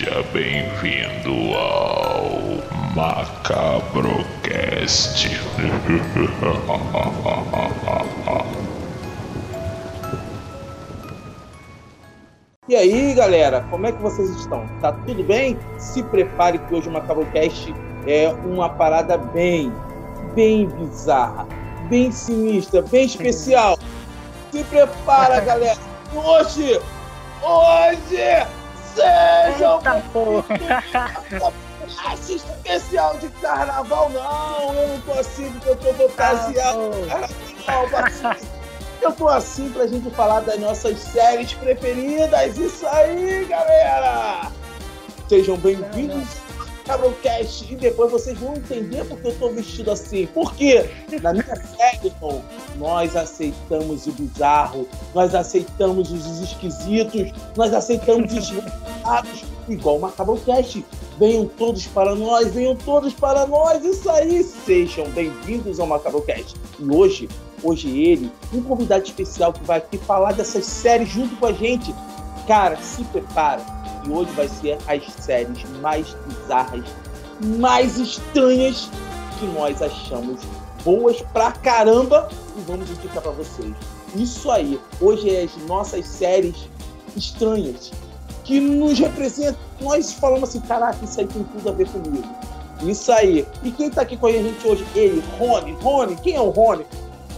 Seja 0.00 0.24
bem-vindo 0.32 1.54
ao 1.58 2.30
Macabrocast. 2.96 4.08
E 12.66 12.74
aí, 12.74 13.12
galera, 13.12 13.60
como 13.68 13.86
é 13.86 13.92
que 13.92 14.00
vocês 14.00 14.30
estão? 14.30 14.66
Tá 14.80 14.92
tudo 14.92 15.22
bem? 15.22 15.58
Se 15.78 16.02
prepare 16.04 16.56
que 16.60 16.74
hoje 16.74 16.88
o 16.88 16.92
Macabrocast 16.92 17.74
é 18.06 18.30
uma 18.46 18.70
parada 18.70 19.18
bem, 19.18 19.70
bem 20.34 20.66
bizarra, 20.66 21.46
bem 21.90 22.10
sinistra, 22.10 22.80
bem 22.80 23.04
especial. 23.04 23.78
Se 24.50 24.64
prepara, 24.64 25.40
galera. 25.44 25.78
Hoje, 26.14 26.80
hoje, 27.42 28.46
sejam 28.94 29.80
Esse 32.12 32.36
especial 32.36 33.16
de 33.18 33.28
carnaval, 33.40 34.10
não, 34.10 34.74
eu 34.74 34.88
não 34.88 35.00
tô 35.00 35.12
assim 35.12 35.50
porque 35.52 35.68
eu 35.70 35.76
tô 35.76 35.92
fantasiado. 35.94 36.90
Carnaval, 37.66 38.40
eu 39.02 39.12
tô 39.12 39.28
assim 39.28 39.70
pra 39.70 39.86
gente 39.86 40.10
falar 40.10 40.40
das 40.40 40.58
nossas 40.58 40.98
séries 40.98 41.52
preferidas. 41.54 42.58
Isso 42.58 42.86
aí, 42.86 43.46
galera! 43.46 44.50
Sejam 45.28 45.56
bem-vindos 45.56 46.49
ao 46.90 46.98
Cabrocast 46.98 47.66
e 47.70 47.76
depois 47.76 48.10
vocês 48.10 48.36
vão 48.38 48.54
entender 48.54 49.04
porque 49.04 49.28
eu 49.28 49.38
tô 49.38 49.48
vestido 49.50 49.90
assim. 49.90 50.26
Por 50.26 50.54
quê? 50.54 50.88
Na 51.22 51.32
minha 51.32 51.56
série, 51.56 52.12
nós 52.76 53.14
aceitamos 53.16 54.06
o 54.06 54.12
bizarro, 54.12 54.88
nós 55.14 55.34
aceitamos 55.34 56.10
os 56.10 56.40
esquisitos, 56.40 57.32
nós 57.56 57.72
aceitamos 57.72 58.32
os 58.32 58.50
engraçados, 58.50 59.44
igual 59.68 59.96
o 59.96 60.00
Macabrocast. 60.00 60.84
Venham 61.18 61.46
todos 61.46 61.86
para 61.86 62.14
nós, 62.14 62.48
venham 62.52 62.74
todos 62.74 63.12
para 63.12 63.46
nós. 63.46 63.84
Isso 63.84 64.08
aí, 64.10 64.42
sejam 64.42 65.04
bem-vindos 65.10 65.78
ao 65.78 65.86
Macabrocast. 65.86 66.54
E 66.78 66.94
hoje 66.94 67.28
hoje 67.62 67.88
ele, 68.00 68.32
um 68.54 68.62
convidado 68.62 69.04
especial 69.04 69.52
que 69.52 69.62
vai 69.64 69.78
aqui 69.78 69.98
falar 69.98 70.32
dessas 70.32 70.64
séries 70.64 71.10
junto 71.10 71.36
com 71.36 71.46
a 71.46 71.52
gente. 71.52 71.94
Cara, 72.46 72.76
se 72.78 73.04
prepara, 73.04 73.60
e 74.04 74.10
hoje 74.10 74.30
vai 74.32 74.48
ser 74.48 74.78
as 74.86 75.04
séries 75.22 75.64
mais 75.80 76.14
bizarras, 76.26 76.84
mais 77.58 77.98
estranhas 77.98 78.90
que 79.38 79.46
nós 79.46 79.80
achamos 79.80 80.40
boas 80.84 81.20
pra 81.32 81.52
caramba 81.52 82.28
e 82.56 82.60
vamos 82.62 82.90
indicar 82.90 83.22
pra 83.22 83.32
vocês. 83.32 83.74
Isso 84.14 84.50
aí, 84.50 84.80
hoje 85.00 85.34
é 85.34 85.44
as 85.44 85.56
nossas 85.66 86.06
séries 86.06 86.68
estranhas 87.16 87.92
que 88.44 88.60
nos 88.60 88.98
representam. 88.98 89.60
Nós 89.80 90.12
falamos 90.12 90.48
assim, 90.48 90.60
caraca, 90.60 90.98
isso 91.04 91.20
aí 91.20 91.26
tem 91.26 91.44
tudo 91.44 91.68
a 91.68 91.72
ver 91.72 91.88
comigo. 91.88 92.28
Isso 92.82 93.12
aí. 93.12 93.46
E 93.62 93.70
quem 93.70 93.90
tá 93.90 94.02
aqui 94.02 94.16
com 94.16 94.26
a 94.26 94.32
gente 94.32 94.66
hoje? 94.66 94.84
Ele, 94.94 95.22
Rony. 95.38 95.72
Rony, 95.80 96.16
quem 96.16 96.34
é 96.34 96.40
o 96.40 96.50
Rony? 96.50 96.84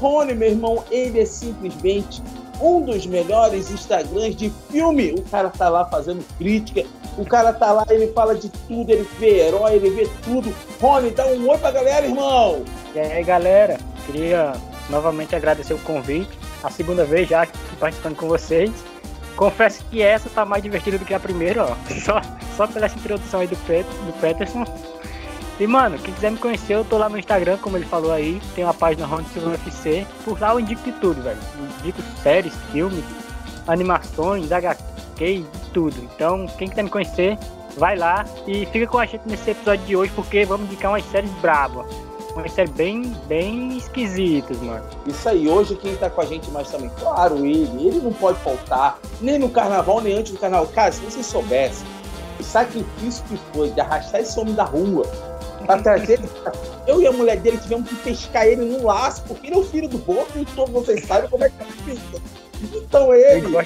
Rony, 0.00 0.34
meu 0.34 0.48
irmão, 0.50 0.84
ele 0.90 1.20
é 1.20 1.26
simplesmente 1.26 2.22
um 2.62 2.80
dos 2.80 3.04
melhores 3.06 3.70
Instagrams 3.70 4.36
de 4.36 4.50
filme. 4.70 5.12
O 5.12 5.22
cara 5.22 5.50
tá 5.50 5.68
lá 5.68 5.84
fazendo 5.86 6.24
crítica, 6.38 6.84
o 7.18 7.24
cara 7.24 7.52
tá 7.52 7.72
lá, 7.72 7.84
ele 7.90 8.06
fala 8.12 8.34
de 8.34 8.48
tudo, 8.48 8.90
ele 8.90 9.06
vê 9.18 9.48
herói, 9.48 9.74
ele 9.74 9.90
vê 9.90 10.08
tudo. 10.22 10.54
Rony, 10.80 11.10
dá 11.10 11.26
um 11.26 11.48
oi 11.48 11.58
pra 11.58 11.72
galera, 11.72 12.06
irmão! 12.06 12.64
E 12.94 13.00
aí, 13.00 13.24
galera, 13.24 13.78
queria 14.06 14.52
novamente 14.88 15.34
agradecer 15.34 15.74
o 15.74 15.78
convite, 15.78 16.30
a 16.62 16.70
segunda 16.70 17.04
vez 17.04 17.28
já 17.28 17.46
participando 17.80 18.16
com 18.16 18.28
vocês. 18.28 18.70
Confesso 19.36 19.84
que 19.90 20.02
essa 20.02 20.28
tá 20.30 20.44
mais 20.44 20.62
divertida 20.62 20.98
do 20.98 21.04
que 21.04 21.14
a 21.14 21.20
primeira, 21.20 21.64
ó. 21.64 21.76
Só, 22.04 22.20
só 22.56 22.66
pela 22.66 22.86
introdução 22.86 23.40
aí 23.40 23.46
do, 23.46 23.56
Pet, 23.56 23.88
do 23.88 24.12
Peterson. 24.20 24.64
E, 25.62 25.66
mano, 25.68 25.96
quem 25.96 26.12
quiser 26.12 26.32
me 26.32 26.38
conhecer, 26.38 26.74
eu 26.74 26.84
tô 26.84 26.98
lá 26.98 27.08
no 27.08 27.16
Instagram, 27.16 27.56
como 27.58 27.76
ele 27.76 27.86
falou 27.86 28.10
aí. 28.10 28.42
Tem 28.52 28.64
uma 28.64 28.74
página 28.74 29.06
Ronald 29.06 29.28
Silva 29.28 29.50
UFC. 29.50 30.04
Por 30.24 30.40
lá 30.40 30.54
eu 30.54 30.58
indico 30.58 30.82
de 30.82 30.90
tudo, 30.98 31.22
velho. 31.22 31.38
Indico 31.78 32.02
séries, 32.20 32.52
filmes, 32.72 33.04
animações, 33.68 34.50
HQ, 34.50 35.44
tudo. 35.72 35.94
Então, 36.02 36.48
quem 36.58 36.68
quiser 36.68 36.82
me 36.82 36.90
conhecer, 36.90 37.38
vai 37.78 37.96
lá 37.96 38.24
e 38.44 38.66
fica 38.66 38.88
com 38.88 38.98
a 38.98 39.06
gente 39.06 39.22
nesse 39.24 39.52
episódio 39.52 39.86
de 39.86 39.94
hoje, 39.94 40.10
porque 40.16 40.44
vamos 40.44 40.66
indicar 40.66 40.90
umas 40.90 41.04
séries 41.04 41.30
brabas. 41.34 41.86
Umas 42.34 42.50
séries 42.50 42.72
bem, 42.72 43.16
bem 43.28 43.76
esquisitas, 43.76 44.60
mano. 44.62 44.84
Isso 45.06 45.28
aí, 45.28 45.48
hoje 45.48 45.76
quem 45.76 45.94
tá 45.94 46.10
com 46.10 46.22
a 46.22 46.26
gente 46.26 46.50
mais 46.50 46.72
também, 46.72 46.90
claro, 46.98 47.36
ele. 47.36 47.86
Ele 47.86 48.00
não 48.00 48.12
pode 48.12 48.36
faltar, 48.40 48.98
nem 49.20 49.38
no 49.38 49.48
carnaval, 49.48 50.00
nem 50.00 50.18
antes 50.18 50.32
do 50.32 50.40
carnaval. 50.40 50.66
Cara, 50.74 50.90
se 50.90 51.00
vocês 51.02 51.24
soubessem 51.24 51.86
o 52.40 52.42
sacrifício 52.42 53.22
que 53.28 53.38
foi 53.54 53.70
de 53.70 53.80
arrastar 53.80 54.22
esse 54.22 54.36
homem 54.40 54.54
da 54.54 54.64
rua 54.64 55.06
pra 55.62 55.78
trazer 55.78 56.14
ele. 56.14 56.28
Eu 56.86 57.00
e 57.00 57.06
a 57.06 57.12
mulher 57.12 57.38
dele 57.38 57.58
tivemos 57.58 57.88
que 57.88 57.94
pescar 57.96 58.46
ele 58.46 58.64
num 58.64 58.84
laço, 58.84 59.22
porque 59.24 59.46
ele 59.46 59.56
é 59.56 59.58
o 59.58 59.64
filho 59.64 59.88
do 59.88 59.98
Boca 59.98 60.38
e 60.38 60.44
todos 60.44 60.72
vocês 60.72 61.04
sabem 61.06 61.28
como 61.30 61.44
é 61.44 61.48
que 61.48 61.62
é 61.62 61.66
feito. 61.84 62.22
Então 62.72 63.14
ele. 63.14 63.56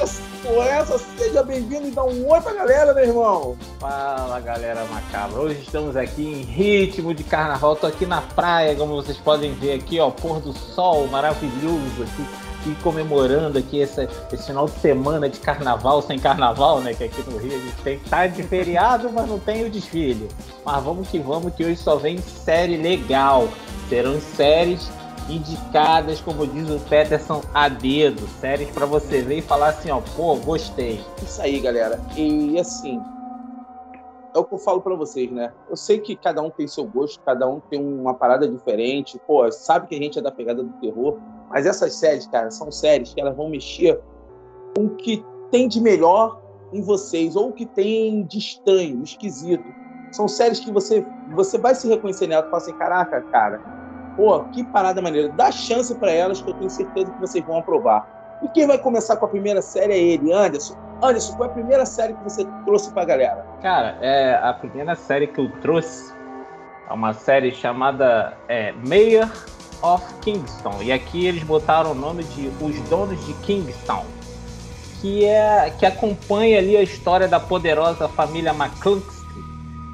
Essa, 0.00 0.98
seja 1.18 1.42
bem-vindo 1.42 1.88
e 1.88 1.90
dá 1.90 2.04
um 2.04 2.30
oi 2.30 2.40
pra 2.40 2.52
galera, 2.52 2.94
meu 2.94 3.04
irmão. 3.04 3.56
Fala 3.80 4.38
galera 4.40 4.84
macabra, 4.84 5.40
hoje 5.40 5.60
estamos 5.60 5.96
aqui 5.96 6.24
em 6.24 6.42
ritmo 6.42 7.12
de 7.12 7.24
carnaval, 7.24 7.74
tô 7.74 7.86
aqui 7.86 8.06
na 8.06 8.20
praia, 8.20 8.76
como 8.76 8.94
vocês 8.94 9.16
podem 9.16 9.54
ver 9.54 9.74
aqui, 9.74 9.98
ó, 9.98 10.10
pôr 10.10 10.40
do 10.40 10.52
sol 10.52 11.08
maravilhoso 11.08 12.02
aqui, 12.02 12.26
e 12.66 12.74
comemorando 12.82 13.58
aqui 13.58 13.78
esse, 13.78 14.06
final 14.44 14.66
de 14.66 14.72
semana 14.72 15.28
de 15.28 15.38
carnaval 15.38 16.02
sem 16.02 16.18
carnaval, 16.18 16.80
né? 16.80 16.94
Que 16.94 17.04
aqui 17.04 17.22
no 17.30 17.38
Rio 17.38 17.54
a 17.54 17.58
gente 17.58 17.82
tem 17.82 17.98
que 17.98 18.04
estar 18.04 18.26
de 18.28 18.42
feriado, 18.42 19.10
mas 19.12 19.28
não 19.28 19.38
tem 19.38 19.64
o 19.64 19.70
desfile. 19.70 20.28
Mas 20.64 20.82
vamos 20.82 21.08
que 21.08 21.18
vamos, 21.18 21.54
que 21.54 21.64
hoje 21.64 21.76
só 21.76 21.96
vem 21.96 22.18
série 22.18 22.76
legal. 22.76 23.48
Serão 23.88 24.20
séries 24.20 24.90
indicadas, 25.28 26.20
como 26.20 26.46
diz 26.46 26.68
o 26.70 26.78
Peterson, 26.80 27.42
a 27.54 27.68
dedo. 27.68 28.26
Séries 28.40 28.70
para 28.70 28.86
você 28.86 29.22
ver 29.22 29.38
e 29.38 29.42
falar 29.42 29.68
assim, 29.68 29.90
ó, 29.90 30.00
pô, 30.16 30.36
gostei. 30.36 31.00
Isso 31.22 31.40
aí, 31.40 31.60
galera. 31.60 32.00
E 32.16 32.58
assim, 32.58 33.00
é 34.34 34.38
o 34.38 34.44
que 34.44 34.54
eu 34.54 34.58
falo 34.58 34.82
para 34.82 34.94
vocês, 34.94 35.30
né? 35.30 35.52
Eu 35.68 35.76
sei 35.76 35.98
que 35.98 36.14
cada 36.14 36.42
um 36.42 36.50
tem 36.50 36.66
seu 36.66 36.84
gosto, 36.84 37.20
cada 37.24 37.48
um 37.48 37.58
tem 37.58 37.82
uma 37.82 38.14
parada 38.14 38.46
diferente. 38.46 39.18
Pô, 39.26 39.50
sabe 39.50 39.86
que 39.86 39.94
a 39.94 39.98
gente 39.98 40.18
é 40.18 40.22
da 40.22 40.30
pegada 40.30 40.62
do 40.62 40.72
terror, 40.74 41.18
mas 41.50 41.66
essas 41.66 41.94
séries, 41.94 42.26
cara, 42.26 42.50
são 42.50 42.70
séries 42.70 43.14
que 43.14 43.20
elas 43.20 43.36
vão 43.36 43.48
mexer 43.48 44.00
com 44.76 44.86
o 44.86 44.90
que 44.96 45.24
tem 45.50 45.68
de 45.68 45.80
melhor 45.80 46.40
em 46.72 46.82
vocês 46.82 47.36
ou 47.36 47.48
o 47.48 47.52
que 47.52 47.66
tem 47.66 48.24
de 48.24 48.38
estranho, 48.38 49.02
esquisito. 49.02 49.64
São 50.12 50.28
séries 50.28 50.60
que 50.60 50.70
você 50.70 51.04
você 51.34 51.58
vai 51.58 51.74
se 51.74 51.88
reconhecer 51.88 52.26
nela 52.26 52.46
e 52.46 52.50
fala 52.50 52.62
assim, 52.62 52.72
caraca, 52.74 53.20
cara, 53.22 53.60
pô, 54.16 54.44
que 54.44 54.64
parada 54.64 55.02
maneira. 55.02 55.28
Dá 55.30 55.50
chance 55.50 55.94
para 55.94 56.10
elas 56.10 56.40
que 56.40 56.50
eu 56.50 56.54
tenho 56.54 56.70
certeza 56.70 57.10
que 57.10 57.20
vocês 57.20 57.44
vão 57.44 57.58
aprovar. 57.58 58.38
E 58.42 58.48
quem 58.48 58.66
vai 58.66 58.78
começar 58.78 59.16
com 59.16 59.26
a 59.26 59.28
primeira 59.28 59.62
série 59.62 59.92
é 59.92 59.98
ele, 59.98 60.32
Anderson. 60.32 60.76
Anderson, 61.02 61.36
qual 61.36 61.48
é 61.48 61.52
a 61.52 61.54
primeira 61.54 61.86
série 61.86 62.14
que 62.14 62.24
você 62.24 62.46
trouxe 62.64 62.92
pra 62.92 63.04
galera? 63.04 63.44
Cara, 63.62 63.98
é, 64.00 64.34
a 64.42 64.52
primeira 64.52 64.94
série 64.94 65.26
que 65.26 65.40
eu 65.40 65.50
trouxe 65.60 66.14
é 66.88 66.92
uma 66.92 67.12
série 67.12 67.50
chamada 67.52 68.36
é, 68.48 68.72
Mayor 68.72 69.28
of 69.82 70.04
Kingston. 70.20 70.82
E 70.82 70.92
aqui 70.92 71.26
eles 71.26 71.42
botaram 71.42 71.92
o 71.92 71.94
nome 71.94 72.24
de 72.24 72.48
Os 72.60 72.78
Donos 72.88 73.24
de 73.26 73.32
Kingston. 73.34 74.04
Que, 75.00 75.24
é, 75.24 75.72
que 75.78 75.84
acompanha 75.84 76.58
ali 76.58 76.76
a 76.76 76.82
história 76.82 77.28
da 77.28 77.38
poderosa 77.38 78.08
família 78.08 78.52
McCluskey, 78.52 79.42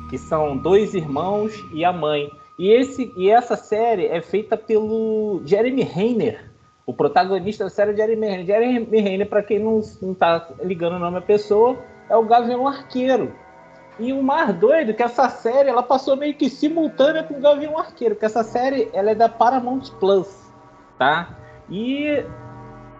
que 0.08 0.16
são 0.16 0.56
dois 0.56 0.94
irmãos 0.94 1.52
e 1.72 1.84
a 1.84 1.92
mãe. 1.92 2.30
E, 2.58 2.70
esse, 2.70 3.12
e 3.16 3.28
essa 3.28 3.56
série 3.56 4.06
é 4.06 4.22
feita 4.22 4.56
pelo 4.56 5.42
Jeremy 5.44 5.82
Renner, 5.82 6.52
o 6.84 6.92
protagonista 6.92 7.64
da 7.64 7.70
série 7.70 7.92
é 7.92 7.96
Jeremy 7.96 8.26
Renner. 8.26 8.46
Jeremy 8.46 9.00
Renner, 9.00 9.28
para 9.28 9.42
quem 9.42 9.58
não, 9.58 9.80
não 10.00 10.14
tá 10.14 10.48
ligando 10.62 10.96
o 10.96 10.98
nome 10.98 11.14
da 11.14 11.26
pessoa, 11.26 11.78
é 12.08 12.16
o 12.16 12.24
Gavião 12.24 12.66
Arqueiro. 12.66 13.32
E 13.98 14.12
o 14.12 14.22
mais 14.22 14.54
doido 14.54 14.90
é 14.90 14.94
que 14.94 15.02
essa 15.02 15.28
série 15.28 15.68
ela 15.68 15.82
passou 15.82 16.16
meio 16.16 16.34
que 16.34 16.48
simultânea 16.48 17.22
com 17.22 17.34
o 17.34 17.40
Gavião 17.40 17.78
Arqueiro, 17.78 18.14
porque 18.14 18.26
essa 18.26 18.42
série 18.42 18.88
ela 18.92 19.10
é 19.10 19.14
da 19.14 19.28
Paramount 19.28 19.90
Plus, 20.00 20.28
tá? 20.98 21.28
E 21.70 22.24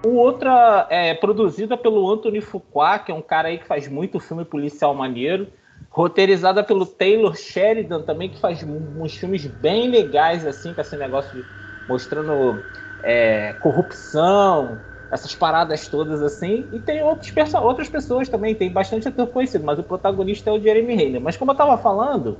o 0.05 0.17
outra 0.17 0.87
é 0.91 1.15
produzida 1.15 1.77
pelo 1.77 2.11
Anthony 2.11 2.41
Fuqua, 2.41 2.99
que 2.99 3.11
é 3.11 3.15
um 3.15 3.23
cara 3.23 3.49
aí 3.49 3.59
que 3.59 3.67
faz 3.67 3.89
muito 3.89 4.21
filme 4.21 4.45
policial 4.45 4.95
maneiro, 4.95 5.49
roteirizada 5.91 6.63
pelo 6.63 6.85
Taylor 6.85 7.37
Sheridan 7.37 8.03
também, 8.03 8.29
que 8.29 8.41
faz 8.41 8.63
uns 8.63 9.17
filmes 9.17 9.47
bem 9.47 9.89
legais 9.89 10.47
assim, 10.47 10.75
com 10.75 10.81
esse 10.81 10.97
negócio 10.97 11.31
de 11.33 11.45
mostrando 11.89 12.63
é, 13.03 13.55
corrupção, 13.55 14.79
essas 15.13 15.35
paradas 15.35 15.87
todas 15.87 16.23
assim. 16.23 16.67
E 16.73 16.81
tem 16.81 17.05
outros 17.05 17.31
outras 17.55 17.89
pessoas 17.89 18.31
também, 18.31 18.55
tem 18.55 18.73
bastante 18.73 19.07
ator 19.07 19.27
conhecido, 19.27 19.63
mas 19.63 19.79
o 19.79 19.83
protagonista 19.83 20.49
é 20.49 20.53
o 20.55 20.61
Jeremy 20.61 20.97
Renner. 20.97 21.21
Mas 21.21 21.37
como 21.37 21.51
eu 21.51 21.53
estava 21.53 21.77
falando, 21.77 22.39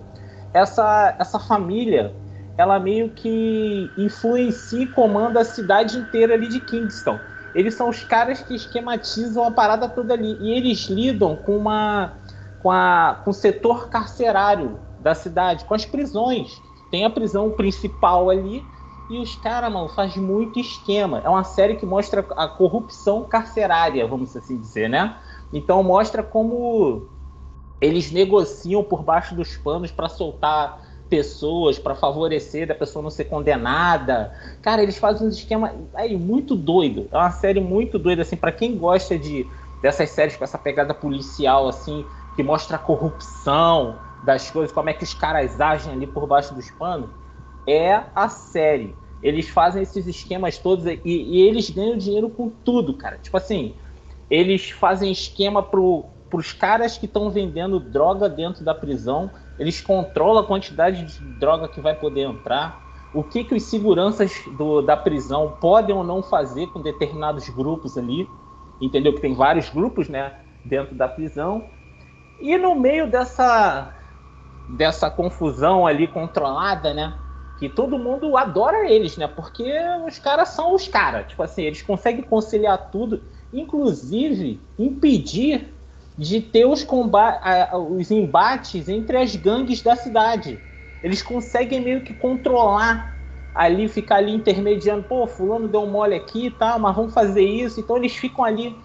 essa, 0.55 1.15
essa 1.19 1.39
família, 1.39 2.15
ela 2.57 2.81
meio 2.81 3.11
que 3.11 3.91
influencia 3.99 4.85
e 4.85 4.87
comanda 4.87 5.41
a 5.41 5.45
cidade 5.45 5.99
inteira 5.99 6.33
ali 6.33 6.49
de 6.49 6.61
Kingston. 6.61 7.19
Eles 7.55 7.75
são 7.75 7.91
os 7.91 8.03
caras 8.05 8.41
que 8.41 8.55
esquematizam 8.55 9.45
a 9.45 9.51
parada 9.51 9.87
toda 9.87 10.15
ali. 10.15 10.39
E 10.41 10.53
eles 10.53 10.89
lidam 10.89 11.37
com 11.37 11.55
uma 11.55 12.15
com, 12.63 12.71
a, 12.71 13.21
com 13.23 13.31
o 13.31 13.35
setor 13.35 13.91
carcerário 13.91 14.79
da 15.01 15.15
cidade, 15.15 15.67
com 15.67 15.75
as 15.75 15.85
prisões. 15.85 16.51
Tem 16.91 17.05
a 17.05 17.11
prisão 17.11 17.51
principal 17.51 18.31
ali 18.31 18.65
e 19.13 19.19
os 19.19 19.37
caras, 19.37 19.71
mano, 19.71 19.91
faz 19.91 20.17
muito 20.17 20.59
esquema. 20.59 21.21
É 21.23 21.29
uma 21.29 21.45
série 21.45 21.77
que 21.77 21.85
mostra 21.85 22.27
a 22.35 22.49
corrupção 22.49 23.25
carcerária, 23.25 24.07
vamos 24.07 24.35
assim 24.35 24.59
dizer, 24.59 24.89
né? 24.89 25.19
Então 25.53 25.83
mostra 25.83 26.23
como 26.23 27.03
eles 27.79 28.11
negociam 28.11 28.83
por 28.83 29.03
baixo 29.03 29.35
dos 29.35 29.55
panos 29.55 29.91
para 29.91 30.09
soltar 30.09 30.81
pessoas, 31.11 31.79
para 31.79 31.95
favorecer 31.95 32.67
da 32.67 32.75
pessoa 32.75 33.03
não 33.03 33.11
ser 33.11 33.25
condenada. 33.25 34.33
Cara, 34.63 34.83
eles 34.83 34.97
fazem 34.97 35.27
um 35.27 35.31
esquema 35.31 35.75
aí 35.93 36.17
muito 36.17 36.57
doido. 36.57 37.07
É 37.13 37.17
uma 37.19 37.33
série 37.33 37.61
muito 37.61 37.99
doida 37.99 38.23
assim 38.23 38.37
para 38.37 38.51
quem 38.51 38.79
gosta 38.79 39.19
de 39.19 39.47
dessas 39.83 40.09
séries 40.09 40.37
com 40.37 40.45
essa 40.45 40.57
pegada 40.57 40.95
policial 40.95 41.69
assim, 41.69 42.03
que 42.35 42.43
mostra 42.43 42.77
a 42.77 42.81
corrupção 42.81 43.99
das 44.25 44.51
coisas, 44.51 44.73
como 44.73 44.89
é 44.89 44.95
que 44.95 45.05
os 45.05 45.13
caras 45.13 45.61
agem 45.61 45.93
ali 45.93 46.07
por 46.07 46.27
baixo 46.27 46.55
dos 46.55 46.71
panos. 46.71 47.11
É 47.67 48.05
a 48.15 48.31
série. 48.31 49.02
Eles 49.23 49.49
fazem 49.49 49.83
esses 49.83 50.07
esquemas 50.07 50.59
todos 50.59 50.85
e, 50.87 51.01
e 51.05 51.41
eles 51.43 51.71
ganham 51.71 51.97
dinheiro 51.97 52.29
com 52.29 52.51
tudo, 52.51 52.95
cara. 52.95 53.19
Tipo 53.19 53.37
assim, 53.37 53.75
eles 54.29 54.71
fazem 54.71 55.13
esquema 55.13 55.63
pro, 55.63 56.07
pros 56.29 56.53
caras 56.53 56.99
que 56.99 57.07
estão 57.07 57.31
vendendo 57.31 57.79
droga 57.79 58.29
dentro 58.29 58.65
da 58.65 58.75
prisão. 58.75 59.31
Eles 59.59 59.81
controlam 59.81 60.43
a 60.43 60.47
quantidade 60.47 61.05
de 61.05 61.25
droga 61.39 61.69
que 61.69 61.81
vai 61.81 61.95
poder 61.95 62.23
entrar. 62.23 62.83
O 63.15 63.23
que, 63.23 63.45
que 63.45 63.55
os 63.55 63.63
seguranças 63.65 64.33
do, 64.57 64.81
da 64.81 64.97
prisão 64.97 65.57
podem 65.61 65.95
ou 65.95 66.03
não 66.03 66.23
fazer 66.23 66.67
com 66.69 66.81
determinados 66.81 67.49
grupos 67.51 67.97
ali. 67.97 68.27
Entendeu? 68.81 69.13
Que 69.13 69.21
tem 69.21 69.35
vários 69.35 69.69
grupos, 69.69 70.09
né? 70.09 70.33
Dentro 70.65 70.95
da 70.95 71.07
prisão. 71.07 71.67
E 72.41 72.57
no 72.59 72.75
meio 72.75 73.09
dessa, 73.09 73.95
dessa 74.71 75.11
confusão 75.11 75.87
ali 75.87 76.09
controlada, 76.09 76.93
né? 76.93 77.15
Que 77.63 77.69
todo 77.69 77.97
mundo 77.97 78.37
adora 78.37 78.91
eles, 78.91 79.17
né? 79.17 79.29
Porque 79.29 79.73
os 80.05 80.19
caras 80.19 80.49
são 80.49 80.75
os 80.75 80.89
caras. 80.89 81.29
Tipo 81.29 81.45
assim, 81.45 81.63
eles 81.63 81.81
conseguem 81.81 82.25
conciliar 82.25 82.91
tudo, 82.91 83.23
inclusive 83.53 84.61
impedir 84.77 85.73
de 86.19 86.41
ter 86.41 86.67
os, 86.67 86.85
os 87.97 88.11
embates 88.11 88.89
entre 88.89 89.17
as 89.17 89.37
gangues 89.37 89.81
da 89.81 89.95
cidade. 89.95 90.59
Eles 91.05 91.23
conseguem 91.23 91.81
meio 91.81 92.01
que 92.01 92.13
controlar 92.13 93.17
ali, 93.55 93.87
ficar 93.87 94.17
ali 94.17 94.35
intermediando, 94.35 95.05
pô, 95.05 95.29
fulano 95.29 95.69
deu 95.69 95.83
um 95.83 95.91
mole 95.91 96.17
aqui 96.17 96.51
tá, 96.51 96.77
mas 96.81 96.97
vamos 96.97 97.15
fazer 97.15 97.45
isso. 97.45 97.79
Então 97.79 97.97
eles 97.97 98.17
ficam 98.17 98.45
ali 98.45 98.77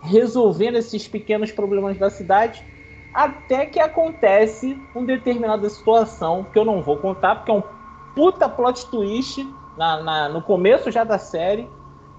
resolvendo 0.00 0.76
esses 0.76 1.06
pequenos 1.06 1.52
problemas 1.52 1.98
da 1.98 2.08
cidade 2.08 2.64
até 3.12 3.66
que 3.66 3.78
acontece 3.78 4.82
uma 4.94 5.04
determinada 5.04 5.68
situação 5.68 6.44
que 6.44 6.58
eu 6.58 6.64
não 6.64 6.82
vou 6.82 6.96
contar 6.96 7.36
porque 7.36 7.50
é 7.50 7.54
um 7.54 7.81
puta 8.14 8.48
plot 8.48 8.86
twist 8.86 9.46
na, 9.76 10.02
na, 10.02 10.28
no 10.28 10.42
começo 10.42 10.90
já 10.90 11.04
da 11.04 11.18
série 11.18 11.68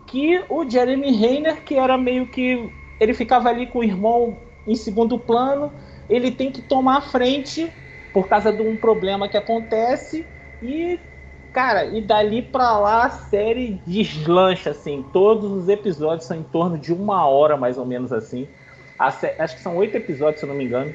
que 0.06 0.44
o 0.50 0.70
Jeremy 0.70 1.12
Renner, 1.12 1.64
que 1.64 1.76
era 1.76 1.98
meio 1.98 2.28
que. 2.28 2.72
Ele 3.00 3.14
ficava 3.14 3.50
ali 3.50 3.68
com 3.68 3.80
o 3.80 3.84
irmão 3.84 4.38
em 4.68 4.76
segundo 4.76 5.18
plano, 5.18 5.72
ele 6.10 6.32
tem 6.32 6.52
que 6.52 6.62
tomar 6.62 6.98
a 6.98 7.02
frente 7.02 7.72
por 8.14 8.28
causa 8.28 8.54
de 8.54 8.62
um 8.62 8.76
problema 8.76 9.28
que 9.28 9.38
acontece 9.38 10.26
e. 10.62 11.00
Cara, 11.52 11.86
e 11.86 12.02
dali 12.02 12.42
pra 12.42 12.80
lá 12.80 13.06
a 13.06 13.10
série 13.12 13.80
deslancha, 13.86 14.72
assim. 14.72 15.06
Todos 15.14 15.52
os 15.52 15.70
episódios 15.70 16.26
são 16.26 16.38
em 16.38 16.44
torno 16.44 16.80
de 16.80 16.92
uma 16.92 17.28
hora, 17.28 17.56
mais 17.56 17.78
ou 17.78 17.86
menos 17.86 18.12
assim. 18.12 18.48
Acho 18.98 19.56
que 19.56 19.62
são 19.62 19.78
oito 19.78 19.96
episódios, 19.96 20.40
se 20.40 20.46
eu 20.46 20.50
não 20.50 20.56
me 20.56 20.66
engano. 20.66 20.92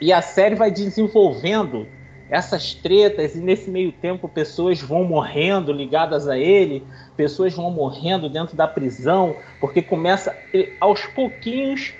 E 0.00 0.14
a 0.14 0.22
série 0.22 0.54
vai 0.54 0.70
desenvolvendo 0.70 1.86
essas 2.28 2.74
tretas 2.74 3.36
e 3.36 3.40
nesse 3.40 3.70
meio 3.70 3.92
tempo 3.92 4.28
pessoas 4.28 4.80
vão 4.80 5.04
morrendo 5.04 5.72
ligadas 5.72 6.26
a 6.26 6.36
ele, 6.36 6.84
pessoas 7.16 7.54
vão 7.54 7.70
morrendo 7.70 8.28
dentro 8.28 8.56
da 8.56 8.66
prisão, 8.66 9.36
porque 9.60 9.80
começa 9.80 10.36
aos 10.80 11.06
pouquinhos 11.06 11.94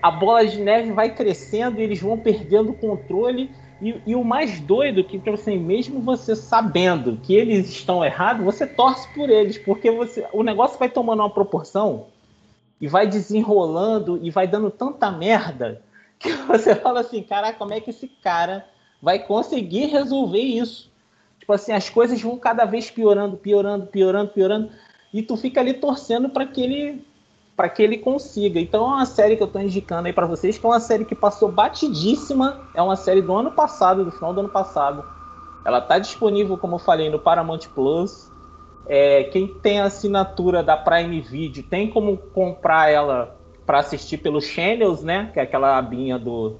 a 0.00 0.10
bola 0.10 0.46
de 0.46 0.60
neve 0.60 0.92
vai 0.92 1.10
crescendo 1.14 1.80
e 1.80 1.82
eles 1.82 2.00
vão 2.00 2.18
perdendo 2.18 2.70
o 2.70 2.74
controle. 2.74 3.50
E, 3.82 4.00
e, 4.06 4.14
o 4.14 4.24
mais 4.24 4.58
doido 4.58 5.04
que 5.04 5.18
tipo 5.18 5.34
assim, 5.34 5.58
mesmo 5.58 6.00
você 6.00 6.34
sabendo 6.34 7.18
que 7.22 7.34
eles 7.34 7.68
estão 7.68 8.02
errados, 8.02 8.42
você 8.42 8.66
torce 8.66 9.06
por 9.12 9.28
eles, 9.28 9.58
porque 9.58 9.90
você, 9.90 10.26
o 10.32 10.42
negócio 10.42 10.78
vai 10.78 10.88
tomando 10.88 11.20
uma 11.20 11.28
proporção 11.28 12.06
e 12.80 12.88
vai 12.88 13.06
desenrolando 13.06 14.18
e 14.22 14.30
vai 14.30 14.46
dando 14.46 14.70
tanta 14.70 15.10
merda 15.10 15.82
que 16.18 16.32
você 16.48 16.74
fala 16.74 17.00
assim, 17.00 17.22
caraca, 17.22 17.58
como 17.58 17.74
é 17.74 17.80
que 17.80 17.90
esse 17.90 18.08
cara 18.08 18.64
vai 19.06 19.20
conseguir 19.20 19.86
resolver 19.86 20.40
isso. 20.40 20.90
Tipo 21.38 21.52
assim, 21.52 21.70
as 21.70 21.88
coisas 21.88 22.20
vão 22.20 22.36
cada 22.36 22.64
vez 22.64 22.90
piorando, 22.90 23.36
piorando, 23.36 23.86
piorando, 23.86 24.32
piorando, 24.32 24.70
e 25.14 25.22
tu 25.22 25.36
fica 25.36 25.60
ali 25.60 25.74
torcendo 25.74 26.28
para 26.28 26.44
que 26.44 26.60
ele 26.60 27.06
para 27.56 27.68
que 27.68 27.84
ele 27.84 27.98
consiga. 27.98 28.58
Então 28.58 28.82
é 28.82 28.94
uma 28.96 29.06
série 29.06 29.36
que 29.36 29.44
eu 29.44 29.46
estou 29.46 29.62
indicando 29.62 30.08
aí 30.08 30.12
para 30.12 30.26
vocês, 30.26 30.58
que 30.58 30.66
é 30.66 30.68
uma 30.68 30.80
série 30.80 31.04
que 31.04 31.14
passou 31.14 31.52
batidíssima, 31.52 32.68
é 32.74 32.82
uma 32.82 32.96
série 32.96 33.22
do 33.22 33.32
ano 33.32 33.52
passado, 33.52 34.04
do 34.04 34.10
final 34.10 34.34
do 34.34 34.40
ano 34.40 34.48
passado. 34.48 35.04
Ela 35.64 35.78
está 35.78 36.00
disponível, 36.00 36.58
como 36.58 36.74
eu 36.74 36.80
falei, 36.80 37.08
no 37.08 37.20
Paramount 37.20 37.60
Plus. 37.76 38.28
É, 38.88 39.22
quem 39.24 39.46
tem 39.46 39.80
assinatura 39.80 40.64
da 40.64 40.76
Prime 40.76 41.20
Video 41.20 41.62
tem 41.62 41.88
como 41.88 42.16
comprar 42.16 42.90
ela 42.90 43.36
para 43.64 43.78
assistir 43.78 44.18
pelos 44.18 44.44
channels, 44.44 45.04
né? 45.04 45.30
Que 45.32 45.38
é 45.38 45.44
aquela 45.44 45.78
abinha 45.78 46.18
do, 46.18 46.56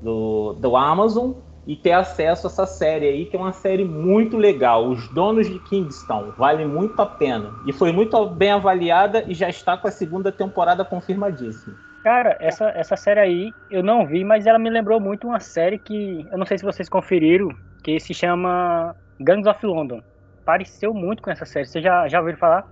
do, 0.00 0.54
do 0.54 0.74
Amazon 0.74 1.32
e 1.66 1.76
ter 1.76 1.92
acesso 1.92 2.46
a 2.46 2.50
essa 2.50 2.66
série 2.66 3.06
aí, 3.06 3.26
que 3.26 3.36
é 3.36 3.38
uma 3.38 3.52
série 3.52 3.84
muito 3.84 4.36
legal. 4.36 4.88
Os 4.88 5.08
Donos 5.08 5.48
de 5.48 5.58
Kingston, 5.60 6.32
vale 6.36 6.64
muito 6.64 7.00
a 7.00 7.06
pena. 7.06 7.52
E 7.66 7.72
foi 7.72 7.92
muito 7.92 8.26
bem 8.26 8.50
avaliada 8.50 9.24
e 9.26 9.34
já 9.34 9.48
está 9.48 9.76
com 9.76 9.88
a 9.88 9.90
segunda 9.90 10.32
temporada 10.32 10.84
confirmadíssima. 10.84 11.76
Cara, 12.02 12.36
essa, 12.40 12.68
essa 12.70 12.96
série 12.96 13.20
aí 13.20 13.52
eu 13.70 13.82
não 13.82 14.04
vi, 14.06 14.24
mas 14.24 14.46
ela 14.46 14.58
me 14.58 14.68
lembrou 14.68 14.98
muito 14.98 15.28
uma 15.28 15.38
série 15.38 15.78
que 15.78 16.26
eu 16.32 16.36
não 16.36 16.44
sei 16.44 16.58
se 16.58 16.64
vocês 16.64 16.88
conferiram, 16.88 17.48
que 17.84 18.00
se 18.00 18.12
chama 18.12 18.96
Gangs 19.20 19.48
of 19.48 19.64
London. 19.64 20.02
Pareceu 20.44 20.92
muito 20.92 21.22
com 21.22 21.30
essa 21.30 21.44
série. 21.44 21.66
Você 21.66 21.80
já, 21.80 22.08
já 22.08 22.18
ouviu 22.18 22.36
falar? 22.36 22.66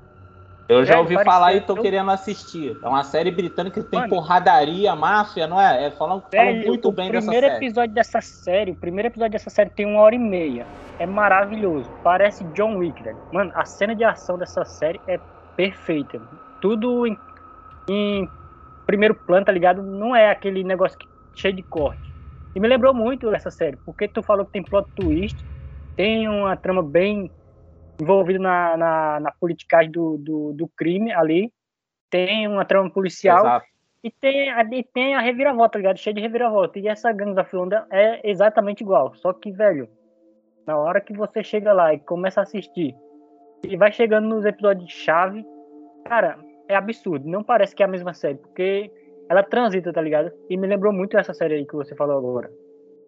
Eu 0.70 0.84
já 0.84 1.00
ouvi 1.00 1.16
falar 1.24 1.52
e 1.52 1.60
tô 1.60 1.74
querendo 1.74 2.12
assistir. 2.12 2.78
É 2.80 2.86
uma 2.86 3.02
série 3.02 3.32
britânica 3.32 3.82
que 3.82 3.90
tem 3.90 3.98
Mano, 3.98 4.10
porradaria, 4.10 4.94
máfia, 4.94 5.48
não 5.48 5.60
é? 5.60 5.86
É 5.86 5.90
falam, 5.90 6.22
falam 6.32 6.54
muito 6.64 6.92
bem 6.92 7.10
dessa 7.10 7.26
série. 7.26 7.38
O 7.38 7.40
primeiro 7.40 7.56
episódio 7.56 7.92
dessa 7.92 8.20
série, 8.20 8.70
o 8.70 8.76
primeiro 8.76 9.08
episódio 9.08 9.32
dessa 9.32 9.50
série 9.50 9.70
tem 9.70 9.84
uma 9.84 10.00
hora 10.00 10.14
e 10.14 10.18
meia. 10.18 10.64
É 11.00 11.06
maravilhoso. 11.06 11.90
Parece 12.04 12.44
John 12.54 12.76
Wick, 12.76 13.02
velho. 13.02 13.18
Mano, 13.32 13.50
a 13.56 13.64
cena 13.64 13.96
de 13.96 14.04
ação 14.04 14.38
dessa 14.38 14.64
série 14.64 15.00
é 15.08 15.18
perfeita. 15.56 16.20
Tudo 16.60 17.04
em, 17.04 17.18
em 17.88 18.28
primeiro 18.86 19.16
plano, 19.16 19.44
tá 19.46 19.50
ligado? 19.50 19.82
Não 19.82 20.14
é 20.14 20.30
aquele 20.30 20.62
negócio 20.62 20.96
que, 20.96 21.08
cheio 21.34 21.54
de 21.54 21.64
corte. 21.64 22.14
E 22.54 22.60
me 22.60 22.68
lembrou 22.68 22.94
muito 22.94 23.34
essa 23.34 23.50
série, 23.50 23.76
porque 23.84 24.06
tu 24.06 24.22
falou 24.22 24.46
que 24.46 24.52
tem 24.52 24.62
plot 24.62 24.88
twist, 24.94 25.36
tem 25.96 26.28
uma 26.28 26.56
trama 26.56 26.80
bem 26.80 27.28
envolvido 28.00 28.38
na, 28.38 28.76
na, 28.76 29.20
na 29.20 29.32
politicagem 29.32 29.90
do, 29.90 30.16
do, 30.18 30.52
do, 30.52 30.68
crime 30.68 31.12
ali, 31.12 31.52
tem 32.08 32.48
uma 32.48 32.64
trama 32.64 32.90
policial 32.90 33.40
Exato. 33.40 33.66
e 34.02 34.10
tem, 34.10 34.50
a, 34.50 34.62
e 34.62 34.82
tem 34.82 35.14
a 35.14 35.20
reviravolta, 35.20 35.72
tá 35.72 35.78
ligado? 35.78 35.98
Cheio 35.98 36.14
de 36.14 36.22
reviravolta. 36.22 36.78
E 36.78 36.88
essa 36.88 37.12
Gangs 37.12 37.38
of 37.40 37.54
London 37.54 37.82
é 37.90 38.28
exatamente 38.28 38.82
igual. 38.82 39.14
Só 39.14 39.32
que, 39.32 39.52
velho, 39.52 39.88
na 40.66 40.76
hora 40.76 41.00
que 41.00 41.12
você 41.12 41.42
chega 41.42 41.72
lá 41.72 41.94
e 41.94 41.98
começa 41.98 42.40
a 42.40 42.42
assistir 42.42 42.94
e 43.62 43.76
vai 43.76 43.92
chegando 43.92 44.28
nos 44.28 44.44
episódios 44.44 44.90
chave, 44.90 45.44
cara, 46.06 46.38
é 46.68 46.74
absurdo. 46.74 47.28
Não 47.28 47.42
parece 47.42 47.74
que 47.74 47.82
é 47.82 47.86
a 47.86 47.88
mesma 47.88 48.14
série, 48.14 48.38
porque 48.38 48.90
ela 49.28 49.42
transita, 49.42 49.92
tá 49.92 50.00
ligado? 50.00 50.32
E 50.48 50.56
me 50.56 50.66
lembrou 50.66 50.92
muito 50.92 51.16
essa 51.18 51.34
série 51.34 51.54
aí 51.54 51.66
que 51.66 51.74
você 51.74 51.94
falou 51.94 52.16
agora. 52.16 52.50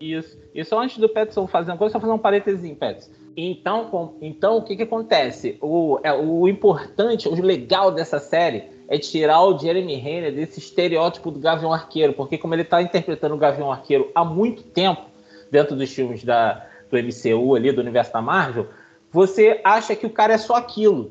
Isso. 0.00 0.38
E 0.54 0.64
só 0.64 0.80
antes 0.80 0.98
do 0.98 1.08
Petson 1.08 1.46
fazer 1.46 1.70
uma 1.70 1.78
coisa, 1.78 1.92
só 1.92 2.00
fazer 2.00 2.12
um 2.12 2.18
parênteses, 2.18 2.76
Petson. 2.76 3.21
Então, 3.36 3.86
com, 3.86 4.14
então 4.20 4.58
o 4.58 4.62
que, 4.62 4.76
que 4.76 4.82
acontece? 4.82 5.56
O, 5.60 5.98
é, 6.02 6.12
o 6.12 6.48
importante, 6.48 7.28
o 7.28 7.34
legal 7.34 7.90
dessa 7.90 8.18
série 8.18 8.64
é 8.88 8.98
tirar 8.98 9.42
o 9.42 9.58
Jeremy 9.58 9.96
Renner 9.96 10.34
desse 10.34 10.58
estereótipo 10.58 11.30
do 11.30 11.40
Gavião 11.40 11.72
Arqueiro, 11.72 12.12
porque 12.12 12.36
como 12.36 12.54
ele 12.54 12.62
está 12.62 12.82
interpretando 12.82 13.34
o 13.34 13.38
Gavião 13.38 13.72
Arqueiro 13.72 14.10
há 14.14 14.24
muito 14.24 14.62
tempo 14.62 15.02
dentro 15.50 15.74
dos 15.74 15.90
filmes 15.90 16.24
da, 16.24 16.66
do 16.90 16.98
MCU 16.98 17.54
ali, 17.54 17.72
do 17.72 17.80
universo 17.80 18.12
da 18.12 18.20
Marvel, 18.20 18.68
você 19.10 19.60
acha 19.64 19.96
que 19.96 20.06
o 20.06 20.10
cara 20.10 20.34
é 20.34 20.38
só 20.38 20.56
aquilo. 20.56 21.10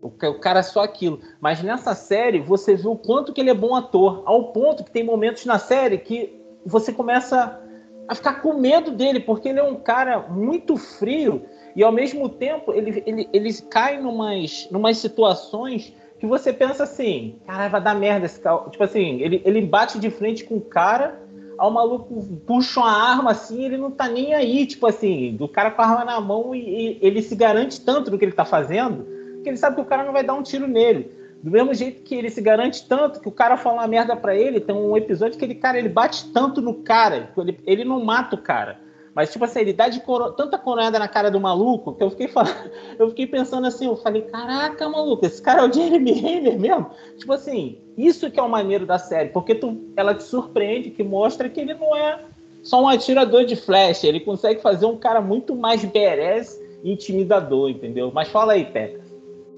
O, 0.00 0.08
o 0.08 0.38
cara 0.40 0.60
é 0.60 0.62
só 0.62 0.82
aquilo. 0.82 1.20
Mas 1.40 1.62
nessa 1.62 1.94
série, 1.94 2.40
você 2.40 2.74
vê 2.74 2.88
o 2.88 2.96
quanto 2.96 3.32
que 3.32 3.40
ele 3.40 3.50
é 3.50 3.54
bom 3.54 3.74
ator, 3.74 4.22
ao 4.24 4.52
ponto 4.52 4.84
que 4.84 4.90
tem 4.90 5.04
momentos 5.04 5.44
na 5.44 5.58
série 5.58 5.98
que 5.98 6.40
você 6.64 6.92
começa 6.92 7.61
a 8.08 8.14
ficar 8.14 8.40
com 8.40 8.54
medo 8.54 8.90
dele, 8.90 9.20
porque 9.20 9.48
ele 9.48 9.60
é 9.60 9.62
um 9.62 9.76
cara 9.76 10.20
muito 10.20 10.76
frio 10.76 11.44
e 11.74 11.82
ao 11.82 11.92
mesmo 11.92 12.28
tempo 12.28 12.72
ele, 12.72 13.02
ele, 13.06 13.28
ele 13.32 13.52
cai 13.70 14.00
numas, 14.00 14.68
numas 14.70 14.98
situações 14.98 15.94
que 16.18 16.26
você 16.26 16.52
pensa 16.52 16.84
assim, 16.84 17.36
cara, 17.46 17.68
vai 17.68 17.82
dar 17.82 17.94
merda 17.94 18.26
esse 18.26 18.40
cara. 18.40 18.68
Tipo 18.70 18.84
assim, 18.84 19.20
ele, 19.20 19.42
ele 19.44 19.60
bate 19.62 19.98
de 19.98 20.10
frente 20.10 20.44
com 20.44 20.56
o 20.56 20.60
cara, 20.60 21.20
Aí 21.58 21.68
o 21.68 21.70
maluco 21.70 22.24
puxa 22.46 22.80
uma 22.80 22.90
arma 22.90 23.30
assim, 23.30 23.64
ele 23.64 23.76
não 23.76 23.90
tá 23.90 24.08
nem 24.08 24.34
aí, 24.34 24.66
tipo 24.66 24.86
assim, 24.86 25.36
do 25.36 25.46
cara 25.46 25.70
com 25.70 25.82
a 25.82 25.86
arma 25.86 26.04
na 26.04 26.20
mão 26.20 26.54
e, 26.54 26.58
e 26.58 26.98
ele 27.00 27.22
se 27.22 27.36
garante 27.36 27.80
tanto 27.80 28.10
no 28.10 28.18
que 28.18 28.24
ele 28.24 28.32
tá 28.32 28.44
fazendo, 28.44 29.06
que 29.42 29.48
ele 29.48 29.56
sabe 29.56 29.76
que 29.76 29.82
o 29.82 29.84
cara 29.86 30.02
não 30.02 30.12
vai 30.12 30.24
dar 30.24 30.34
um 30.34 30.42
tiro 30.42 30.66
nele. 30.66 31.12
Do 31.42 31.50
mesmo 31.50 31.74
jeito 31.74 32.02
que 32.02 32.14
ele 32.14 32.30
se 32.30 32.40
garante 32.40 32.86
tanto 32.86 33.20
que 33.20 33.28
o 33.28 33.32
cara 33.32 33.56
fala 33.56 33.80
uma 33.80 33.88
merda 33.88 34.14
pra 34.14 34.36
ele, 34.36 34.60
tem 34.60 34.74
um 34.74 34.96
episódio 34.96 35.36
que 35.36 35.44
ele, 35.44 35.56
cara, 35.56 35.76
ele 35.76 35.88
bate 35.88 36.30
tanto 36.32 36.62
no 36.62 36.74
cara, 36.74 37.32
ele, 37.36 37.58
ele 37.66 37.84
não 37.84 38.04
mata 38.04 38.36
o 38.36 38.40
cara. 38.40 38.78
Mas, 39.14 39.30
tipo 39.30 39.44
assim, 39.44 39.60
ele 39.60 39.72
dá 39.72 39.88
de 39.88 40.00
coro... 40.00 40.32
tanta 40.32 40.56
coronhada 40.56 40.98
na 40.98 41.06
cara 41.06 41.30
do 41.30 41.40
maluco 41.40 41.92
que 41.94 42.02
eu 42.02 42.10
fiquei 42.10 42.28
falando... 42.28 42.70
eu 42.98 43.08
fiquei 43.10 43.26
pensando 43.26 43.66
assim, 43.66 43.86
eu 43.86 43.96
falei, 43.96 44.22
caraca, 44.22 44.88
maluco, 44.88 45.26
esse 45.26 45.42
cara 45.42 45.62
é 45.62 45.68
o 45.68 45.72
Jeremy 45.72 46.12
Renner 46.12 46.58
mesmo? 46.58 46.90
Tipo 47.18 47.32
assim, 47.32 47.78
isso 47.98 48.30
que 48.30 48.40
é 48.40 48.42
o 48.42 48.48
maneiro 48.48 48.86
da 48.86 48.98
série, 48.98 49.30
porque 49.30 49.54
tu... 49.54 49.92
ela 49.96 50.14
te 50.14 50.22
surpreende, 50.22 50.90
que 50.90 51.02
mostra 51.02 51.48
que 51.48 51.60
ele 51.60 51.74
não 51.74 51.94
é 51.94 52.20
só 52.62 52.80
um 52.80 52.88
atirador 52.88 53.44
de 53.44 53.56
flecha, 53.56 54.06
ele 54.06 54.20
consegue 54.20 54.62
fazer 54.62 54.86
um 54.86 54.96
cara 54.96 55.20
muito 55.20 55.54
mais 55.54 55.84
berés 55.84 56.58
e 56.82 56.92
intimidador, 56.92 57.68
entendeu? 57.68 58.10
Mas 58.14 58.28
fala 58.28 58.54
aí, 58.54 58.64
Peca, 58.64 59.00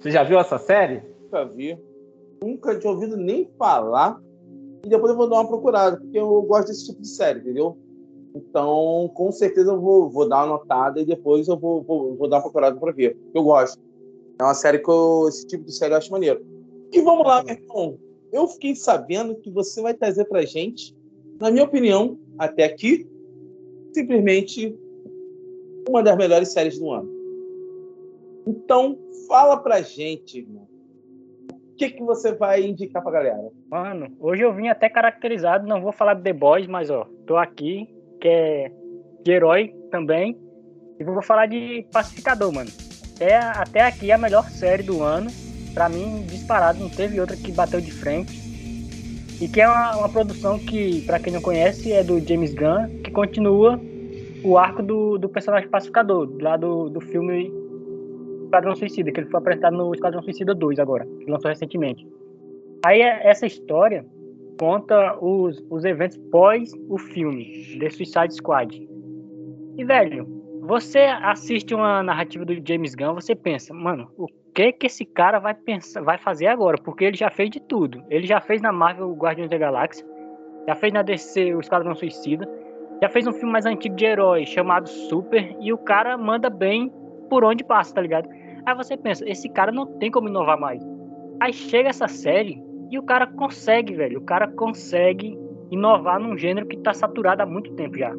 você 0.00 0.10
já 0.10 0.22
viu 0.24 0.38
essa 0.38 0.58
série? 0.58 1.13
Nunca 1.34 1.44
vi, 1.46 1.76
nunca 2.44 2.78
tinha 2.78 2.92
ouvido 2.92 3.16
nem 3.16 3.50
falar, 3.58 4.22
e 4.84 4.88
depois 4.88 5.10
eu 5.10 5.16
vou 5.16 5.28
dar 5.28 5.40
uma 5.40 5.48
procurada, 5.48 5.96
porque 5.96 6.16
eu 6.16 6.42
gosto 6.42 6.68
desse 6.68 6.86
tipo 6.86 7.02
de 7.02 7.08
série, 7.08 7.40
entendeu? 7.40 7.76
Então, 8.36 9.10
com 9.14 9.32
certeza 9.32 9.72
eu 9.72 9.80
vou, 9.80 10.08
vou 10.08 10.28
dar 10.28 10.44
uma 10.44 10.58
notada 10.58 11.00
e 11.00 11.04
depois 11.04 11.48
eu 11.48 11.56
vou, 11.58 11.82
vou, 11.82 12.14
vou 12.14 12.28
dar 12.28 12.36
uma 12.36 12.42
procurada 12.42 12.78
para 12.78 12.92
ver. 12.92 13.16
Eu 13.34 13.42
gosto. 13.42 13.80
É 14.38 14.44
uma 14.44 14.54
série 14.54 14.78
que 14.78 14.88
eu, 14.88 15.26
esse 15.28 15.44
tipo 15.46 15.64
de 15.64 15.72
série 15.72 15.94
eu 15.94 15.98
acho 15.98 16.12
maneiro. 16.12 16.44
E 16.92 17.00
vamos 17.00 17.26
lá, 17.26 17.42
meu 17.42 17.54
irmão. 17.54 17.98
Eu 18.32 18.46
fiquei 18.46 18.76
sabendo 18.76 19.34
que 19.36 19.50
você 19.50 19.82
vai 19.82 19.94
trazer 19.94 20.24
pra 20.26 20.44
gente, 20.44 20.96
na 21.40 21.50
minha 21.50 21.64
opinião, 21.64 22.16
até 22.38 22.64
aqui, 22.64 23.08
simplesmente 23.92 24.76
uma 25.88 26.02
das 26.02 26.16
melhores 26.16 26.52
séries 26.52 26.78
do 26.78 26.90
ano. 26.90 27.08
Então, 28.46 28.98
fala 29.26 29.56
pra 29.56 29.80
gente, 29.82 30.38
irmão. 30.38 30.73
O 31.74 31.76
que, 31.76 31.90
que 31.90 32.04
você 32.04 32.32
vai 32.32 32.62
indicar 32.62 33.02
pra 33.02 33.10
galera? 33.10 33.50
Mano, 33.68 34.06
hoje 34.20 34.42
eu 34.42 34.54
vim 34.54 34.68
até 34.68 34.88
caracterizado, 34.88 35.66
não 35.66 35.82
vou 35.82 35.90
falar 35.90 36.14
de 36.14 36.22
The 36.22 36.32
Boys, 36.32 36.68
mas 36.68 36.88
ó, 36.88 37.04
tô 37.26 37.36
aqui 37.36 37.92
que 38.20 38.28
é 38.28 38.70
de 39.24 39.32
herói 39.32 39.74
também. 39.90 40.38
E 41.00 41.02
vou 41.02 41.20
falar 41.20 41.46
de 41.46 41.84
Pacificador, 41.92 42.54
mano. 42.54 42.70
É 43.18 43.34
até 43.34 43.80
aqui 43.80 44.12
a 44.12 44.16
melhor 44.16 44.48
série 44.50 44.84
do 44.84 45.02
ano. 45.02 45.28
Pra 45.74 45.88
mim, 45.88 46.24
disparado, 46.28 46.78
não 46.78 46.88
teve 46.88 47.20
outra 47.20 47.36
que 47.36 47.50
bateu 47.50 47.80
de 47.80 47.90
frente. 47.90 48.32
E 49.40 49.48
que 49.48 49.60
é 49.60 49.66
uma, 49.66 49.96
uma 49.96 50.08
produção 50.08 50.60
que, 50.60 51.02
para 51.02 51.18
quem 51.18 51.32
não 51.32 51.42
conhece, 51.42 51.90
é 51.90 52.04
do 52.04 52.20
James 52.20 52.54
Gunn, 52.54 53.02
que 53.02 53.10
continua 53.10 53.80
o 54.44 54.56
arco 54.56 54.80
do, 54.80 55.18
do 55.18 55.28
personagem 55.28 55.68
pacificador, 55.68 56.30
lá 56.40 56.56
do, 56.56 56.88
do 56.88 57.00
filme 57.00 57.50
Esquadrão 58.54 58.76
Suicida, 58.76 59.10
que 59.10 59.20
ele 59.20 59.30
foi 59.30 59.40
apresentado 59.40 59.76
no 59.76 59.92
Esquadrão 59.92 60.22
Suicida 60.22 60.54
2 60.54 60.78
agora, 60.78 61.04
que 61.18 61.28
lançou 61.28 61.48
recentemente. 61.48 62.06
Aí 62.84 63.00
essa 63.00 63.46
história 63.46 64.06
conta 64.60 65.18
os, 65.20 65.64
os 65.70 65.84
eventos 65.84 66.16
pós 66.30 66.70
o 66.88 66.96
filme 66.96 67.76
The 67.80 67.90
Suicide 67.90 68.34
Squad. 68.34 68.88
E 69.76 69.84
velho, 69.84 70.24
você 70.60 71.00
assiste 71.00 71.74
uma 71.74 72.00
narrativa 72.02 72.44
do 72.44 72.54
James 72.64 72.94
Gunn, 72.94 73.14
você 73.14 73.34
pensa, 73.34 73.74
mano, 73.74 74.08
o 74.16 74.28
que 74.54 74.72
que 74.72 74.86
esse 74.86 75.04
cara 75.04 75.40
vai 75.40 75.54
pensar, 75.54 76.02
vai 76.02 76.16
fazer 76.16 76.46
agora? 76.46 76.78
Porque 76.78 77.04
ele 77.04 77.16
já 77.16 77.30
fez 77.30 77.50
de 77.50 77.60
tudo. 77.60 78.04
Ele 78.08 78.26
já 78.26 78.40
fez 78.40 78.62
na 78.62 78.70
Marvel 78.70 79.12
Guardiões 79.14 79.50
da 79.50 79.58
Galáxia, 79.58 80.06
já 80.68 80.76
fez 80.76 80.92
na 80.92 81.02
DC 81.02 81.54
o 81.56 81.60
Esquadrão 81.60 81.94
Suicida, 81.96 82.48
já 83.02 83.08
fez 83.08 83.26
um 83.26 83.32
filme 83.32 83.50
mais 83.50 83.66
antigo 83.66 83.96
de 83.96 84.04
herói 84.04 84.46
chamado 84.46 84.88
Super 84.88 85.56
e 85.58 85.72
o 85.72 85.78
cara 85.78 86.16
manda 86.16 86.48
bem 86.48 86.92
por 87.28 87.42
onde 87.42 87.64
passa, 87.64 87.94
tá 87.94 88.00
ligado? 88.00 88.28
Aí 88.66 88.74
você 88.74 88.96
pensa, 88.96 89.28
esse 89.28 89.48
cara 89.48 89.70
não 89.70 89.86
tem 89.98 90.10
como 90.10 90.28
inovar 90.28 90.58
mais. 90.58 90.82
Aí 91.40 91.52
chega 91.52 91.90
essa 91.90 92.08
série 92.08 92.62
e 92.90 92.98
o 92.98 93.02
cara 93.02 93.26
consegue, 93.26 93.94
velho. 93.94 94.18
O 94.20 94.24
cara 94.24 94.48
consegue 94.48 95.38
inovar 95.70 96.20
num 96.20 96.36
gênero 96.36 96.66
que 96.66 96.78
tá 96.78 96.94
saturado 96.94 97.42
há 97.42 97.46
muito 97.46 97.72
tempo 97.74 97.98
já. 97.98 98.10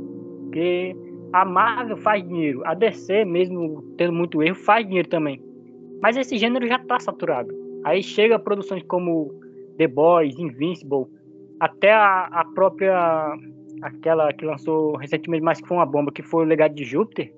Porque 0.44 0.96
a 1.34 1.44
Marvel 1.44 1.98
faz 1.98 2.26
dinheiro, 2.28 2.62
a 2.66 2.74
DC, 2.74 3.26
mesmo 3.26 3.82
tendo 3.98 4.14
muito 4.14 4.42
erro, 4.44 4.56
faz 4.56 4.86
dinheiro 4.86 5.10
também. 5.10 5.42
Mas 6.02 6.18
esse 6.18 6.38
gênero 6.38 6.68
já 6.68 6.80
tá 6.80 7.00
saturado. 7.00 7.54
Aí 7.84 8.04
chega 8.04 8.38
produções 8.38 8.84
como 8.84 9.34
The 9.78 9.88
Boys, 9.88 10.38
Invincible, 10.38 11.06
até 11.60 11.92
a, 11.92 12.26
a 12.26 12.46
própria 12.54 13.34
aquela 13.82 14.32
que 14.34 14.46
lançou 14.46 14.96
recentemente, 14.98 15.44
mas 15.44 15.62
que 15.62 15.68
foi 15.68 15.78
uma 15.78 15.86
bomba, 15.86 16.12
que 16.12 16.24
foi 16.24 16.44
o 16.44 16.48
Legado 16.48 16.74
de 16.74 16.84
Júpiter, 16.84 17.34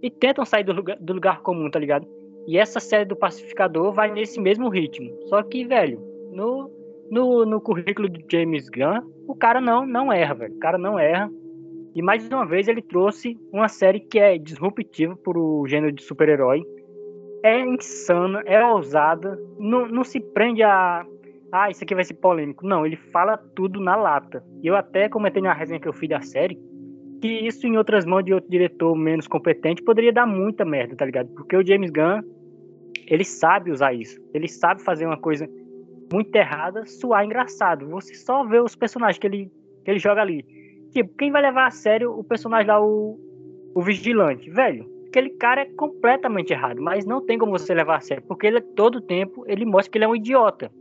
e 0.00 0.10
tentam 0.10 0.44
sair 0.44 0.64
do 0.64 0.72
lugar, 0.72 0.96
do 0.98 1.12
lugar 1.12 1.40
comum, 1.42 1.70
tá 1.70 1.78
ligado? 1.78 2.06
E 2.46 2.58
essa 2.58 2.80
série 2.80 3.04
do 3.04 3.16
Pacificador 3.16 3.92
vai 3.92 4.10
nesse 4.12 4.40
mesmo 4.40 4.68
ritmo. 4.68 5.10
Só 5.28 5.42
que, 5.42 5.64
velho, 5.64 6.00
no, 6.32 6.70
no, 7.10 7.46
no 7.46 7.60
currículo 7.60 8.08
do 8.08 8.20
James 8.30 8.68
Gunn, 8.68 9.02
o 9.26 9.34
cara 9.34 9.60
não, 9.60 9.86
não 9.86 10.12
erra, 10.12 10.34
velho. 10.34 10.54
O 10.54 10.58
cara 10.58 10.78
não 10.78 10.98
erra. 10.98 11.30
E 11.94 12.02
mais 12.02 12.26
uma 12.28 12.46
vez 12.46 12.68
ele 12.68 12.82
trouxe 12.82 13.38
uma 13.52 13.68
série 13.68 14.00
que 14.00 14.18
é 14.18 14.38
disruptiva 14.38 15.14
para 15.16 15.38
o 15.38 15.66
gênero 15.68 15.92
de 15.92 16.02
super-herói. 16.02 16.62
É 17.44 17.60
insana, 17.60 18.42
é 18.46 18.64
ousada, 18.64 19.38
não, 19.58 19.86
não 19.88 20.04
se 20.04 20.20
prende 20.20 20.62
a. 20.62 21.04
Ah, 21.50 21.68
isso 21.70 21.84
aqui 21.84 21.94
vai 21.94 22.04
ser 22.04 22.14
polêmico. 22.14 22.66
Não, 22.66 22.86
ele 22.86 22.96
fala 22.96 23.36
tudo 23.36 23.78
na 23.78 23.94
lata. 23.94 24.42
E 24.62 24.66
eu 24.66 24.74
até 24.74 25.08
comentei 25.08 25.42
na 25.42 25.52
resenha 25.52 25.78
que 25.78 25.88
eu 25.88 25.92
fiz 25.92 26.08
da 26.08 26.20
série 26.22 26.58
que 27.22 27.28
isso 27.28 27.64
em 27.68 27.78
outras 27.78 28.04
mãos 28.04 28.24
de 28.24 28.34
outro 28.34 28.50
diretor 28.50 28.96
menos 28.96 29.28
competente 29.28 29.80
poderia 29.80 30.12
dar 30.12 30.26
muita 30.26 30.64
merda, 30.64 30.96
tá 30.96 31.04
ligado? 31.04 31.28
Porque 31.28 31.56
o 31.56 31.64
James 31.64 31.92
Gunn, 31.92 32.20
ele 33.06 33.24
sabe 33.24 33.70
usar 33.70 33.94
isso. 33.94 34.20
Ele 34.34 34.48
sabe 34.48 34.82
fazer 34.82 35.06
uma 35.06 35.16
coisa 35.16 35.48
muito 36.12 36.34
errada 36.34 36.84
soar 36.84 37.24
engraçado. 37.24 37.88
Você 37.90 38.12
só 38.16 38.44
vê 38.44 38.58
os 38.58 38.74
personagens 38.74 39.18
que 39.18 39.26
ele, 39.28 39.52
que 39.84 39.90
ele 39.92 40.00
joga 40.00 40.20
ali. 40.20 40.44
Tipo, 40.90 41.14
quem 41.16 41.30
vai 41.30 41.42
levar 41.42 41.68
a 41.68 41.70
sério 41.70 42.12
o 42.12 42.24
personagem 42.24 42.66
lá, 42.66 42.84
o, 42.84 43.16
o 43.72 43.80
vigilante? 43.80 44.50
Velho, 44.50 44.84
aquele 45.06 45.30
cara 45.30 45.60
é 45.60 45.66
completamente 45.66 46.52
errado, 46.52 46.82
mas 46.82 47.06
não 47.06 47.24
tem 47.24 47.38
como 47.38 47.52
você 47.52 47.72
levar 47.72 47.98
a 47.98 48.00
sério, 48.00 48.24
porque 48.26 48.48
ele 48.48 48.60
todo 48.60 49.00
tempo 49.00 49.44
ele 49.46 49.64
mostra 49.64 49.92
que 49.92 49.98
ele 49.98 50.06
é 50.06 50.08
um 50.08 50.16
idiota 50.16 50.72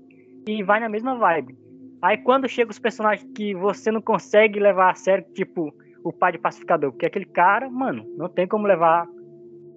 e 0.48 0.64
vai 0.64 0.80
na 0.80 0.90
mesma 0.90 1.16
vibe. 1.16 1.56
Aí 2.02 2.18
quando 2.18 2.50
chega 2.50 2.72
os 2.72 2.80
personagens 2.80 3.30
que 3.36 3.54
você 3.54 3.92
não 3.92 4.02
consegue 4.02 4.60
levar 4.60 4.90
a 4.90 4.96
sério, 4.96 5.24
tipo 5.36 5.72
o 6.04 6.12
pai 6.12 6.32
de 6.32 6.38
pacificador, 6.40 6.92
porque 6.92 7.06
aquele 7.06 7.26
cara, 7.26 7.70
mano, 7.70 8.06
não 8.18 8.30
tem 8.30 8.48
como 8.48 8.68
levar, 8.68 9.08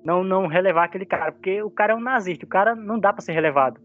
não 0.05 0.25
não 0.25 0.47
relevar 0.47 0.85
aquele 0.85 1.07
cara, 1.07 1.33
porque 1.33 1.63
o 1.63 1.71
cara 1.71 1.93
é 1.93 1.97
um 1.97 2.01
nazista, 2.01 2.45
o 2.45 2.49
cara 2.49 2.75
não 2.75 2.99
dá 2.99 3.13
para 3.13 3.23
ser 3.23 3.33
relevado. 3.33 3.81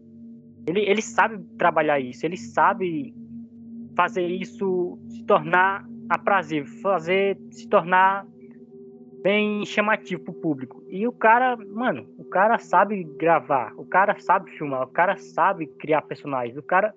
Ele, 0.66 0.80
ele 0.80 1.02
sabe 1.02 1.38
trabalhar 1.56 1.98
isso, 2.00 2.24
ele 2.24 2.36
sabe 2.36 3.14
fazer 3.96 4.26
isso 4.26 4.98
se 5.08 5.24
tornar 5.24 5.84
aprazível, 6.08 6.72
fazer 6.80 7.38
se 7.50 7.68
tornar 7.68 8.26
bem 9.22 9.64
chamativo 9.64 10.24
pro 10.24 10.34
público. 10.34 10.82
E 10.88 11.06
o 11.06 11.12
cara, 11.12 11.56
mano, 11.56 12.06
o 12.18 12.24
cara 12.24 12.58
sabe 12.58 13.04
gravar, 13.18 13.72
o 13.76 13.84
cara 13.84 14.18
sabe 14.18 14.50
filmar, 14.52 14.82
o 14.82 14.90
cara 14.90 15.16
sabe 15.16 15.66
criar 15.78 16.02
personagens, 16.02 16.56
o 16.56 16.62
cara, 16.62 16.94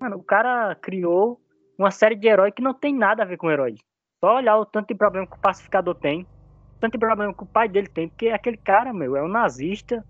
mano, 0.00 0.16
o 0.16 0.22
cara 0.22 0.74
criou 0.76 1.40
uma 1.78 1.90
série 1.90 2.14
de 2.14 2.28
heróis 2.28 2.52
que 2.54 2.62
não 2.62 2.74
tem 2.74 2.94
nada 2.94 3.22
a 3.22 3.26
ver 3.26 3.36
com 3.36 3.50
heróis. 3.50 3.80
Só 4.24 4.36
olhar 4.36 4.56
o 4.56 4.64
tanto 4.64 4.88
de 4.88 4.94
problema 4.94 5.26
que 5.26 5.36
o 5.36 5.38
pacificador 5.38 5.94
tem, 5.96 6.26
tanto 6.80 6.92
de 6.92 6.98
problema 6.98 7.34
que 7.34 7.42
o 7.42 7.46
pai 7.46 7.68
dele 7.68 7.88
tem, 7.88 8.08
porque 8.08 8.28
aquele 8.28 8.56
cara, 8.56 8.90
meu, 8.90 9.14
é 9.14 9.22
um 9.22 9.28
nazista, 9.28 10.02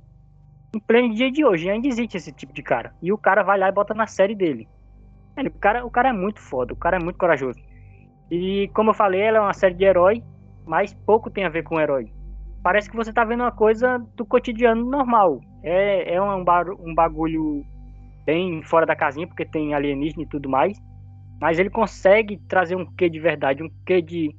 em 0.73 0.79
pleno 0.79 1.13
dia 1.13 1.33
de 1.33 1.45
hoje 1.45 1.69
ainda 1.69 1.89
existe 1.89 2.17
esse 2.17 2.31
tipo 2.31 2.53
de 2.53 2.63
cara. 2.63 2.95
E 3.03 3.13
o 3.13 3.19
cara 3.19 3.43
vai 3.43 3.59
lá 3.59 3.69
e 3.69 3.73
bota 3.73 3.93
na 3.93 4.07
série 4.07 4.37
dele. 4.37 4.69
o, 5.37 5.59
cara, 5.59 5.85
o 5.85 5.91
cara 5.91 6.11
é 6.11 6.13
muito 6.13 6.39
foda, 6.41 6.73
o 6.73 6.77
cara 6.77 6.99
é 6.99 7.03
muito 7.03 7.19
corajoso. 7.19 7.59
E 8.31 8.71
como 8.73 8.91
eu 8.91 8.95
falei, 8.95 9.21
ela 9.21 9.39
é 9.39 9.41
uma 9.41 9.53
série 9.53 9.75
de 9.75 9.85
herói, 9.85 10.23
mas 10.65 10.95
pouco 10.95 11.29
tem 11.29 11.45
a 11.45 11.49
ver 11.49 11.65
com 11.65 11.81
herói. 11.81 12.07
Parece 12.63 12.89
que 12.89 12.97
você 12.97 13.13
tá 13.13 13.25
vendo 13.25 13.41
uma 13.41 13.51
coisa 13.51 13.99
do 14.15 14.25
cotidiano 14.25 14.89
normal. 14.89 15.41
É, 15.61 16.15
é 16.15 16.23
um, 16.23 16.45
um 16.79 16.95
bagulho 16.95 17.65
bem 18.25 18.63
fora 18.63 18.87
da 18.87 18.95
casinha, 18.95 19.27
porque 19.27 19.45
tem 19.45 19.75
alienígena 19.75 20.23
e 20.23 20.29
tudo 20.29 20.49
mais. 20.49 20.79
Mas 21.41 21.59
ele 21.59 21.71
consegue 21.71 22.39
trazer 22.49 22.77
um 22.77 22.87
quê 22.87 23.09
de 23.09 23.19
verdade, 23.19 23.63
um 23.63 23.71
quê 23.85 24.01
de 24.01 24.35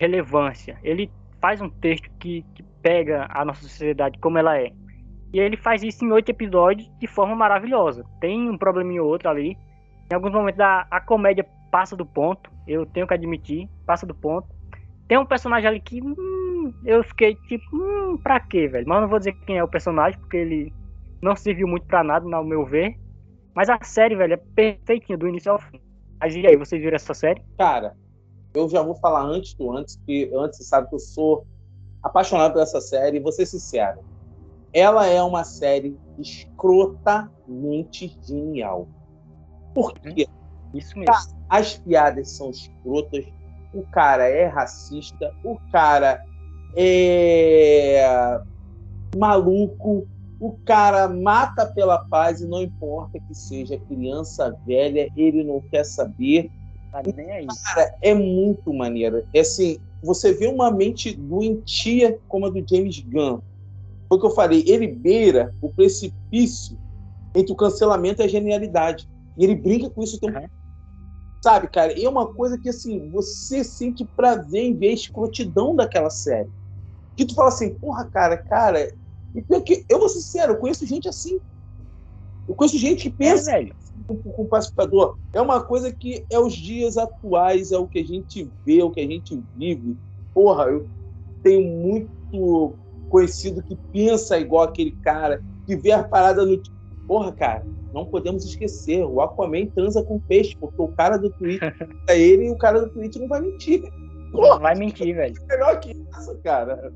relevância. 0.00 0.78
Ele 0.82 1.10
faz 1.40 1.60
um 1.60 1.68
texto 1.68 2.10
que, 2.18 2.44
que 2.54 2.62
pega 2.82 3.26
a 3.30 3.44
nossa 3.44 3.62
sociedade 3.62 4.18
como 4.18 4.38
ela 4.38 4.58
é. 4.58 4.72
E 5.32 5.38
ele 5.38 5.56
faz 5.56 5.82
isso 5.82 6.04
em 6.04 6.10
oito 6.10 6.30
episódios 6.30 6.90
de 6.98 7.06
forma 7.06 7.36
maravilhosa. 7.36 8.04
Tem 8.20 8.50
um 8.50 8.58
probleminha 8.58 9.02
ou 9.02 9.08
outro 9.08 9.28
ali. 9.28 9.56
Em 10.10 10.14
alguns 10.14 10.32
momentos 10.32 10.60
a, 10.60 10.86
a 10.90 11.00
comédia 11.00 11.46
passa 11.70 11.96
do 11.96 12.04
ponto. 12.04 12.50
Eu 12.66 12.84
tenho 12.86 13.06
que 13.06 13.14
admitir, 13.14 13.68
passa 13.86 14.06
do 14.06 14.14
ponto. 14.14 14.48
Tem 15.06 15.18
um 15.18 15.26
personagem 15.26 15.68
ali 15.68 15.80
que 15.80 16.02
hum, 16.02 16.72
eu 16.84 17.02
fiquei 17.04 17.34
tipo, 17.48 17.64
hum, 17.72 18.16
pra 18.16 18.40
quê, 18.40 18.66
velho? 18.66 18.86
Mas 18.88 19.00
não 19.00 19.08
vou 19.08 19.18
dizer 19.18 19.32
quem 19.46 19.58
é 19.58 19.64
o 19.64 19.68
personagem, 19.68 20.18
porque 20.18 20.36
ele 20.36 20.72
não 21.22 21.36
serviu 21.36 21.66
muito 21.68 21.86
pra 21.86 22.02
nada, 22.02 22.24
ao 22.34 22.44
meu 22.44 22.64
ver. 22.64 22.96
Mas 23.54 23.68
a 23.68 23.78
série, 23.82 24.16
velho, 24.16 24.34
é 24.34 24.36
perfeitinha 24.36 25.18
do 25.18 25.28
início 25.28 25.52
ao 25.52 25.58
fim. 25.58 25.80
Mas 26.20 26.34
e 26.34 26.46
aí, 26.46 26.56
vocês 26.56 26.82
viram 26.82 26.96
essa 26.96 27.14
série? 27.14 27.42
Cara, 27.56 27.96
eu 28.52 28.68
já 28.68 28.82
vou 28.82 28.94
falar 28.96 29.22
antes 29.22 29.54
do 29.54 29.72
antes, 29.72 29.96
que 30.04 30.30
antes 30.34 30.58
você 30.58 30.64
sabe 30.64 30.88
que 30.88 30.94
eu 30.94 30.98
sou 30.98 31.46
apaixonado 32.02 32.52
por 32.52 32.62
essa 32.62 32.80
série, 32.80 33.16
e 33.16 33.20
vou 33.20 33.32
ser 33.32 33.46
sincero. 33.46 34.00
Ela 34.72 35.06
é 35.06 35.22
uma 35.22 35.44
série 35.44 35.98
escrotamente 36.18 38.18
genial. 38.22 38.88
Por 39.74 39.94
quê? 39.94 40.28
Isso 40.74 40.98
mesmo. 40.98 41.14
As 41.48 41.78
piadas 41.78 42.30
são 42.30 42.50
escrotas, 42.50 43.24
o 43.72 43.82
cara 43.86 44.28
é 44.28 44.46
racista, 44.46 45.34
o 45.42 45.56
cara 45.72 46.22
é 46.76 48.40
maluco, 49.16 50.06
o 50.40 50.52
cara 50.64 51.06
mata 51.06 51.66
pela 51.66 51.98
paz 51.98 52.40
e 52.40 52.46
não 52.46 52.62
importa 52.62 53.20
que 53.20 53.34
seja 53.34 53.78
criança, 53.78 54.58
velha, 54.64 55.10
ele 55.14 55.44
não 55.44 55.60
quer 55.70 55.84
saber. 55.84 56.50
Tá. 56.90 57.02
Cara, 57.02 57.94
é 58.00 58.14
muito 58.14 58.72
maneiro. 58.72 59.22
É 59.34 59.40
assim, 59.40 59.78
você 60.02 60.32
vê 60.32 60.46
uma 60.46 60.70
mente 60.70 61.12
doentia 61.12 62.18
como 62.26 62.46
a 62.46 62.50
do 62.50 62.64
James 62.66 62.98
Gunn. 63.00 63.40
Foi 64.08 64.18
o 64.18 64.20
que 64.20 64.26
eu 64.26 64.30
falei, 64.30 64.64
ele 64.66 64.88
beira 64.88 65.54
o 65.60 65.68
precipício 65.68 66.76
entre 67.34 67.52
o 67.52 67.56
cancelamento 67.56 68.22
e 68.22 68.24
a 68.24 68.28
genialidade. 68.28 69.06
E 69.36 69.44
ele 69.44 69.54
brinca 69.54 69.90
com 69.90 70.02
isso 70.02 70.16
o 70.16 70.20
tempo 70.20 70.38
Uhum. 70.38 70.46
Sabe, 71.42 71.68
cara? 71.68 71.98
E 71.98 72.04
é 72.04 72.08
uma 72.08 72.26
coisa 72.34 72.58
que, 72.58 72.68
assim, 72.68 73.08
você 73.10 73.64
sente 73.64 74.04
prazer 74.04 74.62
em 74.62 74.76
ver 74.76 74.88
a 74.88 74.94
escrotidão 74.94 75.74
daquela 75.74 76.10
série. 76.10 76.50
Que 77.16 77.24
tu 77.24 77.34
fala 77.34 77.48
assim, 77.48 77.72
porra, 77.74 78.04
cara, 78.10 78.36
cara. 78.36 78.92
E 79.34 79.42
pior 79.42 79.60
que, 79.62 79.84
eu 79.88 79.98
vou 79.98 80.08
ser 80.08 80.20
sincero, 80.20 80.52
eu 80.54 80.56
conheço 80.58 80.86
gente 80.86 81.08
assim. 81.08 81.40
Eu 82.48 82.54
conheço 82.54 82.78
gente 82.78 83.08
que 83.10 83.24
É, 83.24 83.30
pensa 83.32 83.52
velho. 83.52 83.74
com, 84.06 84.16
com 84.16 84.42
o 84.42 84.46
pacificador. 84.48 85.16
É 85.32 85.40
uma 85.40 85.60
coisa 85.62 85.92
que 85.92 86.24
é 86.30 86.38
os 86.38 86.52
dias 86.54 86.96
atuais, 86.96 87.70
é 87.72 87.78
o 87.78 87.86
que 87.86 87.98
a 88.00 88.04
gente 88.04 88.50
vê, 88.64 88.80
é 88.80 88.84
o 88.84 88.90
que 88.90 89.00
a 89.00 89.06
gente 89.06 89.40
vive. 89.56 89.96
Porra, 90.34 90.64
eu 90.64 90.86
tenho 91.42 91.62
muito 91.64 92.74
conhecido 93.08 93.62
que 93.62 93.76
pensa 93.92 94.38
igual 94.38 94.64
aquele 94.64 94.92
cara, 94.92 95.42
que 95.66 95.76
vê 95.76 95.92
a 95.92 96.02
parada 96.02 96.44
no. 96.44 96.60
Porra, 97.06 97.32
cara, 97.32 97.64
não 97.92 98.04
podemos 98.04 98.44
esquecer, 98.44 99.04
o 99.04 99.20
Aquaman 99.20 99.66
transa 99.66 100.02
com 100.02 100.18
peixe, 100.20 100.56
porque 100.58 100.80
o 100.80 100.88
cara 100.88 101.16
do 101.16 101.30
Twitch 101.30 101.60
é 102.08 102.18
ele 102.20 102.46
e 102.46 102.50
o 102.50 102.58
cara 102.58 102.80
do 102.80 102.90
Twitch 102.90 103.16
não 103.16 103.28
vai 103.28 103.40
mentir. 103.40 103.82
Porra, 104.32 104.50
Não 104.54 104.60
vai 104.60 104.74
mentir, 104.76 105.14
velho. 105.14 105.34
melhor 105.48 105.80
que 105.80 105.90
isso, 105.90 106.38
cara. 106.44 106.92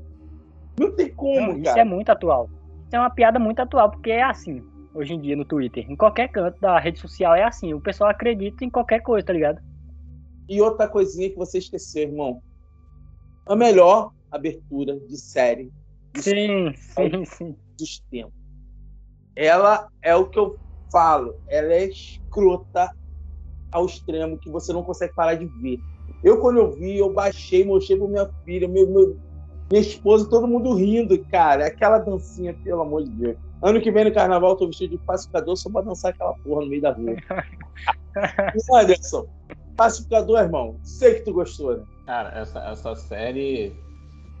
Não 0.79 0.95
tem 0.95 1.13
como, 1.15 1.41
Não, 1.41 1.57
isso 1.57 1.63
cara. 1.63 1.81
é 1.81 1.83
muito 1.85 2.09
atual. 2.09 2.49
Isso 2.85 2.95
é 2.95 2.99
uma 2.99 3.09
piada 3.09 3.39
muito 3.39 3.59
atual, 3.59 3.89
porque 3.91 4.11
é 4.11 4.23
assim, 4.23 4.61
hoje 4.93 5.13
em 5.13 5.21
dia 5.21 5.35
no 5.35 5.45
Twitter. 5.45 5.89
Em 5.89 5.95
qualquer 5.95 6.27
canto 6.29 6.59
da 6.59 6.77
rede 6.79 6.99
social 6.99 7.35
é 7.35 7.43
assim. 7.43 7.73
O 7.73 7.81
pessoal 7.81 8.09
acredita 8.09 8.63
em 8.63 8.69
qualquer 8.69 9.01
coisa, 9.01 9.25
tá 9.25 9.33
ligado? 9.33 9.59
E 10.47 10.61
outra 10.61 10.87
coisinha 10.87 11.29
que 11.29 11.35
você 11.35 11.57
esqueceu, 11.57 12.03
irmão. 12.03 12.41
A 13.45 13.55
melhor 13.55 14.11
abertura 14.31 14.99
de 14.99 15.17
série 15.17 15.71
Sim, 16.17 16.73
sim, 16.75 17.25
sim. 17.25 17.57
dos 17.77 17.99
tempos. 18.09 18.33
Ela 19.35 19.87
é 20.01 20.15
o 20.15 20.29
que 20.29 20.39
eu 20.39 20.57
falo, 20.91 21.35
ela 21.47 21.73
é 21.73 21.85
escrota 21.85 22.89
ao 23.71 23.85
extremo 23.85 24.39
que 24.39 24.49
você 24.49 24.71
não 24.71 24.83
consegue 24.83 25.13
parar 25.13 25.35
de 25.35 25.45
ver. 25.47 25.81
Eu, 26.23 26.39
quando 26.39 26.59
eu 26.59 26.71
vi, 26.71 26.97
eu 26.97 27.11
baixei, 27.11 27.65
mostrei 27.65 27.97
pra 27.97 28.07
minha 28.07 28.29
filha, 28.45 28.67
meu, 28.67 28.89
meu- 28.89 29.19
minha 29.69 29.81
esposa, 29.81 30.29
todo 30.29 30.47
mundo 30.47 30.73
rindo, 30.73 31.17
cara. 31.25 31.67
Aquela 31.67 31.99
dancinha, 31.99 32.53
pelo 32.53 32.81
amor 32.81 33.03
de 33.03 33.09
Deus. 33.09 33.37
Ano 33.61 33.81
que 33.81 33.91
vem 33.91 34.05
no 34.05 34.13
carnaval 34.13 34.51
eu 34.51 34.55
tô 34.55 34.67
vestido 34.67 34.91
de 34.91 34.97
pacificador 34.99 35.55
só 35.55 35.69
pra 35.69 35.81
dançar 35.81 36.11
aquela 36.11 36.33
porra 36.33 36.61
no 36.61 36.67
meio 36.67 36.81
da 36.81 36.91
rua. 36.91 37.15
e 38.55 38.75
Anderson, 38.75 39.25
pacificador, 39.75 40.39
irmão, 40.39 40.75
sei 40.83 41.15
que 41.15 41.21
tu 41.21 41.33
gostou, 41.33 41.77
né? 41.77 41.83
Cara, 42.05 42.29
essa, 42.37 42.59
essa 42.59 42.95
série 42.95 43.73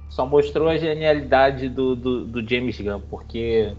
só 0.09 0.25
mostrou 0.25 0.67
a 0.67 0.77
genialidade 0.77 1.69
do, 1.69 1.95
do, 1.95 2.25
do 2.25 2.47
James 2.47 2.79
Gunn, 2.79 3.01
porque 3.09 3.75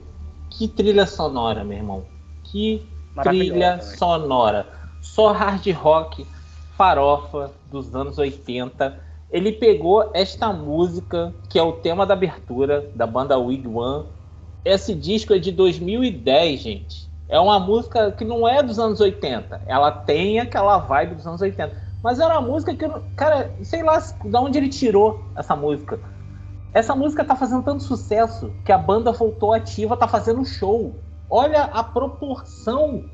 que 0.50 0.68
trilha 0.68 1.06
sonora, 1.06 1.62
meu 1.64 1.78
irmão. 1.78 2.04
Que 2.44 2.86
trilha 3.22 3.76
velho. 3.76 3.82
sonora. 3.96 4.66
Só 5.00 5.32
hard 5.32 5.66
rock, 5.72 6.26
farofa 6.76 7.52
dos 7.70 7.94
anos 7.94 8.18
80. 8.18 9.05
Ele 9.30 9.52
pegou 9.52 10.10
esta 10.14 10.52
música, 10.52 11.34
que 11.48 11.58
é 11.58 11.62
o 11.62 11.72
tema 11.72 12.06
da 12.06 12.14
abertura 12.14 12.90
da 12.94 13.06
banda 13.06 13.36
Wigwam. 13.38 14.06
Esse 14.64 14.94
disco 14.94 15.32
é 15.34 15.38
de 15.38 15.50
2010, 15.52 16.60
gente. 16.60 17.10
É 17.28 17.38
uma 17.40 17.58
música 17.58 18.12
que 18.12 18.24
não 18.24 18.46
é 18.46 18.62
dos 18.62 18.78
anos 18.78 19.00
80. 19.00 19.62
Ela 19.66 19.90
tem 19.90 20.38
aquela 20.38 20.78
vibe 20.78 21.16
dos 21.16 21.26
anos 21.26 21.40
80. 21.40 21.74
Mas 22.02 22.20
era 22.20 22.38
uma 22.38 22.48
música 22.48 22.74
que, 22.74 22.88
cara, 23.16 23.52
sei 23.62 23.82
lá 23.82 23.98
de 23.98 24.36
onde 24.36 24.58
ele 24.58 24.68
tirou 24.68 25.32
essa 25.36 25.56
música. 25.56 25.98
Essa 26.72 26.94
música 26.94 27.24
tá 27.24 27.34
fazendo 27.34 27.64
tanto 27.64 27.82
sucesso 27.82 28.52
que 28.64 28.70
a 28.70 28.78
banda 28.78 29.10
voltou 29.10 29.52
ativa, 29.52 29.96
tá 29.96 30.06
fazendo 30.06 30.44
show. 30.44 31.02
Olha 31.28 31.64
a 31.64 31.82
proporção 31.82 33.04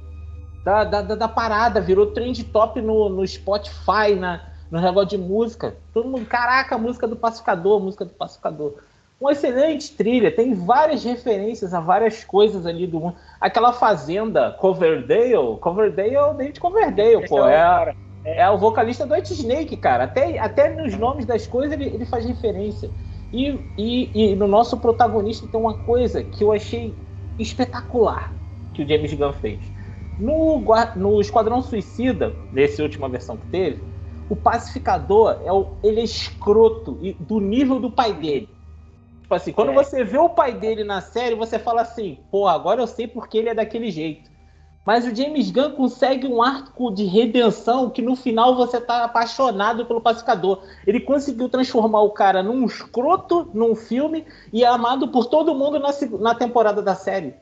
da, 0.65 0.85
da, 0.85 1.01
da- 1.03 1.15
da 1.15 1.29
parada, 1.29 1.81
virou 1.81 2.07
trend 2.09 2.45
top 2.45 2.81
no, 2.83 3.09
no 3.09 3.27
Spotify, 3.27 4.15
na, 4.19 4.41
no 4.73 4.81
negócio 4.81 5.11
de 5.11 5.19
música. 5.19 5.77
Todo 5.93 6.09
mundo, 6.09 6.27
caraca, 6.27 6.79
música 6.79 7.07
do 7.07 7.17
pacificador, 7.17 7.79
música 7.81 8.07
do 8.07 8.13
pacificador. 8.15 8.75
Uma 9.21 9.33
excelente 9.33 9.95
trilha, 9.97 10.35
tem 10.35 10.55
várias 10.55 11.05
referências 11.05 11.75
a 11.75 11.81
várias 11.81 12.25
coisas 12.25 12.67
ali 12.67 12.87
do 12.89 12.99
mundo. 12.99 13.17
Aquela 13.41 13.73
fazenda 13.73 14.51
Coverdale, 14.53 15.59
Coverdale 15.61 16.15
é 16.15 16.23
o 16.23 16.35
David 16.35 16.59
Coverdale, 16.59 17.29
pô. 17.29 17.39
é 17.39 17.43
o 17.43 17.47
É, 17.49 17.63
a- 17.63 17.95
é 18.25 18.51
o 18.51 18.59
vocalista 18.59 19.07
do 19.07 19.15
White 19.15 19.35
Snake, 19.35 19.77
cara. 19.77 20.05
Até, 20.05 20.39
até 20.39 20.75
nos 20.75 20.97
nomes 20.97 21.27
das 21.27 21.47
coisas 21.47 21.73
ele, 21.73 21.87
ele 21.95 22.07
faz 22.07 22.25
referência. 22.25 22.91
E, 23.33 23.61
e, 23.77 24.33
e 24.33 24.37
no 24.37 24.47
nosso 24.49 24.79
protagonista 24.81 25.47
tem 25.49 25.61
uma 25.61 25.75
coisa 25.75 26.25
que 26.25 26.43
eu 26.45 26.53
achei 26.53 26.99
espetacular 27.39 28.35
que 28.73 28.83
o 28.83 28.89
James 28.89 29.13
Gunn 29.13 29.33
fez. 29.35 29.71
No, 30.19 30.63
no 30.97 31.21
Esquadrão 31.21 31.63
Suicida, 31.63 32.37
nessa 32.51 32.83
última 32.83 33.09
versão 33.09 33.37
que 33.37 33.47
teve, 33.47 33.92
o 34.29 34.37
pacificador 34.37 35.41
é 35.45 35.53
o, 35.53 35.69
ele 35.83 36.01
é 36.01 36.05
escroto 36.05 36.99
e 37.03 37.13
do 37.15 37.41
nível 37.41 37.79
do 37.79 37.91
pai 37.91 38.13
dele. 38.13 38.49
Tipo 39.23 39.35
assim, 39.35 39.53
quando 39.53 39.71
É. 39.71 39.75
você 39.75 40.05
vê 40.05 40.19
o 40.19 40.29
pai 40.29 40.53
dele 40.53 40.85
na 40.85 41.01
série, 41.01 41.35
você 41.35 41.59
fala 41.59 41.83
assim, 41.83 42.19
pô, 42.31 42.47
agora 42.47 42.81
eu 42.81 42.87
sei 42.87 43.07
porque 43.07 43.39
ele 43.39 43.49
é 43.49 43.55
daquele 43.55 43.91
jeito. 43.91 44.31
Mas 44.85 45.07
o 45.07 45.15
James 45.15 45.51
Gunn 45.51 45.71
consegue 45.73 46.27
um 46.27 46.43
arco 46.43 46.91
de 46.91 47.05
redenção 47.05 47.89
que 47.89 48.03
no 48.03 48.17
final 48.17 48.57
você 48.57 48.81
tá 48.81 49.05
apaixonado 49.05 49.87
pelo 49.87 50.01
pacificador. 50.01 50.61
Ele 50.85 50.99
conseguiu 50.99 51.49
transformar 51.49 52.01
o 52.01 52.11
cara 52.11 52.43
num 52.43 52.65
escroto 52.65 53.49
num 53.55 53.77
filme 53.77 54.27
e 54.53 54.65
é 54.65 54.67
amado 54.67 55.09
por 55.09 55.27
todo 55.27 55.55
mundo 55.55 55.79
na, 55.79 55.91
na 56.19 56.35
temporada 56.35 56.83
da 56.83 56.97
série. 56.97 57.35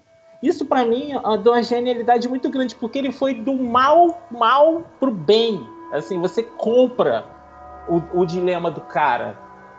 Isso 0.42 0.66
pra 0.66 0.84
mim 0.84 1.12
é 1.12 1.36
de 1.38 1.48
uma 1.48 1.62
genialidade 1.62 2.28
muito 2.28 2.48
grande, 2.50 2.74
porque 2.74 2.98
ele 2.98 3.10
foi 3.12 3.34
do 3.34 3.54
mal, 3.54 4.22
mal 4.30 4.82
pro 4.98 5.10
bem. 5.10 5.66
Assim, 5.92 6.20
você 6.20 6.42
compra 6.42 7.24
o, 7.88 8.20
o 8.20 8.26
dilema 8.26 8.70
do 8.70 8.80
cara. 8.80 9.36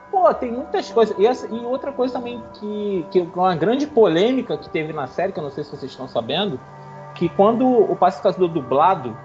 Pô, 0.10 0.34
tem 0.34 0.52
muitas 0.52 0.92
coisas. 0.92 1.18
E, 1.18 1.26
essa- 1.26 1.48
e 1.48 1.60
outra 1.66 1.92
coisa 1.94 2.16
também 2.16 2.44
que, 2.54 3.06
que 3.12 3.20
uma 3.34 3.56
grande 3.56 3.88
polêmica 3.88 4.58
que 4.58 4.70
teve 4.70 4.92
na 4.92 5.08
série, 5.08 5.32
que 5.32 5.40
eu 5.40 5.44
não 5.44 5.52
sei 5.52 5.64
se 5.64 5.72
vocês 5.72 5.90
estão 5.92 6.08
sabendo, 6.08 6.60
que 7.16 7.30
quando 7.30 7.66
o 7.68 7.96
pacificador 7.96 8.50
dublado, 8.50 9.18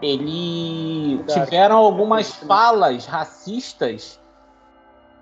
ele 0.00 1.22
tiveram 1.44 1.76
algumas 1.76 2.34
falas 2.34 3.06
racistas 3.06 4.20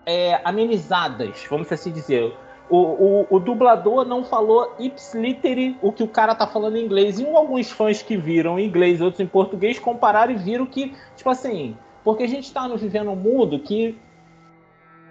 é, 0.07 0.41
amenizadas, 0.45 1.45
vamos 1.51 1.71
assim 1.73 1.93
dizer. 1.93 2.37
O, 2.71 2.77
o, 2.77 3.27
o 3.29 3.41
dublador 3.41 4.05
não 4.05 4.23
falou 4.23 4.77
ipsiliteri 4.79 5.77
o 5.83 5.91
que 5.91 6.05
o 6.05 6.09
cara 6.09 6.37
tá 6.37 6.47
falando 6.47 6.77
em 6.77 6.85
inglês. 6.85 7.19
E 7.19 7.27
alguns 7.27 7.71
fãs 7.71 8.01
que 8.01 8.17
viram 8.17 8.59
em 8.59 8.67
inglês, 8.67 9.01
outros 9.01 9.21
em 9.21 9.27
português, 9.27 9.79
compararam 9.79 10.33
e 10.33 10.37
viram 10.37 10.65
que, 10.65 10.95
tipo 11.17 11.29
assim, 11.29 11.77
porque 12.05 12.23
a 12.23 12.29
gente 12.29 12.53
tá 12.53 12.69
vivendo 12.69 13.11
um 13.11 13.17
mundo 13.17 13.59
que 13.59 13.99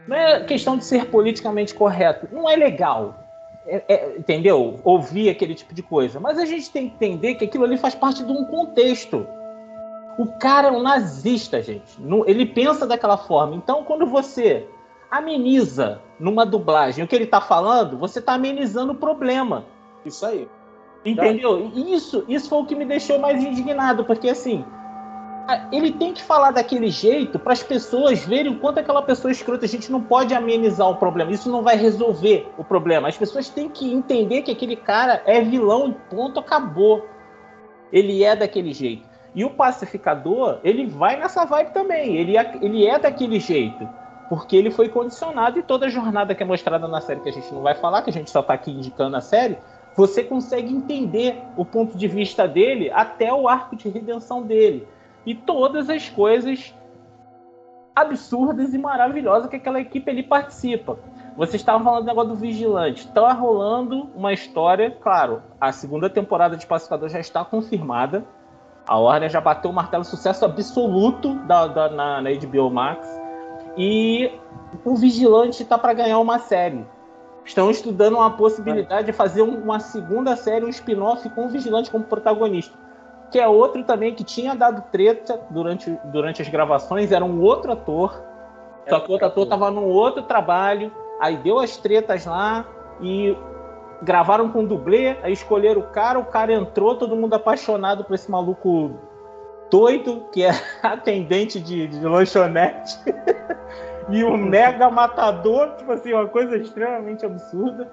não 0.08 0.16
é 0.16 0.44
questão 0.46 0.78
de 0.78 0.86
ser 0.86 1.08
politicamente 1.08 1.76
correto, 1.76 2.28
não 2.32 2.50
é 2.50 2.56
legal. 2.56 3.26
É- 3.68 3.84
é- 3.88 4.18
entendeu? 4.18 4.80
Ouvir 4.84 5.30
aquele 5.30 5.54
tipo 5.54 5.74
de 5.74 5.84
coisa. 5.84 6.20
Mas 6.20 6.40
a 6.40 6.46
gente 6.46 6.72
tem 6.72 6.90
que 6.90 6.96
entender 6.96 7.36
que 7.36 7.46
aquilo 7.46 7.66
ali 7.66 7.78
faz 7.78 7.94
parte 7.94 8.24
de 8.24 8.32
um 8.32 8.46
contexto. 8.46 9.28
O 10.18 10.26
cara 10.40 10.70
é 10.70 10.72
um 10.72 10.82
nazista, 10.82 11.62
gente. 11.62 11.98
Ele 12.26 12.46
pensa 12.46 12.88
daquela 12.88 13.18
forma. 13.18 13.56
Então, 13.56 13.84
quando 13.84 14.08
você 14.08 14.66
ameniza 15.12 16.02
numa 16.20 16.46
dublagem 16.46 17.04
o 17.04 17.08
que 17.08 17.16
ele 17.16 17.26
tá 17.26 17.40
falando, 17.40 17.98
você 17.98 18.22
tá 18.22 18.34
amenizando 18.34 18.92
o 18.92 18.96
problema. 18.96 19.66
Isso 20.06 20.26
aí. 20.26 20.48
Entendeu? 21.06 21.72
Isso, 21.74 22.26
isso 22.28 22.50
foi 22.50 22.60
o 22.60 22.66
que 22.66 22.76
me 22.76 22.86
deixou 22.86 23.20
mais 23.20 23.42
indignado, 23.44 24.04
porque 24.04 24.30
assim, 24.30 24.66
ele 25.72 25.92
tem 25.92 26.14
que 26.14 26.22
falar 26.22 26.52
daquele 26.52 26.90
jeito 26.90 27.40
para 27.40 27.54
as 27.54 27.64
pessoas 27.64 28.24
verem 28.26 28.52
o 28.52 28.60
quanto 28.60 28.80
aquela 28.80 29.02
pessoa 29.02 29.32
é 29.32 29.34
escrota. 29.34 29.66
A 29.66 29.70
gente 29.70 29.92
não 29.92 30.02
pode 30.02 30.34
amenizar 30.34 30.90
o 30.90 30.98
problema. 30.98 31.32
Isso 31.32 31.50
não 31.50 31.64
vai 31.64 31.78
resolver 31.78 32.48
o 32.58 32.64
problema. 32.64 33.08
As 33.08 33.18
pessoas 33.18 33.50
têm 33.50 33.70
que 33.70 33.92
entender 33.92 34.42
que 34.42 34.52
aquele 34.52 34.76
cara 34.76 35.24
é 35.26 35.42
vilão 35.42 35.90
e 35.90 36.14
ponto, 36.14 36.40
acabou. 36.40 37.08
Ele 37.92 38.24
é 38.24 38.36
daquele 38.36 38.74
jeito. 38.74 39.08
E 39.34 39.46
o 39.46 39.50
pacificador, 39.50 40.60
ele 40.64 40.86
vai 40.86 41.18
nessa 41.18 41.46
vibe 41.46 41.74
também. 41.74 42.18
Ele 42.18 42.38
é, 42.38 42.58
ele 42.62 42.86
é 42.86 43.00
daquele 43.00 43.40
jeito. 43.40 43.88
Porque 44.30 44.56
ele 44.56 44.70
foi 44.70 44.88
condicionado 44.88 45.58
e 45.58 45.64
toda 45.64 45.88
a 45.88 45.90
jornada 45.90 46.36
que 46.36 46.44
é 46.44 46.46
mostrada 46.46 46.88
na 46.88 47.02
série, 47.02 47.20
que 47.20 47.30
a 47.30 47.34
gente 47.34 47.52
não 47.54 47.62
vai 47.62 47.76
falar, 47.76 48.04
que 48.04 48.12
a 48.12 48.14
gente 48.14 48.30
só 48.30 48.42
está 48.42 48.54
aqui 48.54 48.72
indicando 48.72 49.18
a 49.18 49.22
série, 49.22 49.58
você 49.96 50.24
consegue 50.24 50.74
entender 50.74 51.42
o 51.58 51.66
ponto 51.66 51.98
de 51.98 52.08
vista 52.08 52.48
dele 52.48 52.92
até 52.92 53.34
o 53.34 53.48
arco 53.48 53.76
de 53.76 53.90
redenção 53.90 54.44
dele. 54.44 54.88
E 55.26 55.34
todas 55.36 55.90
as 55.90 56.08
coisas 56.08 56.74
absurdas 57.96 58.74
e 58.74 58.78
maravilhosas 58.78 59.50
que 59.50 59.58
aquela 59.58 59.80
equipe 59.80 60.10
ali 60.10 60.24
participa. 60.24 60.98
Vocês 61.36 61.56
estavam 61.56 61.84
falando 61.84 62.04
do 62.04 62.08
negócio 62.08 62.30
do 62.30 62.36
Vigilante. 62.36 63.08
Está 63.08 63.34
rolando 63.34 64.10
uma 64.16 64.34
história, 64.34 64.92
claro, 64.92 65.42
a 65.60 65.72
segunda 65.72 66.10
temporada 66.10 66.56
de 66.56 66.66
Pacificador 66.66 67.10
já 67.10 67.20
está 67.20 67.44
confirmada. 67.44 68.26
A 68.88 68.98
Warner 68.98 69.30
já 69.30 69.40
bateu 69.40 69.70
o 69.70 69.74
martelo 69.74 70.04
sucesso 70.04 70.44
absoluto 70.46 71.36
da, 71.46 71.68
da 71.68 71.90
na, 71.90 72.22
na 72.22 72.30
HBO 72.32 72.70
Max. 72.70 73.08
E 73.82 74.30
o 74.84 74.94
Vigilante 74.94 75.64
está 75.64 75.78
para 75.78 75.94
ganhar 75.94 76.20
uma 76.20 76.38
série. 76.38 76.86
Estão 77.46 77.72
estudando 77.72 78.18
uma 78.18 78.30
possibilidade 78.30 79.06
de 79.06 79.14
fazer 79.14 79.42
uma 79.42 79.80
segunda 79.80 80.36
série, 80.36 80.66
um 80.66 80.70
spin-off 80.70 81.28
com 81.30 81.46
o 81.46 81.50
Vigilante 81.50 81.90
como 81.90 82.04
protagonista. 82.04 82.78
Que 83.32 83.40
é 83.40 83.48
outro 83.48 83.82
também 83.86 84.14
que 84.14 84.24
tinha 84.26 84.54
dado 84.54 84.84
treta 84.92 85.40
durante, 85.50 85.98
durante 86.06 86.42
as 86.42 86.50
gravações, 86.50 87.14
era 87.14 87.24
um 87.24 87.42
outro 87.42 87.72
ator. 87.72 88.22
Só 88.90 89.00
que 89.00 89.08
o 89.08 89.14
outro 89.14 89.28
ator 89.28 89.44
estava 89.44 89.72
num 89.72 89.86
outro 89.86 90.24
trabalho, 90.24 90.92
aí 91.22 91.38
deu 91.38 91.58
as 91.58 91.78
tretas 91.78 92.26
lá 92.26 92.66
e 93.00 93.38
gravaram 94.02 94.50
com 94.50 94.66
dublê, 94.66 95.16
aí 95.24 95.32
escolheram 95.32 95.80
o 95.80 95.88
cara, 95.88 96.20
o 96.20 96.26
cara 96.26 96.52
entrou, 96.52 96.96
todo 96.96 97.16
mundo 97.16 97.34
apaixonado 97.34 98.04
por 98.04 98.14
esse 98.14 98.30
maluco 98.30 98.92
doido, 99.70 100.28
que 100.32 100.44
é 100.44 100.52
atendente 100.82 101.60
de, 101.60 101.88
de 101.88 102.00
lanchonete. 102.00 102.98
e 104.10 104.24
um 104.24 104.38
mega 104.38 104.90
matador, 104.90 105.76
tipo 105.78 105.92
assim, 105.92 106.14
uma 106.14 106.28
coisa 106.28 106.58
extremamente 106.58 107.26
absurda. 107.26 107.92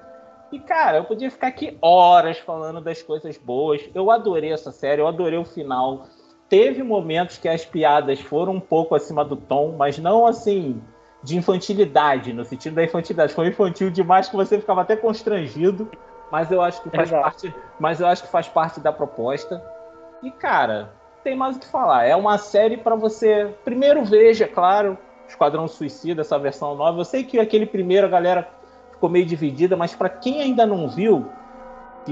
E, 0.51 0.59
cara, 0.61 0.99
eu 0.99 1.05
podia 1.05 1.31
ficar 1.31 1.49
aqui 1.49 1.77
horas 1.83 2.39
falando 2.39 2.81
das 2.81 3.03
coisas 3.03 3.37
boas. 3.37 3.83
Eu 3.95 4.11
adorei 4.11 4.53
essa 4.53 4.71
série, 4.71 5.01
eu 5.01 5.09
adorei 5.09 5.39
o 5.39 5.45
final. 5.45 6.07
Teve 6.49 6.83
momentos 6.83 7.39
que 7.39 7.49
as 7.49 7.65
piadas 7.65 8.21
foram 8.21 8.55
um 8.55 8.61
pouco 8.61 8.95
acima 8.95 9.25
do 9.25 9.37
tom, 9.37 9.75
mas 9.77 9.99
não 9.99 10.27
assim 10.27 10.81
de 11.23 11.37
infantilidade, 11.37 12.33
no 12.33 12.45
sentido 12.45 12.77
da 12.77 12.85
infantilidade. 12.85 13.35
Foi 13.35 13.49
infantil 13.49 13.91
demais 13.91 14.29
que 14.29 14.37
você 14.37 14.61
ficava 14.61 14.83
até 14.83 14.95
constrangido, 14.95 15.91
mas 16.31 16.51
eu 16.53 16.63
acho 16.63 16.81
que 16.83 16.91
faz 16.91 17.09
Exato. 17.09 17.23
parte, 17.23 17.55
mas 17.81 18.01
eu 18.01 18.07
acho 18.07 18.23
que 18.23 18.29
faz 18.31 18.47
parte 18.47 18.79
da 18.79 18.93
proposta. 18.93 19.61
E 20.23 20.31
cara, 20.31 20.93
tem 21.27 21.35
mais 21.35 21.57
o 21.57 21.59
que 21.59 21.67
falar. 21.67 22.05
É 22.05 22.15
uma 22.15 22.39
série 22.39 22.77
para 22.77 22.95
você 22.95 23.53
primeiro 23.65 24.05
veja, 24.05 24.47
claro, 24.47 24.97
Esquadrão 25.27 25.67
Suicida, 25.67 26.21
essa 26.21 26.39
versão 26.39 26.77
nova. 26.77 27.01
Eu 27.01 27.05
sei 27.05 27.25
que 27.25 27.41
aquele 27.41 27.67
primeiro 27.67 28.07
a 28.07 28.11
galera 28.11 28.49
ficou 28.93 29.11
meio 29.11 29.27
dividida, 29.27 29.77
mas 29.77 29.93
para 29.93 30.09
quem 30.09 30.41
ainda 30.41 30.65
não 30.65 30.89
viu 30.89 31.27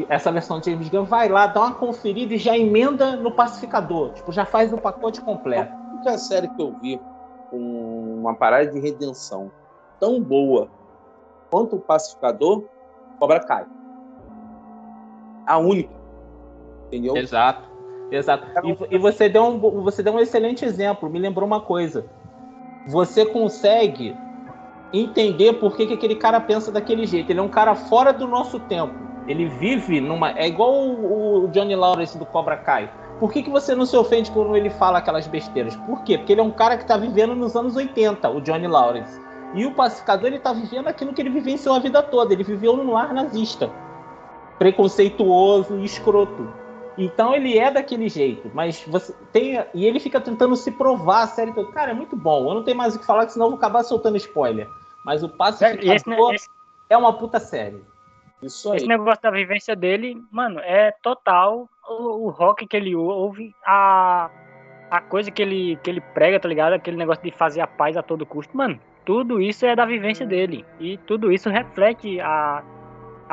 essa 0.09 0.33
versão 0.33 0.59
de 0.59 0.73
James 0.73 0.89
Gunn, 0.89 1.05
vai 1.05 1.29
lá, 1.29 1.47
dá 1.47 1.61
uma 1.61 1.75
conferida 1.75 2.35
e 2.35 2.39
já 2.39 2.59
emenda 2.59 3.15
no 3.15 3.31
Pacificador. 3.31 4.15
Tipo, 4.15 4.33
já 4.33 4.45
faz 4.45 4.73
o 4.73 4.79
pacote 4.79 5.21
completo. 5.21 5.73
A 5.73 5.95
única 5.95 6.19
série 6.19 6.49
que 6.49 6.61
eu 6.61 6.75
vi 6.83 7.01
com 7.51 8.17
uma 8.19 8.35
parada 8.35 8.67
de 8.67 8.81
redenção 8.81 9.49
tão 10.01 10.21
boa 10.21 10.69
quanto 11.53 11.77
o 11.77 11.81
Pacificador, 11.81 12.65
Cobra 13.21 13.39
Kai. 13.39 13.65
A 15.47 15.57
única. 15.59 15.95
Entendeu? 16.89 17.17
Exato. 17.17 17.74
Exato. 18.17 18.47
E, 18.63 18.95
e, 18.95 18.99
você, 18.99 19.29
deu 19.29 19.45
um, 19.45 19.59
você 19.59 20.03
deu 20.03 20.13
um 20.13 20.21
excelente 20.21 20.65
exemplo. 20.65 21.11
Me 21.11 21.19
lembrou 21.19 21.47
uma 21.47 21.61
coisa. 21.61 22.07
Você 22.87 23.27
consegue 23.27 24.17
entender 24.93 25.55
por 25.55 25.77
que, 25.77 25.87
que 25.87 25.95
aquele 25.95 26.15
cara 26.15 26.41
pensa 26.41 26.71
daquele 26.71 27.07
jeito. 27.07 27.31
Ele 27.31 27.41
é 27.41 27.43
um 27.43 27.49
cara 27.49 27.75
fora 27.75 28.13
do 28.13 28.29
nosso 28.29 28.61
tempo. 28.61 28.95
Ele 29.27 29.47
vive 29.47 30.01
numa. 30.01 30.31
É 30.39 30.47
igual 30.47 30.73
o, 30.73 31.45
o 31.45 31.49
Johnny 31.49 31.75
Lawrence 31.75 32.17
do 32.19 32.27
Cobra 32.27 32.57
Kai. 32.57 32.91
Por 33.19 33.33
que, 33.33 33.43
que 33.43 33.51
você 33.51 33.75
não 33.75 33.87
se 33.87 33.97
ofende 33.97 34.31
quando 34.31 34.57
ele 34.57 34.71
fala 34.71 34.99
aquelas 34.99 35.27
besteiras? 35.27 35.77
Por 35.77 36.03
quê? 36.03 36.19
Porque 36.19 36.33
ele 36.33 36.41
é 36.41 36.45
um 36.45 36.51
cara 36.51 36.77
que 36.77 36.83
está 36.83 36.97
vivendo 36.97 37.35
nos 37.35 37.57
anos 37.57 37.77
80, 37.77 38.29
o 38.29 38.41
Johnny 38.41 38.67
Lawrence. 38.67 39.21
E 39.55 39.65
o 39.65 39.73
pacificador 39.73 40.27
ele 40.27 40.37
está 40.37 40.53
vivendo 40.53 40.89
aquilo 40.89 41.13
que 41.13 41.23
ele 41.23 41.31
vivenciou 41.31 41.75
a 41.75 41.79
vida 41.79 42.03
toda. 42.03 42.33
Ele 42.33 42.43
viveu 42.43 42.77
no 42.77 42.93
lar 42.93 43.15
nazista, 43.15 43.71
preconceituoso 44.59 45.79
e 45.79 45.85
escroto. 45.85 46.64
Então 46.97 47.35
ele 47.35 47.59
é 47.59 47.71
daquele 47.71 48.09
jeito, 48.09 48.51
mas 48.55 48.85
você 48.87 49.13
tem. 49.33 49.65
E 49.75 49.85
ele 49.85 49.99
fica 49.99 50.21
tentando 50.21 50.55
se 50.55 50.71
provar 50.71 51.23
a 51.23 51.27
série 51.27 51.53
toda. 51.53 51.73
Cara, 51.73 51.91
é 51.91 51.95
muito 51.95 52.17
bom. 52.17 52.49
Eu 52.49 52.55
não 52.55 52.63
tenho 52.63 52.77
mais 52.77 52.95
o 52.95 52.99
que 52.99 53.07
falar, 53.07 53.29
senão 53.29 53.47
eu 53.47 53.51
vou 53.51 53.59
acabar 53.59 53.83
soltando 53.83 54.17
spoiler. 54.17 54.69
Mas 55.05 55.23
o 55.23 55.29
Pacificador 55.29 55.95
esse, 55.95 56.35
esse, 56.35 56.49
é 56.89 56.97
uma 56.97 57.13
puta 57.13 57.41
série. 57.41 57.83
Isso 58.43 58.71
aí. 58.71 58.79
Esse 58.79 58.87
negócio 58.87 59.23
da 59.23 59.31
vivência 59.31 59.75
dele, 59.75 60.23
mano, 60.31 60.61
é 60.61 60.93
total 61.03 61.69
o, 61.89 62.27
o 62.27 62.31
rock 62.31 62.67
que 62.67 62.77
ele 62.77 62.95
ouve, 62.95 63.55
a, 63.67 64.31
a 64.91 65.01
coisa 65.01 65.31
que 65.31 65.43
ele, 65.43 65.77
que 65.83 65.91
ele 65.91 66.01
prega, 66.01 66.39
tá 66.39 66.49
ligado? 66.49 66.75
Aquele 66.75 66.97
negócio 66.97 67.23
de 67.23 67.31
fazer 67.31 67.61
a 67.61 67.67
paz 67.67 67.97
a 67.97 68.03
todo 68.03 68.27
custo. 68.27 68.57
Mano, 68.57 68.79
tudo 69.05 69.41
isso 69.41 69.67
é 69.67 69.75
da 69.75 69.85
vivência 69.85 70.27
dele. 70.27 70.65
E 70.79 70.97
tudo 70.99 71.33
isso 71.33 71.51
reflete 71.51 72.21
a, 72.21 72.63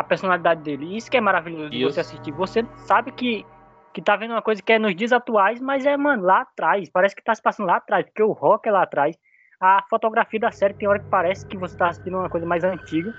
a 0.02 0.04
personalidade 0.04 0.62
dele. 0.62 0.98
Isso 0.98 1.10
que 1.10 1.18
é 1.18 1.22
maravilhoso 1.22 1.70
de 1.70 1.84
você 1.84 2.02
assistir. 2.02 2.32
Você 2.32 2.66
sabe 2.86 3.12
que, 3.12 3.46
que 3.94 4.02
tá 4.02 4.16
vendo 4.16 4.32
uma 4.32 4.42
coisa 4.42 4.62
que 4.62 4.74
é 4.74 4.80
nos 4.80 4.96
dias 4.96 5.12
atuais, 5.12 5.62
mas 5.62 5.86
é, 5.86 5.96
mano, 5.96 6.24
lá 6.24 6.42
atrás. 6.42 6.90
Parece 6.90 7.16
que 7.16 7.24
tá 7.24 7.34
se 7.34 7.42
passando 7.42 7.68
lá 7.68 7.78
atrás, 7.78 8.06
porque 8.06 8.24
o 8.24 8.32
rock 8.32 8.68
é 8.68 8.72
lá 8.72 8.84
atrás 8.84 9.18
a 9.62 9.84
fotografia 9.88 10.40
da 10.40 10.52
série 10.52 10.74
tem 10.74 10.90
hora 10.90 10.98
que 10.98 11.08
parece 11.08 11.46
que 11.46 11.56
você 11.56 11.78
tá 11.78 11.90
assistindo 11.90 12.18
uma 12.18 12.30
coisa 12.30 12.48
mais 12.48 12.64
antiga. 12.64 13.14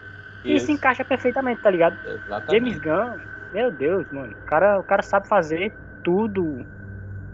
Isso. 0.44 0.56
E 0.56 0.60
se 0.60 0.72
encaixa 0.72 1.04
perfeitamente, 1.04 1.62
tá 1.62 1.70
ligado? 1.70 1.96
Exatamente. 2.04 2.50
James 2.50 2.78
Gunn, 2.80 3.20
meu 3.52 3.70
Deus, 3.70 4.10
mano. 4.10 4.32
O 4.32 4.46
cara, 4.46 4.80
o 4.80 4.82
cara 4.82 5.02
sabe 5.02 5.28
fazer 5.28 5.72
tudo 6.02 6.66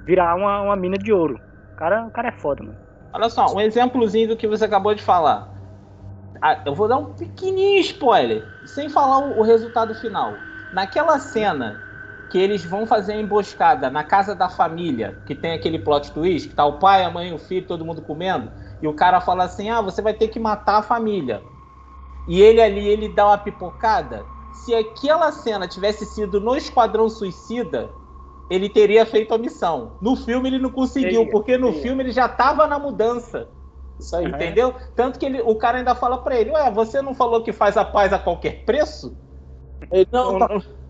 virar 0.05 0.35
uma, 0.35 0.61
uma 0.61 0.77
mina 0.77 0.99
de 0.99 1.11
ouro. 1.11 1.41
O 1.73 1.77
cara, 1.77 2.05
o 2.05 2.11
cara 2.11 2.29
é 2.29 2.33
foda, 2.33 2.63
mano. 2.63 2.77
Olha 3.11 3.31
só, 3.31 3.47
um 3.55 3.61
exemplozinho 3.63 4.29
do 4.29 4.37
que 4.37 4.47
você 4.47 4.67
acabou 4.67 4.95
de 4.95 5.03
falar. 5.03 5.49
Ah, 6.41 6.63
eu 6.65 6.75
vou 6.75 6.89
dar 6.89 6.99
um 6.99 7.13
pequenininho 7.15 7.81
spoiler, 7.81 8.47
sem 8.65 8.89
falar 8.89 9.19
o, 9.19 9.39
o 9.39 9.43
resultado 9.43 9.95
final. 9.95 10.47
Naquela 10.73 11.19
cena 11.19 11.83
que 12.29 12.39
eles 12.39 12.65
vão 12.65 12.87
fazer 12.87 13.13
a 13.15 13.17
emboscada 13.17 13.91
na 13.91 14.05
casa 14.05 14.35
da 14.35 14.49
família, 14.49 15.19
que 15.25 15.35
tem 15.35 15.53
aquele 15.53 15.79
plot 15.79 16.13
twist, 16.13 16.49
que 16.49 16.55
tá 16.55 16.65
o 16.65 16.79
pai, 16.79 17.05
a 17.05 17.11
mãe, 17.11 17.33
o 17.33 17.39
filho, 17.39 17.67
todo 17.67 17.85
mundo 17.85 18.03
comendo 18.03 18.53
e 18.81 18.87
o 18.87 18.95
cara 18.95 19.21
fala 19.21 19.45
assim: 19.45 19.69
ah, 19.71 19.81
você 19.81 20.01
vai 20.01 20.15
ter 20.15 20.29
que 20.29 20.39
matar 20.39 20.79
a 20.79 20.83
família. 20.83 21.45
E 22.27 22.41
ele 22.41 22.61
ali, 22.61 22.87
ele 22.87 23.09
dá 23.09 23.27
uma 23.27 23.39
pipocada. 23.39 24.27
Se 24.53 24.75
aquela 24.75 25.33
cena 25.33 25.67
tivesse 25.67 26.05
sido 26.05 26.41
no 26.41 26.55
Esquadrão 26.57 27.09
Suicida, 27.09 27.95
ele 28.51 28.69
teria 28.69 29.07
feito 29.07 29.33
a 29.35 29.39
missão. 29.39 29.97
No 30.01 30.17
filme 30.17 30.49
ele 30.49 30.59
não 30.59 30.71
conseguiu, 30.71 31.27
porque 31.29 31.57
no 31.57 31.73
filme 31.73 32.03
ele 32.03 32.13
já 32.13 32.27
estava 32.27 32.67
na 32.67 32.79
mudança. 32.79 33.49
Isso 33.99 34.15
aí. 34.17 34.27
Entendeu? 34.27 34.75
Tanto 34.95 35.19
que 35.19 35.27
ele, 35.27 35.41
o 35.41 35.55
cara 35.57 35.79
ainda 35.79 35.95
fala 35.95 36.19
para 36.19 36.37
ele: 36.37 36.51
Ué, 36.51 36.71
você 36.71 37.03
não 37.03 37.15
falou 37.15 37.43
que 37.43 37.53
faz 37.53 37.77
a 37.77 37.85
paz 37.85 38.13
a 38.13 38.19
qualquer 38.19 38.65
preço? 38.65 39.17
Ele, 39.91 40.09
não, 40.13 40.39
tá 40.39 40.49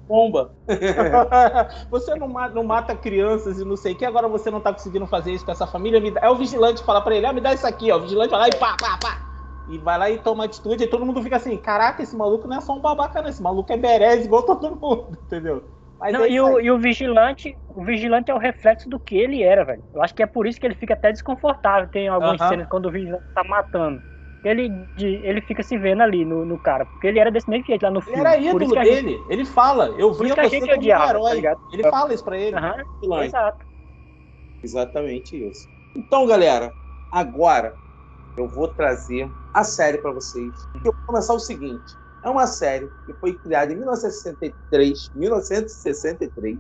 bomba. 0.09 0.53
você 1.91 2.15
não 2.15 2.29
mata, 2.29 2.55
não 2.55 2.65
mata, 2.65 2.97
crianças 2.97 3.61
e 3.61 3.65
não 3.65 3.77
sei 3.77 3.93
o 3.93 3.97
que, 3.97 4.05
agora 4.05 4.27
você 4.27 4.51
não 4.51 4.61
tá 4.61 4.73
conseguindo 4.73 5.07
fazer 5.07 5.33
isso 5.33 5.45
com 5.45 5.53
essa 5.53 5.67
família. 5.67 6.01
Dá... 6.11 6.21
É 6.23 6.31
o 6.31 6.37
vigilante 6.37 6.83
fala 6.83 7.03
pra 7.03 7.15
ele, 7.15 7.27
ah, 7.27 7.33
me 7.33 7.41
dá 7.41 7.53
isso 7.53 7.67
aqui, 7.67 7.93
ó. 7.93 7.99
O 7.99 8.01
vigilante 8.01 8.31
vai 8.31 8.41
lá 8.41 8.49
e 8.49 8.57
pá, 8.57 8.75
pá, 8.81 8.99
pá. 8.99 9.29
E 9.69 9.77
vai 9.77 9.99
lá 9.99 10.11
e 10.11 10.19
toma 10.19 10.47
atitude, 10.47 10.85
e 10.85 10.87
todo 10.87 11.05
mundo 11.05 11.23
fica 11.23 11.37
assim, 11.37 11.55
caraca, 11.59 12.03
esse 12.03 12.17
maluco 12.17 12.49
não 12.49 12.57
é 12.57 12.61
só 12.63 12.73
um 12.73 12.81
babaca, 12.81 13.21
não. 13.21 13.29
Esse 13.29 13.43
maluco 13.43 13.71
é 13.71 13.77
berez 13.77 14.25
igual 14.25 14.43
todo 14.43 14.75
mundo, 14.75 15.09
entendeu? 15.27 15.63
Não, 16.01 16.25
é 16.25 16.31
e, 16.31 16.41
o, 16.41 16.61
e, 16.61 16.71
o, 16.71 16.79
vigilante, 16.79 17.57
o 17.69 17.85
vigilante 17.85 18.31
é 18.31 18.35
o 18.35 18.39
reflexo 18.39 18.89
do 18.89 19.01
que 19.01 19.17
ele 19.17 19.43
era, 19.43 19.65
velho. 19.65 19.83
Eu 19.93 20.03
acho 20.03 20.15
que 20.15 20.23
é 20.23 20.27
por 20.27 20.47
isso 20.47 20.61
que 20.61 20.67
ele 20.67 20.75
fica 20.75 20.95
até 20.95 21.11
desconfortável. 21.11 21.89
Tem 21.89 22.09
algumas 22.09 22.41
uh 22.41 22.45
-huh. 22.45 22.49
cenas 22.49 22.69
quando 22.69 22.87
o 22.87 22.91
vigilante 22.91 23.25
tá 23.35 23.43
matando 23.43 24.01
ele, 24.45 24.71
ele 24.99 25.41
fica 25.41 25.63
se 25.63 25.77
vendo 25.77 26.03
ali 26.03 26.25
no, 26.25 26.45
no 26.45 26.59
cara. 26.59 26.87
Porque 26.87 27.07
ele 27.07 27.19
era 27.19 27.31
desse 27.31 27.49
mesmo 27.51 27.67
jeito 27.67 27.83
lá 27.83 27.91
no 27.91 28.01
filme. 28.01 28.21
Ele 28.21 28.29
era 28.29 28.39
ídolo 28.39 28.75
dele. 28.75 29.11
Gente... 29.13 29.33
Ele 29.33 29.45
fala, 29.45 29.89
eu 29.99 30.13
vi 30.13 30.29
você 30.29 30.61
como 30.61 30.73
odiava, 30.73 31.19
um 31.19 31.29
herói. 31.29 31.43
Tá 31.43 31.57
ele 31.73 31.83
fala 31.85 32.15
isso 32.15 32.25
pra 32.25 32.39
ele. 32.39 32.57
Uhum, 32.57 33.23
exato. 33.23 33.67
Exatamente 34.63 35.49
isso. 35.49 35.69
Então, 35.97 36.27
galera, 36.27 36.73
agora 37.13 37.75
eu 38.37 38.47
vou 38.47 38.69
trazer 38.69 39.29
a 39.55 39.65
série 39.65 39.99
para 39.99 40.13
vocês. 40.13 40.53
Eu 40.85 40.93
vou 40.93 41.07
começar 41.07 41.35
o 41.35 41.41
seguinte. 41.41 41.97
É 42.23 42.29
uma 42.29 42.47
série 42.47 42.93
que 43.07 43.15
foi 43.15 43.39
criada 43.39 43.73
em 43.73 43.77
1963, 43.77 45.11
1963, 45.15 46.59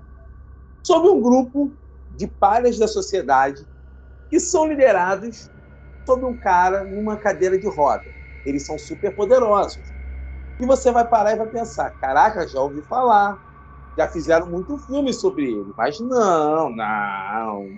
sobre 0.87 1.11
um 1.11 1.21
grupo 1.21 1.77
de 2.09 2.27
palhas 2.27 2.79
da 2.79 2.88
sociedade 2.88 3.66
que 4.31 4.38
são 4.40 4.66
liderados 4.66 5.51
sobre 6.07 6.27
um 6.27 6.37
cara 6.38 6.85
numa 6.85 7.16
cadeira 7.18 7.59
de 7.59 7.68
roda. 7.68 8.11
Eles 8.44 8.64
são 8.64 8.79
super 8.79 9.14
poderosos. 9.14 9.92
E 10.61 10.66
você 10.66 10.90
vai 10.90 11.07
parar 11.07 11.33
e 11.33 11.37
vai 11.37 11.49
pensar: 11.49 11.90
caraca, 12.01 12.47
já 12.49 12.61
ouvi 12.61 12.83
falar. 12.83 13.38
Já 13.97 14.09
fizeram 14.09 14.49
muito 14.49 14.79
filme 14.79 15.12
sobre 15.12 15.53
ele, 15.53 15.73
mas 15.77 15.99
não, 15.99 16.71
não. 16.71 17.77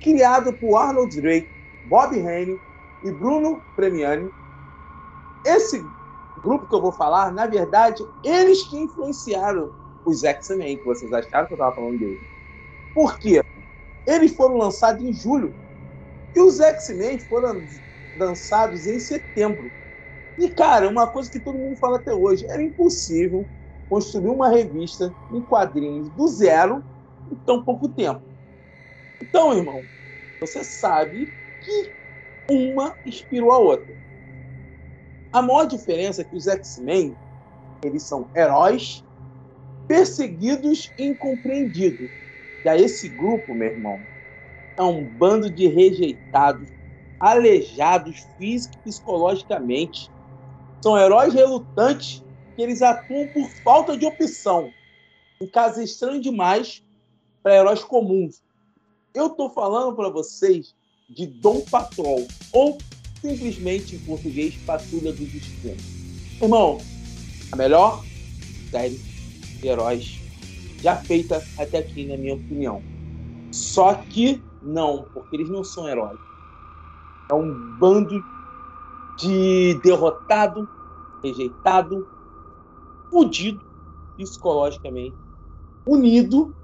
Criado 0.00 0.52
por 0.58 0.76
Arnold 0.76 1.14
Drake, 1.20 1.48
Bob 1.84 2.18
Haney 2.18 2.60
e 3.02 3.12
Bruno 3.12 3.62
Premiani, 3.76 4.30
esse 5.44 5.88
grupo 6.44 6.68
que 6.68 6.74
eu 6.74 6.82
vou 6.82 6.92
falar, 6.92 7.32
na 7.32 7.46
verdade, 7.46 8.04
eles 8.22 8.68
que 8.68 8.76
influenciaram 8.76 9.72
os 10.04 10.22
X-Men, 10.22 10.76
que 10.76 10.84
vocês 10.84 11.10
acharam 11.12 11.46
que 11.46 11.54
eu 11.54 11.56
estava 11.56 11.74
falando 11.74 11.98
dele. 11.98 12.20
Por 12.92 13.18
quê? 13.18 13.40
Eles 14.06 14.36
foram 14.36 14.56
lançados 14.56 15.02
em 15.02 15.12
julho 15.12 15.56
e 16.34 16.40
os 16.40 16.60
X-Men 16.60 17.18
foram 17.18 17.66
lançados 18.14 18.86
em 18.86 19.00
setembro. 19.00 19.72
E, 20.36 20.50
cara, 20.50 20.88
uma 20.88 21.06
coisa 21.06 21.30
que 21.30 21.40
todo 21.40 21.58
mundo 21.58 21.76
fala 21.76 21.96
até 21.96 22.14
hoje, 22.14 22.44
era 22.50 22.62
impossível 22.62 23.48
construir 23.88 24.28
uma 24.28 24.48
revista 24.48 25.14
em 25.30 25.40
quadrinhos 25.40 26.10
do 26.10 26.28
zero 26.28 26.84
em 27.30 27.36
tão 27.36 27.64
pouco 27.64 27.88
tempo. 27.88 28.22
Então, 29.22 29.56
irmão, 29.56 29.86
você 30.40 30.62
sabe 30.62 31.32
que 31.60 31.94
uma 32.50 32.96
inspirou 33.04 33.52
a 33.52 33.58
outra. 33.58 33.94
A 35.34 35.42
maior 35.42 35.66
diferença 35.66 36.20
é 36.20 36.24
que 36.24 36.36
os 36.36 36.46
X-Men, 36.46 37.16
eles 37.82 38.04
são 38.04 38.28
heróis 38.36 39.02
perseguidos 39.88 40.92
e 40.96 41.06
incompreendidos. 41.06 42.08
A 42.64 42.76
esse 42.76 43.08
grupo, 43.08 43.52
meu 43.52 43.66
irmão, 43.66 43.98
é 44.76 44.82
um 44.84 45.04
bando 45.04 45.50
de 45.50 45.66
rejeitados, 45.66 46.68
aleijados 47.18 48.24
físico 48.38 48.76
e 48.76 48.88
psicologicamente. 48.88 50.08
São 50.80 50.96
heróis 50.96 51.34
relutantes 51.34 52.22
que 52.54 52.62
eles 52.62 52.80
atuam 52.80 53.26
por 53.34 53.48
falta 53.64 53.96
de 53.96 54.06
opção. 54.06 54.70
Um 55.40 55.48
caso 55.48 55.82
estranho 55.82 56.20
demais 56.20 56.80
para 57.42 57.56
heróis 57.56 57.82
comuns. 57.82 58.40
Eu 59.12 59.26
estou 59.26 59.50
falando 59.50 59.96
para 59.96 60.10
vocês 60.10 60.76
de 61.10 61.26
Dom 61.26 61.60
Patrol, 61.62 62.24
ou 62.52 62.78
simplesmente 63.24 63.96
em 63.96 63.98
português, 64.00 64.54
Patrulha 64.66 65.10
do 65.10 65.24
Destino. 65.24 65.76
Irmão, 66.42 66.76
a 67.50 67.56
melhor 67.56 68.04
série 68.70 68.98
de 69.60 69.66
heróis 69.66 70.20
já 70.82 70.96
feita 70.96 71.42
até 71.58 71.78
aqui, 71.78 72.06
na 72.06 72.18
minha 72.18 72.34
opinião. 72.34 72.82
Só 73.50 73.94
que 73.94 74.42
não, 74.62 75.06
porque 75.14 75.36
eles 75.36 75.48
não 75.48 75.64
são 75.64 75.88
heróis. 75.88 76.18
É 77.30 77.34
um 77.34 77.78
bando 77.78 78.22
de 79.18 79.80
derrotado, 79.82 80.68
rejeitado, 81.22 82.06
fudido 83.10 83.64
psicologicamente, 84.18 85.16
unido 85.86 86.54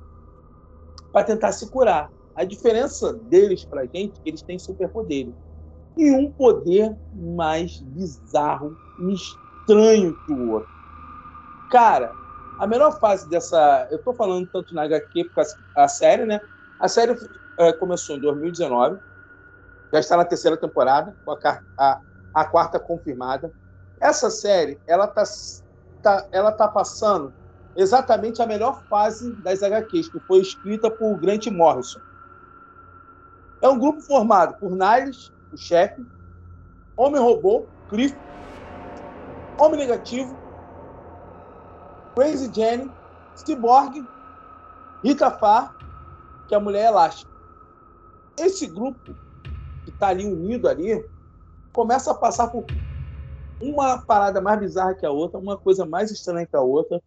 para 1.10 1.24
tentar 1.24 1.52
se 1.52 1.70
curar. 1.70 2.12
A 2.34 2.44
diferença 2.44 3.14
deles 3.14 3.64
para 3.64 3.80
a 3.80 3.86
gente 3.86 4.18
é 4.18 4.22
que 4.22 4.28
eles 4.28 4.42
têm 4.42 4.58
superpoderes. 4.58 5.34
E 6.00 6.10
um 6.12 6.32
poder 6.32 6.96
mais 7.12 7.78
bizarro 7.82 8.74
e 9.00 9.12
estranho 9.12 10.16
que 10.24 10.32
o 10.32 10.52
outro. 10.52 10.70
Cara, 11.70 12.10
a 12.58 12.66
melhor 12.66 12.98
fase 12.98 13.28
dessa. 13.28 13.86
Eu 13.90 13.98
tô 14.02 14.14
falando 14.14 14.46
tanto 14.46 14.74
na 14.74 14.84
HQ, 14.84 15.24
porque 15.24 15.42
a, 15.76 15.86
série, 15.86 16.24
né? 16.24 16.40
A 16.78 16.88
série 16.88 17.14
é, 17.58 17.70
começou 17.74 18.16
em 18.16 18.20
2019, 18.20 18.98
já 19.92 20.00
está 20.00 20.16
na 20.16 20.24
terceira 20.24 20.56
temporada, 20.56 21.14
com 21.22 21.32
a, 21.32 21.60
a, 21.76 22.00
a 22.32 22.44
quarta 22.46 22.80
confirmada. 22.80 23.52
Essa 24.00 24.30
série, 24.30 24.80
ela 24.86 25.06
tá, 25.06 25.24
tá, 26.02 26.26
ela 26.32 26.50
tá 26.50 26.66
passando 26.66 27.30
exatamente 27.76 28.40
a 28.40 28.46
melhor 28.46 28.82
fase 28.84 29.34
das 29.42 29.62
HQs, 29.62 30.08
que 30.08 30.20
foi 30.20 30.40
escrita 30.40 30.90
por 30.90 31.14
Grant 31.18 31.46
Morrison. 31.48 32.00
É 33.60 33.68
um 33.68 33.78
grupo 33.78 34.00
formado 34.00 34.54
por 34.58 34.70
Niles, 34.70 35.30
o 35.52 35.56
chefe, 35.56 36.04
Homem-Robô, 36.96 37.66
Cliff, 37.88 38.16
Homem 39.58 39.78
Negativo, 39.78 40.36
Crazy 42.14 42.52
Jenny, 42.52 42.90
Cyborg, 43.36 44.04
Rita 45.02 45.30
Farr, 45.30 45.74
que 46.48 46.54
é 46.54 46.56
a 46.56 46.60
Mulher 46.60 46.88
Elástica. 46.88 47.30
Esse 48.38 48.66
grupo 48.66 49.14
que 49.84 49.90
está 49.90 50.08
ali 50.08 50.26
unido 50.26 50.68
ali 50.68 51.04
começa 51.72 52.10
a 52.10 52.14
passar 52.14 52.48
por 52.48 52.64
uma 53.60 53.98
parada 53.98 54.40
mais 54.40 54.58
bizarra 54.58 54.94
que 54.94 55.04
a 55.04 55.10
outra, 55.10 55.38
uma 55.38 55.56
coisa 55.56 55.84
mais 55.84 56.10
estranha 56.10 56.46
que 56.46 56.56
a 56.56 56.60
outra, 56.60 57.02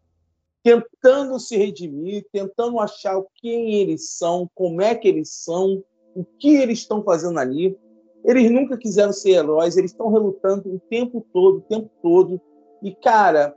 tentando 0.63 1.39
se 1.39 1.58
redimir, 1.58 2.25
tentando 2.32 2.79
achar 2.79 3.21
quem 3.36 3.73
eles 3.73 4.12
são, 4.12 4.49
como 4.56 4.82
é 4.82 4.95
que 4.95 5.08
eles 5.08 5.29
são, 5.29 5.84
o 6.15 6.23
que 6.23 6.56
eles 6.56 6.79
estão 6.79 7.03
fazendo 7.03 7.39
ali. 7.39 7.77
Eles 8.23 8.49
nunca 8.49 8.77
quiseram 8.77 9.12
ser 9.12 9.31
heróis, 9.31 9.75
eles 9.75 9.91
estão 9.91 10.09
relutando 10.09 10.73
o 10.73 10.79
tempo 10.79 11.25
todo, 11.33 11.57
o 11.57 11.62
tempo 11.62 11.89
todo. 12.01 12.39
E, 12.81 12.95
cara, 12.95 13.55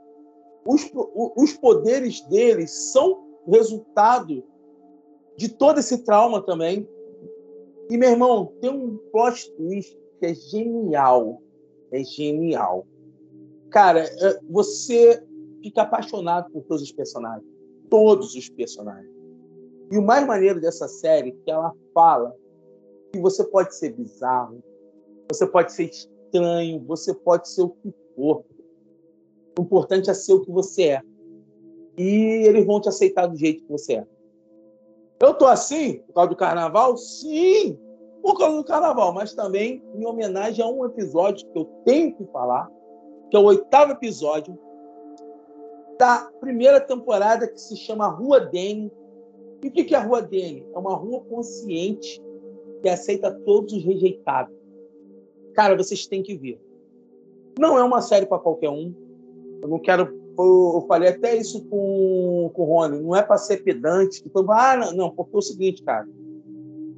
os, 0.65 0.91
os 1.35 1.53
poderes 1.53 2.21
deles 2.27 2.91
são 2.91 3.25
resultado 3.47 4.43
de 5.37 5.49
todo 5.49 5.79
esse 5.79 6.03
trauma 6.03 6.41
também. 6.41 6.87
E, 7.89 7.97
meu 7.97 8.09
irmão, 8.09 8.53
tem 8.59 8.69
um 8.69 8.97
plot 9.11 9.49
twist 9.55 9.97
que 10.19 10.25
é 10.25 10.35
genial. 10.35 11.41
É 11.91 12.03
genial. 12.03 12.85
Cara, 13.69 14.01
é, 14.01 14.39
você 14.49 15.23
fica 15.63 15.83
apaixonado 15.83 16.51
por 16.51 16.63
todos 16.63 16.83
os 16.83 16.91
personagens. 16.91 17.47
Todos 17.89 18.35
os 18.35 18.49
personagens. 18.49 19.15
E 19.89 19.97
o 19.97 20.01
mais 20.01 20.27
maneiro 20.27 20.59
dessa 20.59 20.89
série 20.89 21.29
é 21.29 21.35
que 21.45 21.51
ela 21.51 21.73
fala 21.93 22.35
que 23.17 23.21
você 23.23 23.43
pode 23.43 23.75
ser 23.75 23.93
bizarro, 23.93 24.63
você 25.29 25.45
pode 25.45 25.73
ser 25.73 25.85
estranho, 25.85 26.83
você 26.85 27.13
pode 27.13 27.49
ser 27.49 27.63
o 27.63 27.69
que 27.69 27.93
for. 28.15 28.43
O 29.57 29.61
importante 29.61 30.09
é 30.09 30.13
ser 30.13 30.33
o 30.33 30.41
que 30.41 30.51
você 30.51 30.83
é. 30.89 31.01
E 31.97 32.45
eles 32.47 32.65
vão 32.65 32.79
te 32.79 32.89
aceitar 32.89 33.25
do 33.27 33.35
jeito 33.35 33.63
que 33.63 33.71
você 33.71 33.95
é. 33.95 34.07
Eu 35.19 35.33
tô 35.33 35.45
assim 35.47 35.99
por 35.99 36.13
causa 36.13 36.29
do 36.29 36.35
carnaval? 36.35 36.95
Sim, 36.95 37.77
por 38.21 38.37
causa 38.37 38.57
do 38.57 38.63
carnaval, 38.63 39.11
mas 39.13 39.33
também 39.33 39.83
em 39.95 40.05
homenagem 40.05 40.63
a 40.63 40.67
um 40.67 40.85
episódio 40.85 41.47
que 41.51 41.57
eu 41.57 41.65
tenho 41.83 42.15
que 42.15 42.25
falar, 42.25 42.69
que 43.31 43.35
é 43.35 43.39
o 43.39 43.45
oitavo 43.45 43.93
episódio 43.93 44.57
da 45.97 46.29
primeira 46.39 46.79
temporada 46.79 47.47
que 47.47 47.59
se 47.59 47.75
chama 47.75 48.07
Rua 48.07 48.39
Dene. 48.39 48.91
E 49.63 49.67
o 49.69 49.71
que 49.71 49.95
é 49.95 49.97
a 49.97 50.03
Rua 50.03 50.21
Dene? 50.21 50.67
É 50.71 50.77
uma 50.77 50.95
rua 50.95 51.21
consciente 51.21 52.21
que 52.81 52.89
aceita 52.89 53.31
todos 53.31 53.73
os 53.73 53.83
rejeitados. 53.83 54.55
Cara, 55.53 55.75
vocês 55.75 56.05
têm 56.05 56.21
que 56.21 56.35
ver. 56.35 56.59
Não 57.59 57.77
é 57.77 57.83
uma 57.83 58.01
série 58.01 58.25
para 58.25 58.39
qualquer 58.39 58.69
um. 58.69 58.93
Eu 59.61 59.67
não 59.67 59.79
quero. 59.79 60.15
Eu, 60.37 60.85
falei 60.87 61.09
até 61.09 61.35
isso 61.35 61.65
com, 61.65 62.51
com 62.53 62.61
o 62.61 62.65
Rony. 62.65 63.01
Não 63.01 63.15
é 63.15 63.23
para 63.23 63.37
ser 63.37 63.63
pedante. 63.63 64.23
Todo, 64.29 64.51
ah, 64.51 64.77
não, 64.77 64.93
não, 64.93 65.09
porque 65.09 65.35
é 65.35 65.39
o 65.39 65.41
seguinte, 65.41 65.83
cara. 65.83 66.07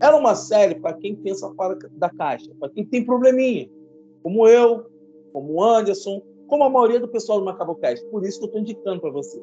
Ela 0.01 0.17
é 0.17 0.19
uma 0.19 0.35
série 0.35 0.75
para 0.75 0.93
quem 0.93 1.15
pensa 1.15 1.49
fora 1.55 1.77
da 1.93 2.09
caixa, 2.09 2.49
para 2.59 2.69
quem 2.69 2.85
tem 2.85 3.05
probleminha, 3.05 3.69
como 4.23 4.47
eu, 4.47 4.85
como 5.33 5.53
o 5.53 5.63
Anderson, 5.63 6.21
como 6.47 6.63
a 6.63 6.69
maioria 6.69 6.99
do 6.99 7.07
pessoal 7.07 7.39
do 7.39 7.45
Macabocast. 7.45 8.05
Por 8.07 8.25
isso 8.25 8.39
que 8.39 8.45
eu 8.45 8.47
estou 8.47 8.61
indicando 8.61 9.01
para 9.01 9.11
você. 9.11 9.41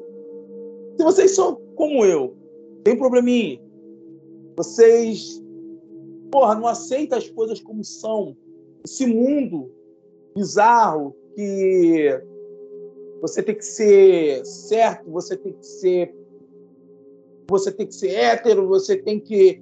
Se 0.97 1.03
vocês 1.03 1.35
são 1.35 1.61
como 1.75 2.03
eu, 2.03 2.35
tem 2.83 2.97
probleminha, 2.97 3.61
vocês 4.55 5.41
porra, 6.31 6.55
não 6.55 6.67
aceitam 6.67 7.17
as 7.17 7.29
coisas 7.29 7.59
como 7.59 7.83
são, 7.83 8.35
esse 8.83 9.05
mundo 9.05 9.71
bizarro 10.35 11.15
que 11.35 12.21
você 13.21 13.41
tem 13.41 13.55
que 13.55 13.65
ser 13.65 14.45
certo, 14.45 15.09
você 15.09 15.35
tem 15.35 15.53
que 15.53 15.65
ser 15.65 16.15
você 17.49 17.71
tem 17.71 17.87
que 17.87 17.95
ser 17.95 18.09
hétero, 18.09 18.67
você 18.67 18.97
tem 18.97 19.19
que 19.19 19.61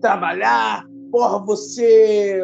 trabalhar, 0.00 0.88
porra, 1.10 1.44
você 1.44 2.40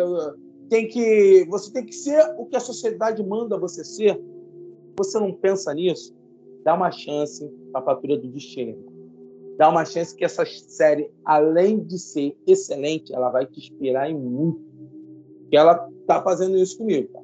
tem 0.69 0.89
que 0.89 1.47
você 1.49 1.73
tem 1.73 1.87
que 1.87 1.95
ser 1.95 2.35
o 2.37 2.47
que 2.47 2.57
a 2.57 2.61
sociedade 2.61 3.23
manda 3.23 3.59
você 3.59 3.85
ser. 3.85 4.21
Você 4.99 5.19
não 5.19 5.33
pensa 5.33 5.73
nisso? 5.73 6.15
Dá 6.65 6.75
uma 6.75 6.91
chance 6.91 7.49
para 7.71 7.81
a 7.81 7.85
Patrulha 7.85 8.19
do 8.19 8.29
Destino. 8.29 8.92
Dá 9.57 9.69
uma 9.69 9.85
chance 9.85 10.15
que 10.15 10.25
essa 10.25 10.45
série, 10.45 11.11
além 11.25 11.81
de 11.81 11.99
ser 11.99 12.37
excelente, 12.47 13.15
ela 13.15 13.31
vai 13.31 13.47
te 13.47 13.61
inspirar 13.61 14.11
em 14.11 14.15
muito. 14.15 14.61
E 15.51 15.57
ela 15.57 15.89
tá 16.07 16.23
fazendo 16.23 16.57
isso 16.57 16.79
comigo. 16.79 17.09
Tá? 17.13 17.21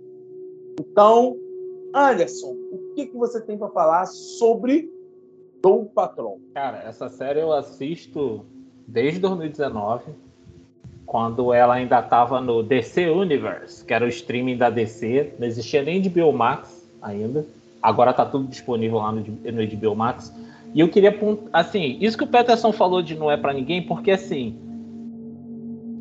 Então, 0.80 1.36
Anderson, 1.94 2.54
o 2.70 2.94
que, 2.94 3.06
que 3.06 3.16
você 3.16 3.40
tem 3.40 3.56
para 3.56 3.68
falar 3.70 4.06
sobre 4.06 4.90
Dom 5.62 5.86
Patrão? 5.86 6.38
Cara, 6.54 6.82
essa 6.86 7.08
série 7.08 7.40
eu 7.40 7.52
assisto 7.52 8.44
desde 8.86 9.20
2019, 9.20 10.12
quando 11.06 11.52
ela 11.52 11.74
ainda 11.74 12.00
estava 12.00 12.40
no 12.40 12.62
DC 12.62 13.08
Universe, 13.08 13.84
que 13.84 13.94
era 13.94 14.04
o 14.04 14.08
streaming 14.08 14.56
da 14.56 14.68
DC, 14.68 15.34
não 15.38 15.46
existia 15.46 15.82
nem 15.82 16.00
de 16.00 16.10
Biomax 16.10 16.86
ainda. 17.00 17.46
Agora 17.80 18.10
está 18.10 18.26
tudo 18.26 18.46
disponível 18.46 18.98
lá 18.98 19.12
no, 19.12 19.20
no 19.20 19.78
HBO 19.78 19.94
Max. 19.94 20.32
E 20.78 20.80
eu 20.80 20.88
queria, 20.88 21.12
assim, 21.52 21.98
isso 22.00 22.16
que 22.16 22.22
o 22.22 22.28
Peterson 22.28 22.70
falou 22.70 23.02
de 23.02 23.16
não 23.16 23.28
é 23.28 23.36
para 23.36 23.52
ninguém, 23.52 23.84
porque 23.84 24.12
assim, 24.12 24.56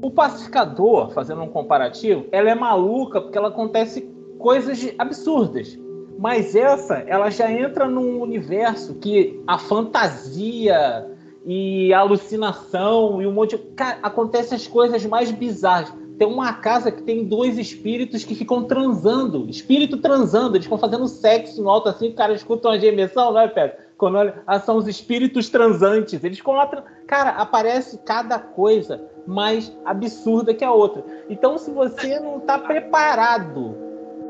o 0.03 0.11
pacificador, 0.11 1.09
fazendo 1.09 1.41
um 1.41 1.47
comparativo, 1.47 2.27
ela 2.31 2.51
é 2.51 2.53
maluca 2.53 3.19
porque 3.19 3.35
ela 3.35 3.47
acontece 3.47 4.07
coisas 4.37 4.93
absurdas. 4.99 5.75
Mas 6.19 6.55
essa, 6.55 6.97
ela 7.07 7.31
já 7.31 7.51
entra 7.51 7.87
num 7.87 8.21
universo 8.21 8.93
que 8.99 9.41
a 9.47 9.57
fantasia 9.57 11.09
e 11.43 11.91
a 11.91 11.97
alucinação 11.97 13.19
e 13.19 13.25
um 13.25 13.31
monte 13.31 13.57
de. 13.57 13.63
Cara, 13.73 13.97
acontecem 14.03 14.55
as 14.55 14.67
coisas 14.67 15.03
mais 15.07 15.31
bizarras. 15.31 15.91
Tem 16.19 16.27
uma 16.27 16.53
casa 16.53 16.91
que 16.91 17.01
tem 17.01 17.25
dois 17.25 17.57
espíritos 17.57 18.23
que 18.23 18.35
ficam 18.35 18.65
transando. 18.65 19.49
Espírito 19.49 19.97
transando, 19.97 20.55
eles 20.55 20.65
ficam 20.65 20.77
fazendo 20.77 21.07
sexo 21.07 21.63
no 21.63 21.69
alto 21.71 21.89
assim, 21.89 22.09
o 22.09 22.13
cara 22.13 22.33
escuta 22.33 22.67
uma 22.67 22.79
gemessão, 22.79 23.33
não 23.33 23.39
é, 23.39 23.47
Pedro? 23.47 23.86
Quando 23.97 24.17
olha, 24.17 24.43
ah, 24.45 24.59
são 24.59 24.77
os 24.77 24.87
espíritos 24.87 25.49
transantes. 25.49 26.23
Eles 26.23 26.37
ficam 26.37 26.53
lá. 26.53 26.67
Cara, 27.07 27.31
aparece 27.31 27.97
cada 27.99 28.37
coisa 28.37 29.01
mais 29.25 29.75
absurda 29.83 30.53
que 30.53 30.63
a 30.63 30.71
outra. 30.71 31.03
Então, 31.29 31.57
se 31.57 31.71
você 31.71 32.19
não 32.19 32.37
está 32.37 32.59
preparado, 32.59 33.75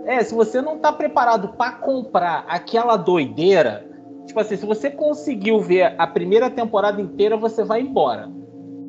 é, 0.06 0.23
se 0.23 0.34
você 0.34 0.62
não 0.62 0.77
está 0.77 0.91
preparado 0.93 1.49
para 1.49 1.73
comprar 1.73 2.45
aquela 2.47 2.95
doideira, 2.95 3.86
tipo 4.25 4.39
assim, 4.39 4.56
se 4.56 4.65
você 4.65 4.89
conseguiu 4.89 5.60
ver 5.60 5.95
a 5.97 6.08
primeira 6.08 6.49
temporada 6.49 7.01
inteira, 7.01 7.36
você 7.36 7.63
vai 7.63 7.82
embora. 7.82 8.32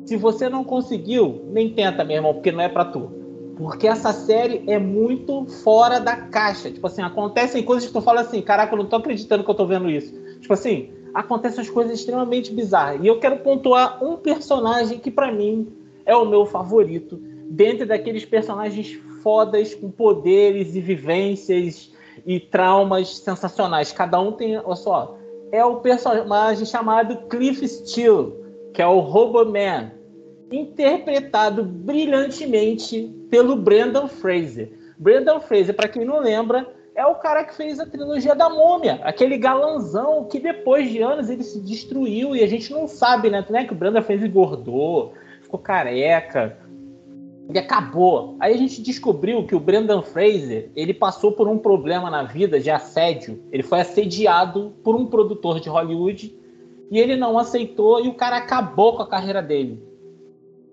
Se 0.05 0.15
você 0.15 0.47
não 0.49 0.63
conseguiu, 0.63 1.45
nem 1.51 1.73
tenta, 1.73 2.03
meu 2.03 2.15
irmão, 2.15 2.33
porque 2.33 2.51
não 2.51 2.61
é 2.61 2.69
para 2.69 2.85
tu. 2.85 3.11
Porque 3.57 3.87
essa 3.87 4.13
série 4.13 4.63
é 4.65 4.79
muito 4.79 5.45
fora 5.61 5.99
da 5.99 6.15
caixa. 6.15 6.71
Tipo 6.71 6.87
assim, 6.87 7.01
acontecem 7.01 7.61
coisas 7.61 7.85
que 7.85 7.93
tu 7.93 8.01
fala 8.01 8.21
assim, 8.21 8.41
caraca, 8.41 8.73
eu 8.73 8.77
não 8.77 8.85
tô 8.85 8.95
acreditando 8.95 9.43
que 9.43 9.51
eu 9.51 9.55
tô 9.55 9.65
vendo 9.65 9.89
isso. 9.89 10.18
Tipo 10.39 10.53
assim, 10.53 10.91
acontecem 11.13 11.61
as 11.61 11.69
coisas 11.69 11.99
extremamente 11.99 12.53
bizarras. 12.53 13.01
E 13.03 13.07
eu 13.07 13.19
quero 13.19 13.39
pontuar 13.39 14.03
um 14.03 14.17
personagem 14.17 14.99
que 14.99 15.11
para 15.11 15.31
mim 15.31 15.71
é 16.05 16.15
o 16.15 16.25
meu 16.25 16.45
favorito, 16.45 17.19
dentro 17.49 17.85
daqueles 17.85 18.25
personagens 18.25 18.99
fodas 19.21 19.75
com 19.75 19.91
poderes 19.91 20.75
e 20.75 20.81
vivências 20.81 21.91
e 22.25 22.39
traumas 22.39 23.17
sensacionais. 23.17 23.91
Cada 23.91 24.19
um 24.19 24.31
tem, 24.31 24.57
olha 24.57 24.75
só, 24.75 25.17
é 25.51 25.63
o 25.63 25.77
personagem 25.77 26.65
chamado 26.65 27.27
Cliff 27.27 27.67
Steele, 27.67 28.33
que 28.73 28.81
é 28.81 28.87
o 28.87 28.99
Roboman, 28.99 29.91
interpretado 30.51 31.63
brilhantemente 31.63 33.13
pelo 33.29 33.55
Brendan 33.55 34.07
Fraser. 34.07 34.71
Brendan 34.97 35.39
Fraser, 35.39 35.75
para 35.75 35.87
quem 35.87 36.03
não 36.03 36.19
lembra, 36.19 36.67
é 36.99 37.05
o 37.05 37.15
cara 37.15 37.45
que 37.45 37.55
fez 37.55 37.79
a 37.79 37.85
trilogia 37.85 38.35
da 38.35 38.49
Múmia, 38.49 38.99
aquele 39.03 39.37
galanzão 39.37 40.25
que 40.25 40.37
depois 40.37 40.91
de 40.91 41.01
anos 41.01 41.29
ele 41.29 41.43
se 41.43 41.61
destruiu 41.61 42.35
e 42.35 42.43
a 42.43 42.47
gente 42.47 42.73
não 42.73 42.89
sabe, 42.89 43.29
né? 43.29 43.45
É 43.53 43.63
que 43.63 43.71
o 43.71 43.75
Brendan 43.75 44.01
Fraser 44.01 44.27
engordou, 44.27 45.13
ficou 45.41 45.59
careca. 45.59 46.57
Ele 47.47 47.57
acabou. 47.57 48.35
Aí 48.39 48.53
a 48.53 48.57
gente 48.57 48.81
descobriu 48.81 49.47
que 49.47 49.55
o 49.55 49.61
Brendan 49.61 50.01
Fraser, 50.01 50.69
ele 50.75 50.93
passou 50.93 51.31
por 51.31 51.47
um 51.47 51.57
problema 51.57 52.09
na 52.09 52.23
vida 52.23 52.59
de 52.59 52.69
assédio. 52.69 53.41
Ele 53.49 53.63
foi 53.63 53.79
assediado 53.79 54.73
por 54.83 54.93
um 54.93 55.05
produtor 55.05 55.61
de 55.61 55.69
Hollywood 55.69 56.37
e 56.91 56.99
ele 56.99 57.15
não 57.15 57.39
aceitou 57.39 58.03
e 58.03 58.09
o 58.09 58.13
cara 58.13 58.35
acabou 58.35 58.97
com 58.97 59.03
a 59.03 59.07
carreira 59.07 59.41
dele. 59.41 59.81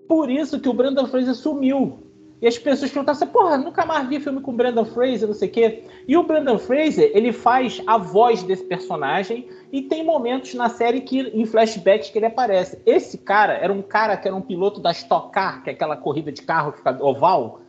Por 0.09 0.29
isso 0.29 0.59
que 0.59 0.67
o 0.67 0.73
Brendan 0.73 1.07
Fraser 1.07 1.35
sumiu. 1.35 2.06
E 2.39 2.47
as 2.47 2.57
pessoas 2.57 2.91
perguntavam 2.91 3.19
assim, 3.19 3.31
porra, 3.31 3.57
nunca 3.57 3.85
mais 3.85 4.07
vi 4.07 4.19
filme 4.19 4.41
com 4.41 4.51
o 4.51 4.53
Brendan 4.53 4.85
Fraser, 4.85 5.27
não 5.27 5.33
sei 5.33 5.49
o 5.49 5.51
quê. 5.51 5.83
E 6.07 6.15
o 6.15 6.23
Brendan 6.23 6.59
Fraser, 6.59 7.09
ele 7.13 7.31
faz 7.31 7.81
a 7.87 7.97
voz 7.97 8.43
desse 8.43 8.63
personagem 8.63 9.47
e 9.71 9.81
tem 9.81 10.03
momentos 10.03 10.53
na 10.53 10.69
série 10.69 11.01
que, 11.01 11.19
em 11.19 11.45
flashbacks, 11.45 12.11
que 12.11 12.19
ele 12.19 12.27
aparece. 12.27 12.79
Esse 12.85 13.17
cara 13.17 13.53
era 13.53 13.73
um 13.73 13.81
cara 13.81 14.15
que 14.15 14.27
era 14.27 14.37
um 14.37 14.41
piloto 14.41 14.79
da 14.79 14.91
Stock 14.91 15.31
Car, 15.31 15.63
que 15.63 15.71
é 15.71 15.73
aquela 15.73 15.97
corrida 15.97 16.31
de 16.31 16.43
carro 16.43 16.71
que 16.71 16.77
fica 16.77 17.03
oval, 17.03 17.61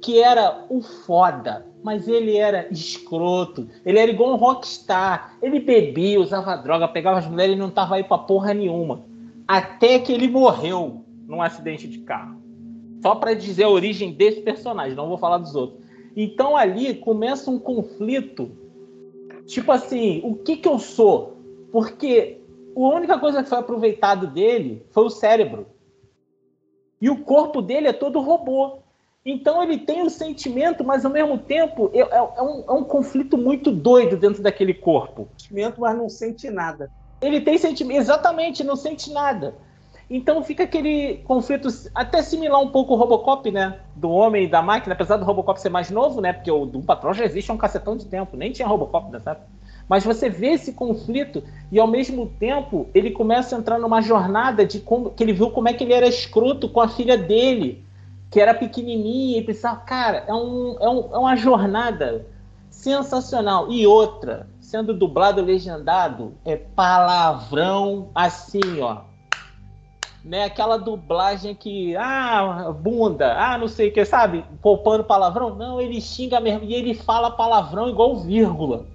que 0.00 0.22
era 0.22 0.64
o 0.70 0.80
foda, 0.80 1.66
mas 1.82 2.08
ele 2.08 2.36
era 2.36 2.66
escroto. 2.70 3.68
Ele 3.84 3.98
era 3.98 4.10
igual 4.10 4.32
um 4.32 4.36
rockstar. 4.36 5.34
Ele 5.42 5.60
bebia, 5.60 6.18
usava 6.18 6.56
droga, 6.56 6.88
pegava 6.88 7.18
as 7.18 7.26
mulheres 7.26 7.56
e 7.56 7.58
não 7.58 7.70
tava 7.70 7.96
aí 7.96 8.04
pra 8.04 8.16
porra 8.16 8.54
nenhuma. 8.54 9.04
Até 9.46 9.98
que 9.98 10.12
ele 10.12 10.28
morreu 10.28 11.04
num 11.26 11.42
acidente 11.42 11.86
de 11.86 11.98
carro. 11.98 12.37
Só 13.02 13.14
para 13.14 13.34
dizer 13.34 13.64
a 13.64 13.70
origem 13.70 14.12
desse 14.12 14.40
personagem, 14.40 14.96
não 14.96 15.08
vou 15.08 15.18
falar 15.18 15.38
dos 15.38 15.54
outros. 15.54 15.80
Então 16.16 16.56
ali 16.56 16.94
começa 16.94 17.50
um 17.50 17.58
conflito. 17.58 18.50
Tipo 19.46 19.72
assim, 19.72 20.20
o 20.24 20.34
que 20.34 20.56
que 20.56 20.68
eu 20.68 20.78
sou? 20.78 21.38
Porque 21.70 22.40
a 22.76 22.80
única 22.80 23.18
coisa 23.18 23.42
que 23.42 23.48
foi 23.48 23.58
aproveitado 23.58 24.26
dele 24.26 24.84
foi 24.90 25.04
o 25.04 25.10
cérebro. 25.10 25.66
E 27.00 27.08
o 27.08 27.22
corpo 27.22 27.62
dele 27.62 27.88
é 27.88 27.92
todo 27.92 28.20
robô. 28.20 28.78
Então 29.24 29.62
ele 29.62 29.78
tem 29.78 30.02
um 30.02 30.08
sentimento, 30.08 30.82
mas 30.82 31.04
ao 31.04 31.12
mesmo 31.12 31.38
tempo 31.38 31.90
é, 31.92 32.00
é, 32.00 32.16
é, 32.16 32.42
um, 32.42 32.64
é 32.66 32.72
um, 32.72 32.84
conflito 32.84 33.36
muito 33.36 33.70
doido 33.70 34.16
dentro 34.16 34.42
daquele 34.42 34.74
corpo. 34.74 35.28
Sentimento, 35.36 35.80
mas 35.80 35.96
não 35.96 36.08
sente 36.08 36.50
nada. 36.50 36.90
Ele 37.20 37.40
tem 37.40 37.58
sentimento, 37.58 38.00
exatamente, 38.00 38.64
não 38.64 38.76
sente 38.76 39.12
nada. 39.12 39.54
Então 40.10 40.42
fica 40.42 40.64
aquele 40.64 41.18
conflito 41.18 41.68
até 41.94 42.22
similar 42.22 42.62
um 42.62 42.68
pouco 42.68 42.94
ao 42.94 42.98
Robocop, 42.98 43.50
né? 43.50 43.78
Do 43.94 44.10
homem 44.10 44.44
e 44.44 44.48
da 44.48 44.62
máquina, 44.62 44.94
apesar 44.94 45.18
do 45.18 45.24
Robocop 45.24 45.60
ser 45.60 45.68
mais 45.68 45.90
novo, 45.90 46.22
né? 46.22 46.32
Porque 46.32 46.50
o 46.50 46.64
do 46.64 46.80
Patrão 46.80 47.12
já 47.12 47.24
existe 47.24 47.50
há 47.50 47.54
um 47.54 47.58
cacetão 47.58 47.94
de 47.94 48.06
tempo, 48.06 48.34
nem 48.34 48.50
tinha 48.50 48.66
Robocop 48.66 49.12
nessa 49.12 49.32
época. 49.32 49.46
Mas 49.86 50.04
você 50.04 50.30
vê 50.30 50.48
esse 50.48 50.72
conflito 50.72 51.42
e 51.70 51.78
ao 51.78 51.86
mesmo 51.86 52.26
tempo 52.38 52.88
ele 52.94 53.10
começa 53.10 53.54
a 53.54 53.58
entrar 53.58 53.78
numa 53.78 54.00
jornada 54.00 54.64
de 54.64 54.80
como 54.80 55.10
que 55.10 55.22
ele 55.22 55.32
viu 55.34 55.50
como 55.50 55.68
é 55.68 55.74
que 55.74 55.84
ele 55.84 55.92
era 55.92 56.06
escroto 56.06 56.70
com 56.70 56.80
a 56.80 56.88
filha 56.88 57.16
dele, 57.16 57.84
que 58.30 58.40
era 58.40 58.54
pequenininha 58.54 59.38
e 59.38 59.42
pensava, 59.42 59.76
cara, 59.80 60.24
é, 60.26 60.32
um, 60.32 60.76
é, 60.80 60.88
um, 60.88 61.14
é 61.14 61.18
uma 61.18 61.36
jornada 61.36 62.26
sensacional. 62.70 63.70
E 63.70 63.86
outra, 63.86 64.48
sendo 64.58 64.94
dublado 64.94 65.42
legendado, 65.42 66.32
é 66.46 66.56
palavrão 66.56 68.08
assim, 68.14 68.80
ó 68.80 69.08
né? 70.24 70.44
Aquela 70.44 70.76
dublagem 70.76 71.54
que, 71.54 71.96
ah, 71.96 72.72
bunda, 72.78 73.34
ah, 73.38 73.58
não 73.58 73.68
sei 73.68 73.88
o 73.88 73.92
que, 73.92 74.04
sabe? 74.04 74.44
Poupando 74.60 75.04
palavrão. 75.04 75.54
Não, 75.54 75.80
ele 75.80 76.00
xinga 76.00 76.40
mesmo. 76.40 76.64
E 76.64 76.74
ele 76.74 76.94
fala 76.94 77.30
palavrão 77.30 77.88
igual 77.88 78.16
vírgula 78.16 78.86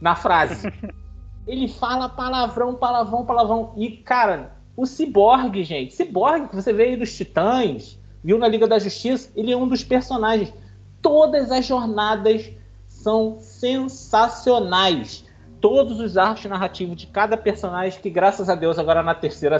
na 0.00 0.14
frase. 0.14 0.72
ele 1.46 1.68
fala 1.68 2.08
palavrão, 2.08 2.74
palavrão, 2.74 3.24
palavrão. 3.24 3.72
E, 3.76 3.90
cara, 3.90 4.52
o 4.76 4.86
Cyborg, 4.86 5.62
gente, 5.62 5.94
Cyborg, 5.94 6.48
que 6.48 6.56
você 6.56 6.72
vê 6.72 6.84
aí 6.84 6.96
dos 6.96 7.14
Titãs, 7.14 7.98
viu 8.22 8.38
na 8.38 8.48
Liga 8.48 8.66
da 8.66 8.78
Justiça, 8.78 9.30
ele 9.36 9.52
é 9.52 9.56
um 9.56 9.68
dos 9.68 9.84
personagens. 9.84 10.52
Todas 11.00 11.50
as 11.50 11.64
jornadas 11.66 12.50
são 12.88 13.36
sensacionais. 13.38 15.24
Todos 15.60 16.00
os 16.00 16.16
arcos 16.16 16.44
narrativos 16.46 16.96
de 16.96 17.06
cada 17.06 17.36
personagem, 17.36 18.00
que 18.00 18.10
graças 18.10 18.48
a 18.48 18.54
Deus 18.54 18.78
agora 18.78 19.02
na 19.02 19.14
terceira 19.14 19.58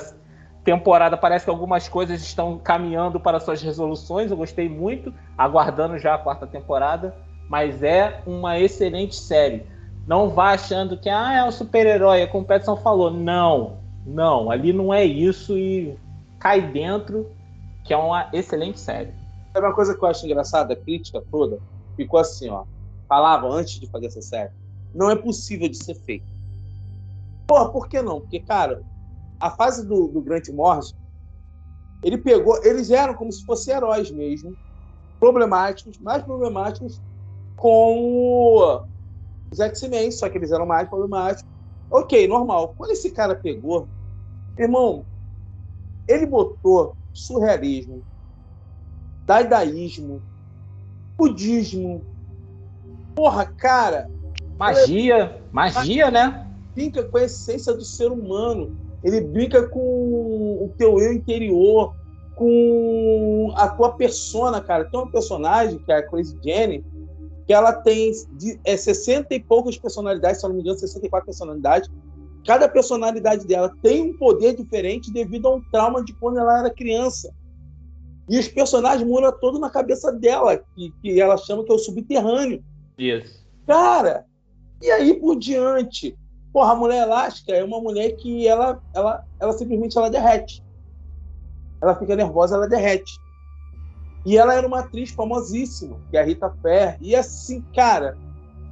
temporada 0.64 1.16
parece 1.16 1.44
que 1.44 1.50
algumas 1.50 1.88
coisas 1.88 2.22
estão 2.22 2.58
caminhando 2.58 3.20
para 3.20 3.38
suas 3.38 3.62
resoluções. 3.62 4.30
Eu 4.30 4.36
gostei 4.36 4.68
muito, 4.68 5.12
aguardando 5.36 5.98
já 5.98 6.14
a 6.14 6.18
quarta 6.18 6.46
temporada. 6.46 7.14
Mas 7.48 7.82
é 7.82 8.22
uma 8.26 8.58
excelente 8.58 9.14
série. 9.14 9.66
Não 10.06 10.30
vá 10.30 10.52
achando 10.52 10.96
que 10.96 11.08
ah, 11.08 11.34
é 11.34 11.44
um 11.44 11.50
super-herói, 11.50 12.22
é 12.22 12.26
como 12.26 12.44
o 12.44 12.46
Petson 12.46 12.76
falou. 12.76 13.10
Não, 13.10 13.78
não, 14.06 14.50
ali 14.50 14.72
não 14.72 14.92
é 14.92 15.04
isso 15.04 15.56
e 15.56 15.96
cai 16.38 16.60
dentro, 16.60 17.30
que 17.84 17.92
é 17.92 17.96
uma 17.96 18.28
excelente 18.32 18.80
série. 18.80 19.12
É 19.54 19.60
uma 19.60 19.74
coisa 19.74 19.94
que 19.94 20.02
eu 20.02 20.08
acho 20.08 20.24
engraçada, 20.26 20.72
a 20.72 20.76
crítica 20.76 21.22
toda 21.30 21.58
ficou 21.96 22.20
assim, 22.20 22.48
ó. 22.50 22.64
Falavam 23.08 23.52
antes 23.52 23.78
de 23.78 23.86
fazer 23.86 24.06
essa 24.06 24.22
série. 24.22 24.50
Não 24.94 25.10
é 25.10 25.16
possível 25.16 25.68
de 25.68 25.76
ser 25.76 25.94
feito. 25.94 26.26
Pô, 27.46 27.68
por 27.68 27.88
que 27.88 28.00
não? 28.00 28.20
Porque, 28.20 28.40
cara, 28.40 28.82
a 29.40 29.50
fase 29.50 29.86
do, 29.86 30.08
do 30.08 30.20
Grant 30.20 30.48
Morrison, 30.48 30.94
ele 32.02 32.18
pegou, 32.18 32.62
eles 32.62 32.90
eram 32.90 33.14
como 33.14 33.32
se 33.32 33.44
fossem 33.44 33.74
heróis 33.74 34.10
mesmo, 34.10 34.54
problemáticos, 35.18 35.98
mais 35.98 36.22
problemáticos 36.22 37.00
com 37.56 38.84
os 39.50 39.60
X-Men, 39.60 40.10
só 40.10 40.28
que 40.28 40.36
eles 40.36 40.52
eram 40.52 40.66
mais 40.66 40.88
problemáticos. 40.88 41.44
Ok, 41.90 42.26
normal. 42.28 42.74
Quando 42.76 42.90
esse 42.90 43.10
cara 43.10 43.34
pegou, 43.34 43.88
irmão, 44.58 45.06
ele 46.06 46.26
botou 46.26 46.94
surrealismo, 47.12 48.02
dadaísmo, 49.26 50.22
budismo. 51.16 52.04
Porra, 53.14 53.46
cara. 53.46 54.10
Magia, 54.58 55.42
magia, 55.52 56.10
né? 56.10 56.50
Fica 56.74 57.04
com 57.04 57.16
a 57.16 57.22
essência 57.22 57.72
do 57.72 57.84
ser 57.84 58.10
humano 58.10 58.83
ele 59.04 59.20
brinca 59.20 59.68
com 59.68 59.80
o 59.80 60.72
teu 60.78 60.98
eu 60.98 61.12
interior, 61.12 61.94
com 62.34 63.52
a 63.54 63.68
tua 63.68 63.92
persona, 63.92 64.60
cara. 64.62 64.86
Tem 64.86 64.98
uma 64.98 65.12
personagem, 65.12 65.78
que 65.78 65.92
é 65.92 65.96
a 65.96 66.08
Crazy 66.08 66.36
Jenny, 66.42 66.82
que 67.46 67.52
ela 67.52 67.72
tem 67.72 68.10
de, 68.32 68.58
é, 68.64 68.76
60 68.76 69.34
e 69.34 69.40
poucas 69.40 69.76
personalidades, 69.76 70.40
se 70.40 70.46
eu 70.46 70.48
não 70.48 70.56
me 70.56 70.62
engano, 70.62 70.78
64 70.78 71.26
personalidades. 71.26 71.90
cada 72.46 72.66
personalidade 72.66 73.46
dela 73.46 73.70
tem 73.82 74.10
um 74.10 74.16
poder 74.16 74.56
diferente 74.56 75.12
devido 75.12 75.48
a 75.48 75.54
um 75.54 75.62
trauma 75.70 76.02
de 76.02 76.14
quando 76.14 76.38
ela 76.38 76.60
era 76.60 76.70
criança. 76.70 77.32
E 78.28 78.38
os 78.38 78.48
personagens 78.48 79.06
moram 79.06 79.30
todo 79.38 79.58
na 79.58 79.68
cabeça 79.68 80.10
dela, 80.10 80.56
que, 80.74 80.90
que 81.02 81.20
ela 81.20 81.36
chama 81.36 81.62
que 81.62 81.70
é 81.70 81.74
o 81.74 81.78
subterrâneo. 81.78 82.64
Isso. 82.96 83.44
Cara, 83.66 84.24
e 84.80 84.90
aí 84.90 85.20
por 85.20 85.36
diante? 85.36 86.16
Porra, 86.54 86.70
a 86.70 86.76
mulher 86.76 87.02
elástica 87.02 87.50
é 87.50 87.64
uma 87.64 87.80
mulher 87.80 88.12
que 88.12 88.46
ela, 88.46 88.80
ela, 88.94 89.24
ela 89.40 89.52
simplesmente 89.54 89.98
ela 89.98 90.08
derrete. 90.08 90.64
Ela 91.82 91.96
fica 91.96 92.14
nervosa, 92.14 92.54
ela 92.54 92.68
derrete. 92.68 93.18
E 94.24 94.38
ela 94.38 94.54
era 94.54 94.64
uma 94.64 94.78
atriz 94.78 95.10
famosíssima, 95.10 96.00
que 96.08 96.16
é 96.16 96.20
a 96.20 96.24
Rita 96.24 96.48
Ferrer. 96.62 96.96
E 97.00 97.16
assim, 97.16 97.60
cara, 97.74 98.16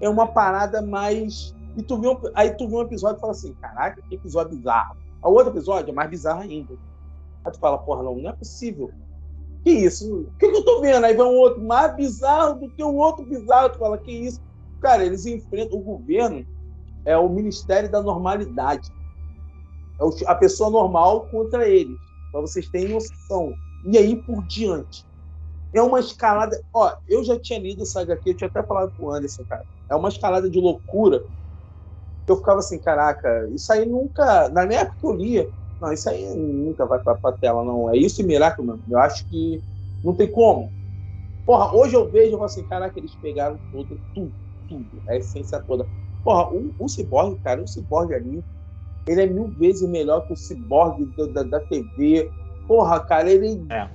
é 0.01 0.09
uma 0.09 0.29
parada 0.29 0.81
mais. 0.81 1.57
E 1.77 1.83
tu 1.83 2.01
viu, 2.01 2.21
aí 2.37 2.53
tu 2.53 2.69
viu 2.69 2.79
um 2.79 2.83
episódio 2.83 3.19
e 3.19 3.21
fala 3.21 3.33
assim: 3.33 3.53
caraca, 3.55 4.01
que 4.09 4.15
episódio 4.15 4.57
bizarro. 4.57 4.97
O 5.21 5.31
outro 5.31 5.53
episódio 5.53 5.91
é 5.91 5.93
mais 5.93 6.09
bizarro 6.09 6.43
ainda. 6.43 6.75
Aí 7.45 7.51
tu 7.51 7.59
fala: 7.59 7.79
porra, 7.79 8.05
não, 8.05 8.15
não 8.15 8.31
é 8.31 8.33
possível. 8.33 8.93
Que 9.65 9.71
isso? 9.71 10.21
O 10.21 10.39
que, 10.39 10.49
que 10.49 10.57
eu 10.57 10.65
tô 10.65 10.81
vendo? 10.81 11.05
Aí 11.05 11.15
vem 11.15 11.25
um 11.25 11.37
outro 11.37 11.61
mais 11.61 11.97
bizarro 11.97 12.61
do 12.61 12.71
que 12.71 12.83
o 12.85 12.95
outro 12.95 13.27
bizarro. 13.27 13.71
Tu 13.71 13.79
fala: 13.81 13.99
que 13.99 14.13
isso? 14.13 14.41
Cara, 14.81 15.05
eles 15.05 15.27
enfrentam 15.27 15.81
o 15.81 15.83
governo, 15.83 16.47
é 17.05 17.17
o 17.17 17.29
Ministério 17.29 17.91
da 17.91 18.03
Normalidade. 18.03 18.91
É 20.01 20.31
a 20.31 20.35
pessoa 20.35 20.71
normal 20.71 21.27
contra 21.27 21.69
eles. 21.69 21.99
Pra 22.31 22.41
vocês 22.41 22.69
terem 22.69 22.95
noção. 22.95 23.55
E 23.85 23.99
aí 23.99 24.17
por 24.17 24.45
diante 24.47 25.07
é 25.73 25.83
uma 25.83 26.01
escalada. 26.01 26.61
Ó, 26.73 26.93
eu 27.09 27.25
já 27.25 27.39
tinha 27.39 27.59
lido 27.59 27.83
essa 27.83 28.01
HQ, 28.03 28.31
eu 28.31 28.37
tinha 28.37 28.49
até 28.49 28.63
falado 28.63 28.93
pro 28.93 29.11
Anderson, 29.11 29.45
cara. 29.49 29.65
É 29.89 29.97
uma 29.97 30.09
escalada 30.09 30.49
de 30.51 30.61
loucura. 30.61 31.23
Eu 32.27 32.37
ficava 32.37 32.61
assim, 32.61 32.79
caraca, 32.79 33.49
isso 33.55 33.73
aí 33.73 33.85
nunca. 33.87 34.49
Na 34.51 34.67
minha 34.67 34.81
época 34.81 34.99
eu 35.03 35.13
lia, 35.13 35.51
não, 35.81 35.93
isso 35.93 36.09
aí 36.09 36.25
nunca 36.37 36.87
vai 36.87 36.99
pra, 37.01 37.15
pra 37.17 37.33
tela, 37.33 37.65
não. 37.65 37.91
É 37.91 37.97
isso 37.97 38.21
e 38.23 38.25
Miracle, 38.25 38.65
mano. 38.65 38.83
Eu 38.89 38.99
acho 38.99 39.27
que 39.27 39.63
não 40.03 40.15
tem 40.15 40.31
como. 40.31 40.73
Porra, 41.45 41.75
hoje 41.75 41.97
eu 41.97 42.11
vejo, 42.11 42.29
eu 42.29 42.39
falo 42.39 42.45
assim, 42.45 42.65
caraca, 42.65 42.99
eles 42.99 43.17
pegaram 43.17 43.61
tudo, 43.71 44.01
tudo, 44.15 44.35
tudo, 44.69 45.03
a 45.09 45.17
essência 45.17 45.61
toda. 45.67 45.89
Porra, 46.25 46.49
o, 46.51 46.75
o 46.79 46.89
Cyborg, 46.89 47.39
cara, 47.43 47.63
o 47.63 47.69
Cyborg 47.69 48.15
ali, 48.15 48.45
ele 49.07 49.23
é 49.23 49.27
mil 49.27 49.49
vezes 49.49 49.89
melhor 49.89 50.27
que 50.27 50.33
o 50.33 50.37
Cyborg 50.37 51.05
da, 51.33 51.43
da, 51.43 51.61
TV. 51.61 52.31
Porra, 52.67 53.01
cara, 53.01 53.31
ele. 53.31 53.65
É 53.71 53.89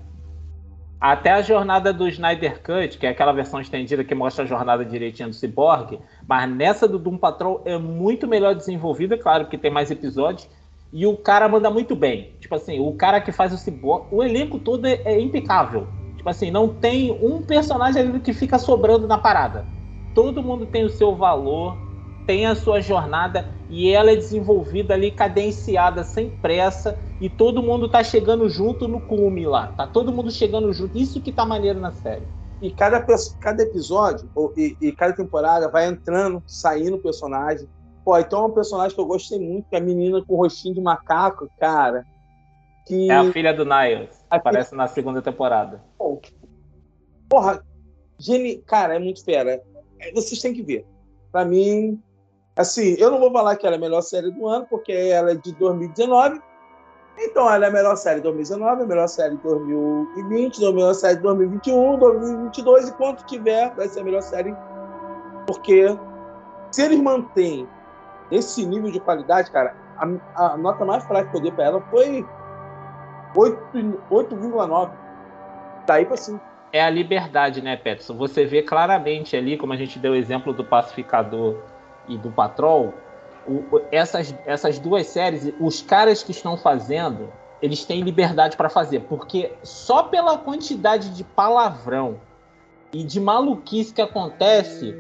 até 0.99 1.31
a 1.31 1.41
jornada 1.41 1.93
do 1.93 2.07
Snyder 2.07 2.61
Cut, 2.61 2.97
que 2.97 3.05
é 3.05 3.09
aquela 3.09 3.31
versão 3.31 3.61
estendida 3.61 4.03
que 4.03 4.15
mostra 4.15 4.43
a 4.43 4.47
jornada 4.47 4.83
direitinha 4.83 5.27
do 5.27 5.35
Cyborg, 5.35 5.99
mas 6.27 6.49
nessa 6.49 6.87
do 6.87 6.97
Doom 6.97 7.17
Patrol 7.17 7.61
é 7.65 7.77
muito 7.77 8.27
melhor 8.27 8.55
desenvolvida, 8.55 9.17
claro, 9.17 9.45
porque 9.45 9.57
tem 9.57 9.69
mais 9.69 9.91
episódios, 9.91 10.49
e 10.91 11.05
o 11.05 11.15
cara 11.15 11.47
manda 11.47 11.69
muito 11.69 11.95
bem. 11.95 12.33
Tipo 12.39 12.55
assim, 12.55 12.79
o 12.79 12.91
cara 12.93 13.21
que 13.21 13.31
faz 13.31 13.53
o 13.53 13.57
Cyborg, 13.57 14.07
o 14.11 14.23
elenco 14.23 14.57
todo 14.57 14.85
é, 14.87 14.99
é 15.05 15.19
impecável. 15.19 15.87
Tipo 16.15 16.29
assim, 16.29 16.49
não 16.49 16.67
tem 16.67 17.11
um 17.21 17.41
personagem 17.43 18.01
ali 18.01 18.19
que 18.19 18.33
fica 18.33 18.57
sobrando 18.57 19.07
na 19.07 19.17
parada. 19.17 19.65
Todo 20.15 20.41
mundo 20.41 20.65
tem 20.65 20.83
o 20.83 20.89
seu 20.89 21.15
valor, 21.15 21.77
tem 22.27 22.45
a 22.45 22.53
sua 22.53 22.81
jornada 22.81 23.47
e 23.69 23.89
ela 23.89 24.11
é 24.11 24.15
desenvolvida 24.15 24.93
ali 24.93 25.09
cadenciada, 25.09 26.03
sem 26.03 26.29
pressa, 26.29 26.99
e 27.21 27.29
todo 27.29 27.63
mundo 27.63 27.89
tá 27.89 28.03
chegando 28.03 28.47
junto 28.49 28.87
no 28.87 28.99
cume 28.99 29.47
lá. 29.47 29.67
Tá 29.77 29.87
todo 29.87 30.11
mundo 30.11 30.29
chegando 30.29 30.71
junto. 30.73 30.97
Isso 30.97 31.21
que 31.21 31.31
tá 31.31 31.45
maneiro 31.45 31.79
na 31.79 31.91
série. 31.93 32.27
E 32.61 32.69
cada, 32.71 33.03
cada 33.39 33.63
episódio 33.63 34.29
ou, 34.35 34.53
e, 34.57 34.75
e, 34.81 34.91
cada 34.91 35.13
temporada 35.13 35.69
vai 35.69 35.87
entrando, 35.87 36.43
saindo 36.45 36.97
personagem. 36.97 37.67
Pô, 38.03 38.17
então 38.17 38.43
é 38.43 38.47
um 38.47 38.51
personagem 38.51 38.95
que 38.95 39.01
eu 39.01 39.05
gostei 39.05 39.39
muito, 39.39 39.69
que 39.69 39.75
é 39.75 39.79
a 39.79 39.81
menina 39.81 40.23
com 40.25 40.33
o 40.33 40.37
rostinho 40.37 40.75
de 40.75 40.81
macaco, 40.81 41.49
cara. 41.59 42.05
Que... 42.85 43.09
É 43.09 43.15
a 43.15 43.31
filha 43.31 43.53
do 43.53 43.63
Niles. 43.63 44.25
Aparece 44.29 44.69
filha... 44.69 44.77
na 44.77 44.87
segunda 44.87 45.21
temporada. 45.21 45.81
Porra, 47.29 47.63
geni... 48.17 48.57
cara, 48.57 48.95
é 48.95 48.99
muito 48.99 49.23
fera. 49.23 49.61
É, 49.99 50.11
vocês 50.13 50.41
têm 50.41 50.53
que 50.53 50.63
ver. 50.63 50.85
Pra 51.31 51.45
mim, 51.45 52.01
Assim, 52.57 52.95
eu 52.97 53.11
não 53.11 53.19
vou 53.19 53.31
falar 53.31 53.55
que 53.55 53.67
ela 53.67 53.75
é 53.75 53.77
a 53.77 53.81
melhor 53.81 54.01
série 54.01 54.31
do 54.31 54.47
ano, 54.47 54.65
porque 54.67 54.91
ela 54.91 55.31
é 55.31 55.35
de 55.35 55.53
2019. 55.53 56.41
Então, 57.19 57.51
ela 57.51 57.65
é 57.65 57.69
a 57.69 57.71
melhor 57.71 57.95
série 57.95 58.15
de 58.15 58.23
2019, 58.23 58.81
a 58.81 58.85
melhor 58.85 59.07
série 59.07 59.35
de 59.35 59.43
2020, 59.43 60.65
a 60.65 60.71
melhor 60.71 60.93
série 60.93 61.17
de 61.17 61.21
2021, 61.21 61.99
2022, 61.99 62.89
e 62.89 62.93
quanto 62.93 63.25
tiver, 63.25 63.73
vai 63.75 63.87
ser 63.87 63.99
a 63.99 64.03
melhor 64.03 64.21
série. 64.21 64.55
Porque 65.45 65.85
se 66.71 66.81
eles 66.81 66.99
mantêm 66.99 67.67
esse 68.31 68.65
nível 68.65 68.91
de 68.91 68.99
qualidade, 68.99 69.51
cara, 69.51 69.75
a, 69.97 70.53
a 70.53 70.57
nota 70.57 70.83
mais 70.83 71.03
fraca 71.05 71.29
que 71.29 71.37
eu 71.37 71.41
dei 71.41 71.51
para 71.51 71.65
ela 71.65 71.81
foi 71.91 72.25
8,9. 73.35 74.91
Daí 75.85 76.05
para 76.05 76.17
cima. 76.17 76.41
É 76.73 76.83
a 76.83 76.89
liberdade, 76.89 77.61
né, 77.61 77.77
Peterson? 77.77 78.17
Você 78.17 78.45
vê 78.45 78.61
claramente 78.61 79.35
ali, 79.37 79.57
como 79.57 79.73
a 79.73 79.77
gente 79.77 79.99
deu 79.99 80.13
o 80.13 80.15
exemplo 80.15 80.53
do 80.53 80.65
pacificador 80.65 81.55
e 82.07 82.17
do 82.17 82.31
Patrol, 82.31 82.93
o, 83.47 83.81
essas, 83.91 84.35
essas 84.45 84.77
duas 84.79 85.07
séries, 85.07 85.53
os 85.59 85.81
caras 85.81 86.21
que 86.21 86.31
estão 86.31 86.57
fazendo, 86.57 87.31
eles 87.61 87.85
têm 87.85 88.01
liberdade 88.01 88.57
para 88.57 88.69
fazer, 88.69 89.01
porque 89.01 89.53
só 89.63 90.03
pela 90.03 90.37
quantidade 90.37 91.09
de 91.09 91.23
palavrão 91.23 92.19
e 92.93 93.03
de 93.03 93.19
maluquice 93.19 93.93
que 93.93 94.01
acontece, 94.01 94.95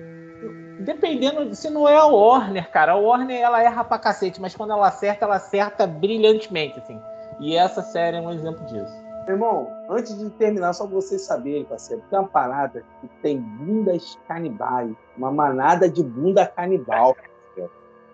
dependendo 0.79 1.53
se 1.55 1.69
não 1.69 1.87
é 1.87 1.95
a 1.95 2.05
Warner, 2.05 2.69
cara, 2.71 2.93
a 2.93 2.95
Warner 2.95 3.39
ela 3.39 3.61
erra 3.61 3.83
pra 3.83 3.99
cacete, 3.99 4.41
mas 4.41 4.55
quando 4.55 4.71
ela 4.71 4.87
acerta, 4.87 5.25
ela 5.25 5.35
acerta 5.35 5.85
brilhantemente, 5.85 6.79
assim. 6.79 6.99
E 7.39 7.55
essa 7.55 7.81
série 7.81 8.17
é 8.17 8.21
um 8.21 8.31
exemplo 8.31 8.65
disso. 8.65 9.06
Irmão, 9.27 9.69
antes 9.89 10.17
de 10.17 10.29
terminar, 10.31 10.71
só 10.71 10.85
pra 10.85 10.95
vocês 10.95 11.21
saberem, 11.21 11.65
parceiro, 11.65 12.01
tem 12.09 12.17
uma 12.17 12.27
parada 12.27 12.83
que 13.01 13.07
tem 13.21 13.39
bundas 13.39 14.17
canibais, 14.25 14.95
uma 15.17 15.31
manada 15.31 15.89
de 15.89 16.01
bunda 16.01 16.45
canibal. 16.47 17.13
Parceiro. 17.13 17.71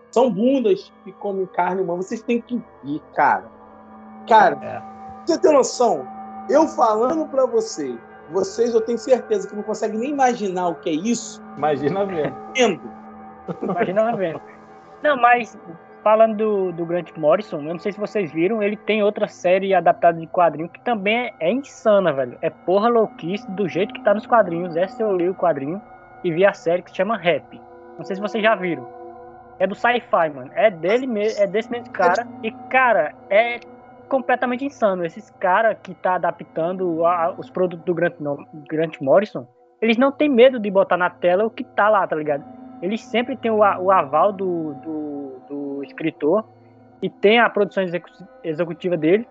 São 0.10 0.32
bundas 0.32 0.92
que 1.04 1.12
comem 1.14 1.46
carne 1.46 1.82
humana, 1.82 2.02
vocês 2.02 2.24
têm 2.24 2.42
que 2.42 2.62
ir, 2.84 3.02
cara. 3.16 3.46
Cara, 4.28 4.58
é. 4.64 4.82
você 5.26 5.38
tem 5.38 5.54
noção? 5.54 6.08
Eu 6.50 6.68
falando 6.68 7.28
pra 7.28 7.46
vocês, 7.46 7.98
vocês 8.32 8.74
eu 8.74 8.82
tenho 8.82 8.98
certeza 8.98 9.48
que 9.48 9.56
não 9.56 9.64
conseguem 9.64 10.00
nem 10.00 10.10
imaginar 10.10 10.70
o 10.70 10.76
que 10.76 10.90
é 10.90 10.94
isso. 10.94 11.44
Imagina 11.58 12.06
vendo. 12.06 12.82
Imagina 13.62 14.16
vendo. 14.16 14.42
Não, 15.04 15.18
mas 15.18 15.58
falando 16.04 16.36
do, 16.36 16.72
do 16.74 16.86
Grant 16.86 17.10
Morrison, 17.18 17.58
eu 17.62 17.74
não 17.74 17.80
sei 17.80 17.94
se 17.94 18.00
vocês 18.00 18.32
viram, 18.32 18.62
ele 18.62 18.76
tem 18.76 19.02
outra 19.02 19.28
série 19.28 19.74
adaptada 19.74 20.20
de 20.20 20.28
quadrinho 20.28 20.70
que 20.70 20.80
também 20.82 21.28
é, 21.28 21.34
é 21.40 21.52
insana, 21.52 22.12
velho. 22.12 22.38
É 22.42 22.50
porra 22.50 22.90
louquice 22.90 23.50
do 23.52 23.68
jeito 23.68 23.94
que 23.94 24.04
tá 24.04 24.14
nos 24.14 24.28
quadrinhos. 24.28 24.76
Essa 24.76 25.02
eu 25.02 25.16
li 25.16 25.30
o 25.30 25.34
quadrinho 25.34 25.82
e 26.24 26.32
vi 26.32 26.46
a 26.46 26.54
série 26.54 26.82
que 26.82 26.92
se 26.92 26.98
chama 26.98 27.18
Rap. 27.18 27.60
Não 27.98 28.04
sei 28.04 28.16
se 28.16 28.22
vocês 28.22 28.44
já 28.44 28.54
viram. 28.54 28.88
É 29.60 29.66
do 29.66 29.76
sci-fi, 29.76 30.30
mano. 30.34 30.52
É 30.56 30.70
dele 30.70 31.08
mesmo, 31.08 31.42
é 31.42 31.48
desse 31.48 31.72
mesmo 31.72 31.90
cara. 31.92 32.28
E, 32.44 32.52
cara, 32.70 33.14
é 33.30 33.60
completamente 34.10 34.66
insano. 34.66 35.06
Esses 35.06 35.30
caras 35.40 35.78
que 35.82 35.94
tá 35.96 36.16
adaptando 36.16 37.06
a, 37.06 37.34
os 37.38 37.50
produtos 37.50 37.86
do 37.86 37.94
Grant, 37.94 38.16
Grant 38.70 39.00
Morrison, 39.00 39.48
eles 39.82 39.98
não 39.98 40.12
têm 40.12 40.30
medo 40.30 40.60
de 40.60 40.70
botar 40.70 40.98
na 40.98 41.10
tela 41.10 41.46
o 41.46 41.50
que 41.50 41.64
tá 41.64 41.88
lá, 41.88 42.06
tá 42.06 42.16
ligado? 42.16 42.44
Eles 42.82 43.02
sempre 43.02 43.38
têm 43.38 43.52
o, 43.52 43.60
o 43.60 43.92
aval 43.92 44.34
do, 44.34 44.74
do 44.76 45.23
escritor 45.84 46.44
e 47.02 47.10
tem 47.10 47.40
a 47.40 47.50
produção 47.50 47.84
executiva 48.44 48.96
dele 48.98 49.28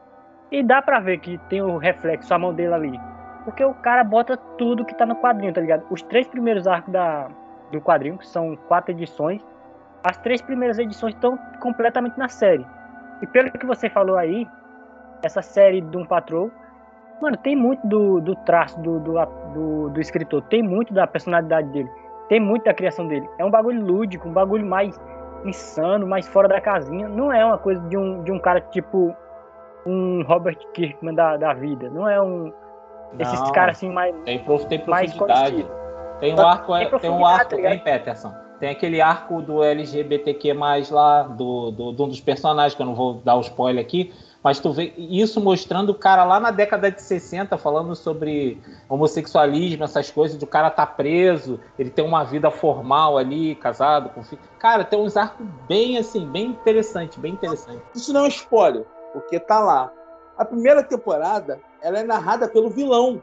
e 0.50 0.62
dá 0.62 0.82
para 0.82 1.00
ver 1.00 1.18
que 1.18 1.38
tem 1.48 1.62
o 1.62 1.78
reflexo, 1.78 2.32
a 2.32 2.38
mão 2.38 2.52
dele 2.52 2.74
ali. 2.74 3.00
Porque 3.44 3.64
o 3.64 3.74
cara 3.74 4.04
bota 4.04 4.36
tudo 4.36 4.84
que 4.84 4.94
tá 4.94 5.06
no 5.06 5.16
quadrinho, 5.16 5.52
tá 5.52 5.60
ligado? 5.60 5.84
Os 5.90 6.02
três 6.02 6.28
primeiros 6.28 6.66
arcos 6.66 6.92
da, 6.92 7.28
do 7.72 7.80
quadrinho, 7.80 8.18
que 8.18 8.26
são 8.26 8.54
quatro 8.68 8.92
edições, 8.92 9.44
as 10.04 10.18
três 10.18 10.42
primeiras 10.42 10.78
edições 10.78 11.14
estão 11.14 11.38
completamente 11.60 12.18
na 12.18 12.28
série. 12.28 12.64
E 13.22 13.26
pelo 13.26 13.50
que 13.50 13.64
você 13.64 13.88
falou 13.88 14.16
aí, 14.16 14.46
essa 15.22 15.40
série 15.40 15.80
de 15.80 15.96
um 15.96 16.04
patrão, 16.04 16.50
mano, 17.20 17.36
tem 17.36 17.56
muito 17.56 17.86
do, 17.86 18.20
do 18.20 18.34
traço 18.36 18.78
do, 18.80 18.98
do, 19.00 19.14
do, 19.54 19.90
do 19.90 20.00
escritor, 20.00 20.42
tem 20.42 20.62
muito 20.62 20.92
da 20.92 21.06
personalidade 21.06 21.68
dele, 21.70 21.88
tem 22.28 22.40
muito 22.40 22.64
da 22.64 22.74
criação 22.74 23.06
dele. 23.06 23.28
É 23.38 23.44
um 23.44 23.50
bagulho 23.50 23.80
lúdico, 23.80 24.28
um 24.28 24.32
bagulho 24.32 24.66
mais 24.66 25.00
insano, 25.44 26.06
mais 26.06 26.26
fora 26.26 26.48
da 26.48 26.60
casinha. 26.60 27.08
Não 27.08 27.32
é 27.32 27.44
uma 27.44 27.58
coisa 27.58 27.80
de 27.88 27.96
um, 27.96 28.22
de 28.22 28.32
um 28.32 28.38
cara 28.38 28.60
tipo 28.60 29.14
um 29.86 30.22
Robert 30.22 30.58
Kirkman 30.72 31.14
da, 31.14 31.36
da 31.36 31.52
vida. 31.54 31.90
Não 31.90 32.08
é 32.08 32.20
um. 32.20 32.52
Esses 33.18 33.50
caras 33.50 33.76
assim 33.76 33.90
mais. 33.90 34.14
Tem, 34.24 34.38
prof, 34.38 34.66
tem 34.66 34.78
profundidade. 34.78 35.66
Tem 36.20 36.34
um 36.34 36.40
arco, 36.40 36.72
tem, 36.72 36.98
tem 37.00 37.10
um 37.10 37.26
arco, 37.26 37.56
tá 37.56 37.70
hein, 37.70 37.80
Peterson? 37.82 38.32
Tem 38.60 38.70
aquele 38.70 39.00
arco 39.00 39.42
do 39.42 39.64
LGBTQ 39.64 40.54
lá, 40.92 41.24
do, 41.24 41.72
do, 41.72 41.92
de 41.92 42.02
um 42.02 42.08
dos 42.08 42.20
personagens, 42.20 42.76
que 42.76 42.80
eu 42.80 42.86
não 42.86 42.94
vou 42.94 43.14
dar 43.14 43.34
o 43.34 43.40
spoiler 43.40 43.84
aqui, 43.84 44.12
Mas 44.42 44.58
tu 44.58 44.72
vê 44.72 44.92
isso 44.96 45.40
mostrando 45.40 45.90
o 45.90 45.94
cara 45.94 46.24
lá 46.24 46.40
na 46.40 46.50
década 46.50 46.90
de 46.90 47.00
60 47.00 47.56
falando 47.56 47.94
sobre 47.94 48.60
homossexualismo, 48.88 49.84
essas 49.84 50.10
coisas, 50.10 50.36
de 50.36 50.44
o 50.44 50.48
cara 50.48 50.68
tá 50.68 50.84
preso, 50.84 51.60
ele 51.78 51.90
tem 51.90 52.04
uma 52.04 52.24
vida 52.24 52.50
formal 52.50 53.16
ali, 53.16 53.54
casado, 53.54 54.08
com 54.10 54.24
filho. 54.24 54.42
Cara, 54.58 54.84
tem 54.84 54.98
uns 54.98 55.16
arcos 55.16 55.46
bem 55.68 55.96
assim, 55.96 56.26
bem 56.26 56.46
interessante, 56.46 57.20
bem 57.20 57.34
interessante. 57.34 57.80
Isso 57.94 58.12
não 58.12 58.22
é 58.22 58.24
um 58.24 58.28
spoiler, 58.28 58.84
porque 59.12 59.38
tá 59.38 59.60
lá. 59.60 59.92
A 60.36 60.44
primeira 60.44 60.82
temporada, 60.82 61.60
ela 61.80 62.00
é 62.00 62.02
narrada 62.02 62.48
pelo 62.48 62.68
vilão. 62.68 63.22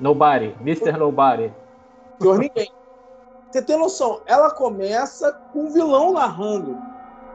Nobody, 0.00 0.56
Mr. 0.60 0.92
Nobody. 0.92 1.52
Senhor 2.20 2.38
Ninguém. 2.38 2.70
Você 3.50 3.62
tem 3.62 3.78
noção? 3.78 4.20
Ela 4.26 4.50
começa 4.50 5.32
com 5.52 5.66
o 5.66 5.70
vilão 5.70 6.12
narrando. 6.12 6.76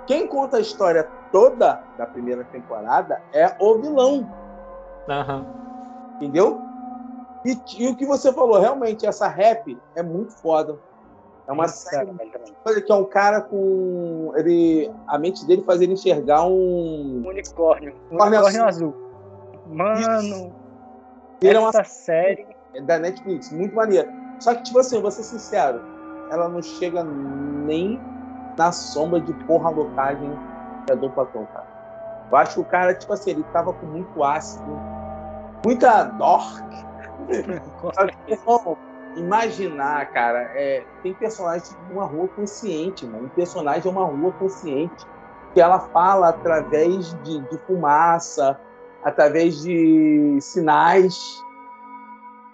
Quem 0.06 0.28
conta 0.28 0.58
a 0.58 0.60
história 0.60 1.10
toda 1.32 1.82
da 1.98 2.06
primeira 2.06 2.44
temporada 2.46 3.22
é 3.34 3.56
o 3.60 3.76
vilão. 3.80 4.30
Uhum. 5.08 5.46
Entendeu? 6.16 6.62
E, 7.46 7.58
e, 7.80 7.88
o 7.88 7.96
que 7.96 8.06
você 8.06 8.32
falou, 8.32 8.60
realmente, 8.60 9.06
essa 9.06 9.28
rap 9.28 9.78
é 9.96 10.04
muito 10.04 10.34
foda. 10.34 10.78
É 11.48 11.52
uma 11.52 11.68
série 11.68 12.12
que 12.86 12.92
é 12.92 12.96
um 12.96 13.04
cara 13.04 13.42
com. 13.42 14.32
Ele, 14.36 14.92
a 15.08 15.18
mente 15.18 15.46
dele 15.46 15.64
faz 15.64 15.82
ele 15.82 15.94
enxergar 15.94 16.46
um. 16.46 17.24
Unicórnio. 17.26 17.96
Unicórnio, 18.10 18.40
unicórnio 18.40 18.64
azul. 18.66 18.96
Mano. 19.68 20.56
Ele 21.42 21.58
é 21.58 21.60
uma 21.60 21.84
série 21.84 22.46
da 22.86 23.00
Netflix, 23.00 23.52
muito 23.52 23.76
maneira. 23.76 24.08
Só 24.40 24.54
que, 24.54 24.64
tipo 24.64 24.80
assim, 24.80 25.02
vou 25.02 25.10
ser 25.10 25.24
sincero, 25.24 25.82
ela 26.30 26.48
não 26.48 26.62
chega 26.62 27.04
nem 27.04 28.00
na 28.58 28.72
sombra 28.72 29.20
de 29.20 29.34
porra 29.46 29.70
locagem 29.72 30.32
é 30.90 30.96
do 30.96 31.10
Platão, 31.10 31.48
cara. 31.54 31.68
Eu 32.32 32.38
acho 32.38 32.54
que 32.56 32.60
o 32.62 32.66
cara, 32.66 32.94
tipo 32.94 33.12
assim, 33.14 33.32
ele 33.32 33.44
tava 33.52 33.74
com 33.74 33.86
muito 33.86 34.24
ácido, 34.24 34.80
muita 35.66 36.04
dork. 36.04 36.62
imaginar, 39.16 40.10
cara, 40.12 40.40
é, 40.54 40.86
tem 41.04 41.14
personagem 41.14 41.76
de 41.88 41.94
uma 41.94 42.06
rua 42.06 42.28
consciente, 42.30 43.06
mano. 43.06 43.26
Um 43.26 43.30
personagem 43.30 43.88
é 43.88 43.92
uma 43.92 44.06
rua 44.06 44.32
consciente 44.34 45.06
que 45.54 45.60
ela 45.60 45.80
fala 45.80 46.30
através 46.30 47.14
de, 47.24 47.42
de 47.42 47.58
fumaça, 47.68 48.58
através 49.04 49.62
de 49.62 50.38
sinais. 50.40 51.44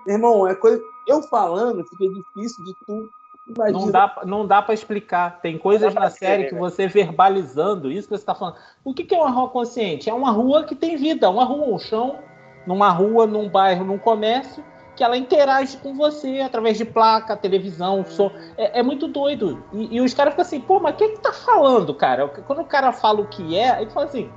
Irmão, 0.07 0.47
é 0.47 0.55
coisa. 0.55 0.81
Eu 1.07 1.21
falando, 1.23 1.85
fica 1.85 2.13
difícil 2.13 2.65
de 2.65 2.75
tu 2.85 3.09
Imagina. 3.47 3.79
Não 3.79 3.91
dá, 3.91 4.21
não 4.25 4.47
dá 4.47 4.61
para 4.61 4.73
explicar. 4.73 5.39
Tem 5.41 5.57
coisas 5.57 5.93
na 5.93 6.09
série 6.09 6.45
que 6.45 6.55
você 6.55 6.87
verbalizando, 6.87 7.91
isso 7.91 8.07
que 8.07 8.15
você 8.15 8.21
está 8.21 8.35
falando. 8.35 8.57
O 8.83 8.93
que, 8.93 9.03
que 9.03 9.15
é 9.15 9.17
uma 9.17 9.29
rua 9.29 9.49
consciente? 9.49 10.09
É 10.09 10.13
uma 10.13 10.31
rua 10.31 10.63
que 10.65 10.75
tem 10.75 10.97
vida, 10.97 11.29
uma 11.29 11.45
rua, 11.45 11.67
um 11.67 11.79
chão, 11.79 12.19
numa 12.65 12.89
rua, 12.89 13.25
num 13.25 13.47
bairro, 13.47 13.85
num 13.85 13.97
comércio, 13.97 14.63
que 14.95 15.03
ela 15.03 15.15
interage 15.15 15.77
com 15.77 15.95
você 15.95 16.41
através 16.41 16.77
de 16.77 16.83
placa, 16.83 17.37
televisão, 17.37 18.03
som. 18.03 18.31
É, 18.57 18.79
é 18.79 18.83
muito 18.83 19.07
doido. 19.07 19.63
E, 19.71 19.95
e, 19.95 20.01
os 20.01 20.13
caras 20.13 20.33
ficam 20.33 20.45
assim, 20.45 20.59
pô, 20.59 20.79
mas 20.79 20.95
o 20.95 20.97
que 20.97 21.09
que 21.09 21.19
tá 21.19 21.31
falando, 21.31 21.93
cara? 21.93 22.27
Quando 22.27 22.61
o 22.61 22.65
cara 22.65 22.91
fala 22.91 23.21
o 23.21 23.27
que 23.27 23.57
é, 23.57 23.81
ele 23.81 23.91
fala 23.91 24.07
assim, 24.07 24.29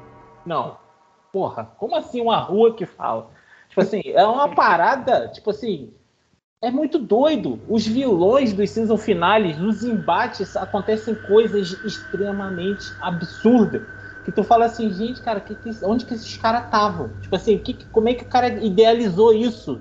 não, 0.47 0.77
porra, 1.33 1.73
como 1.79 1.97
assim 1.97 2.21
uma 2.21 2.39
rua 2.39 2.75
que 2.75 2.87
fala? 2.87 3.29
Tipo 3.69 3.81
assim, 3.81 4.03
é 4.05 4.25
uma 4.25 4.55
parada, 4.55 5.29
tipo 5.29 5.51
assim, 5.51 5.93
é 6.63 6.71
muito 6.71 6.99
doido. 6.99 7.59
Os 7.69 7.87
vilões 7.87 8.53
dos 8.53 8.71
season 8.71 8.97
finales, 8.97 9.57
nos 9.59 9.83
embates, 9.83 10.57
acontecem 10.57 11.15
coisas 11.15 11.73
extremamente 11.85 12.93
absurdas. 13.01 13.83
Que 14.25 14.31
tu 14.31 14.45
fala 14.45 14.67
assim, 14.67 14.91
gente, 14.91 15.23
cara, 15.23 15.41
que, 15.41 15.55
que, 15.55 15.71
onde 15.85 16.05
que 16.05 16.13
esses 16.13 16.37
caras 16.37 16.65
estavam? 16.65 17.09
Tipo 17.23 17.37
assim, 17.37 17.57
que, 17.57 17.73
como 17.87 18.11
é 18.11 18.15
que 18.15 18.25
o 18.25 18.29
cara 18.29 18.49
idealizou 18.63 19.33
isso? 19.33 19.81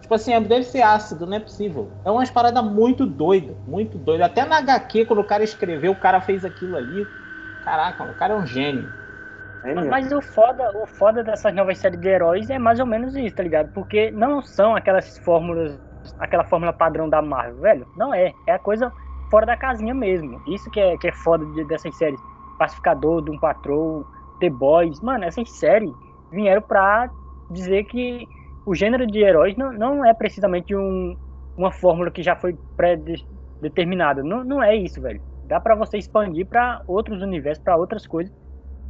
Tipo 0.00 0.14
assim, 0.14 0.32
deve 0.42 0.64
ser 0.64 0.82
ácido, 0.82 1.24
não 1.24 1.36
é 1.36 1.40
possível. 1.40 1.88
É 2.04 2.10
umas 2.10 2.30
paradas 2.30 2.64
muito 2.64 3.06
doidas, 3.06 3.54
muito 3.68 3.96
doidas. 3.96 4.26
Até 4.26 4.44
na 4.44 4.58
HQ, 4.58 5.04
quando 5.04 5.20
o 5.20 5.24
cara 5.24 5.44
escreveu, 5.44 5.92
o 5.92 5.96
cara 5.96 6.20
fez 6.20 6.44
aquilo 6.44 6.76
ali. 6.76 7.06
Caraca, 7.64 8.02
o 8.02 8.14
cara 8.14 8.34
é 8.34 8.36
um 8.36 8.46
gênio. 8.46 8.92
É 9.62 9.74
mas 9.84 10.10
o 10.10 10.20
foda, 10.20 10.68
o 10.74 10.86
foda 10.86 11.22
dessas 11.22 11.54
novas 11.54 11.78
séries 11.78 12.00
de 12.00 12.08
heróis 12.08 12.50
é 12.50 12.58
mais 12.58 12.80
ou 12.80 12.86
menos 12.86 13.14
isso, 13.14 13.36
tá 13.36 13.42
ligado? 13.42 13.70
Porque 13.72 14.10
não 14.10 14.42
são 14.42 14.74
aquelas 14.74 15.18
fórmulas 15.18 15.78
aquela 16.18 16.44
fórmula 16.44 16.72
padrão 16.72 17.08
da 17.08 17.22
Marvel, 17.22 17.60
velho. 17.60 17.86
Não 17.96 18.12
é. 18.14 18.32
É 18.46 18.52
a 18.52 18.58
coisa 18.58 18.92
fora 19.30 19.46
da 19.46 19.56
casinha 19.56 19.94
mesmo. 19.94 20.40
Isso 20.46 20.70
que 20.70 20.80
é, 20.80 20.96
que 20.96 21.08
é 21.08 21.12
foda 21.12 21.44
de, 21.46 21.64
dessas 21.64 21.96
séries. 21.96 22.20
Pacificador, 22.58 23.22
Doom 23.22 23.38
Patrol, 23.38 24.04
The 24.40 24.50
Boys. 24.50 25.00
Mano, 25.00 25.24
essas 25.24 25.50
séries 25.50 25.92
vieram 26.30 26.62
pra 26.62 27.08
dizer 27.50 27.84
que 27.84 28.26
o 28.66 28.74
gênero 28.74 29.06
de 29.06 29.20
heróis 29.20 29.56
não, 29.56 29.72
não 29.72 30.04
é 30.04 30.12
precisamente 30.12 30.74
um, 30.74 31.16
uma 31.56 31.72
fórmula 31.72 32.10
que 32.10 32.22
já 32.22 32.36
foi 32.36 32.56
pré-determinada. 32.76 34.22
Não, 34.22 34.44
não 34.44 34.62
é 34.62 34.76
isso, 34.76 35.00
velho. 35.00 35.22
Dá 35.44 35.58
para 35.58 35.74
você 35.74 35.98
expandir 35.98 36.46
para 36.46 36.82
outros 36.86 37.22
universos, 37.22 37.62
para 37.64 37.76
outras 37.76 38.06
coisas 38.06 38.32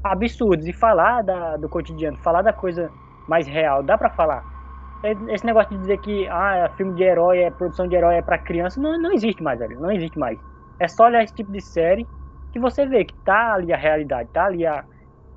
absurdas 0.03 0.67
e 0.67 0.73
falar 0.73 1.23
da, 1.23 1.57
do 1.57 1.69
cotidiano, 1.69 2.17
falar 2.19 2.43
da 2.43 2.53
coisa 2.53 2.91
mais 3.29 3.47
real. 3.47 3.83
Dá 3.83 3.97
para 3.97 4.11
falar. 4.11 4.60
Esse 5.03 5.47
negócio 5.47 5.71
de 5.71 5.79
dizer 5.79 5.99
que 5.99 6.29
ah, 6.29 6.71
filme 6.77 6.95
de 6.95 7.03
herói, 7.03 7.39
é 7.41 7.51
produção 7.51 7.89
de 7.89 7.97
herói 7.97 8.17
é 8.17 8.23
para 8.23 8.39
criança, 8.39 8.81
não, 8.81 9.01
não 9.01 9.13
existe 9.13 9.43
mais, 9.43 9.59
velho. 9.59 9.81
Não 9.81 9.91
existe 9.91 10.19
mais. 10.19 10.39
É 10.79 10.89
só 10.89 11.05
olhar 11.05 11.23
esse 11.23 11.35
tipo 11.35 11.51
de 11.51 11.61
série 11.61 12.07
que 12.53 12.61
você 12.61 12.87
vê 12.87 13.05
que 13.05 13.15
tá 13.25 13.55
ali 13.55 13.73
a 13.73 13.77
realidade, 13.77 14.29
tá 14.33 14.47
ali 14.47 14.67
a, 14.67 14.85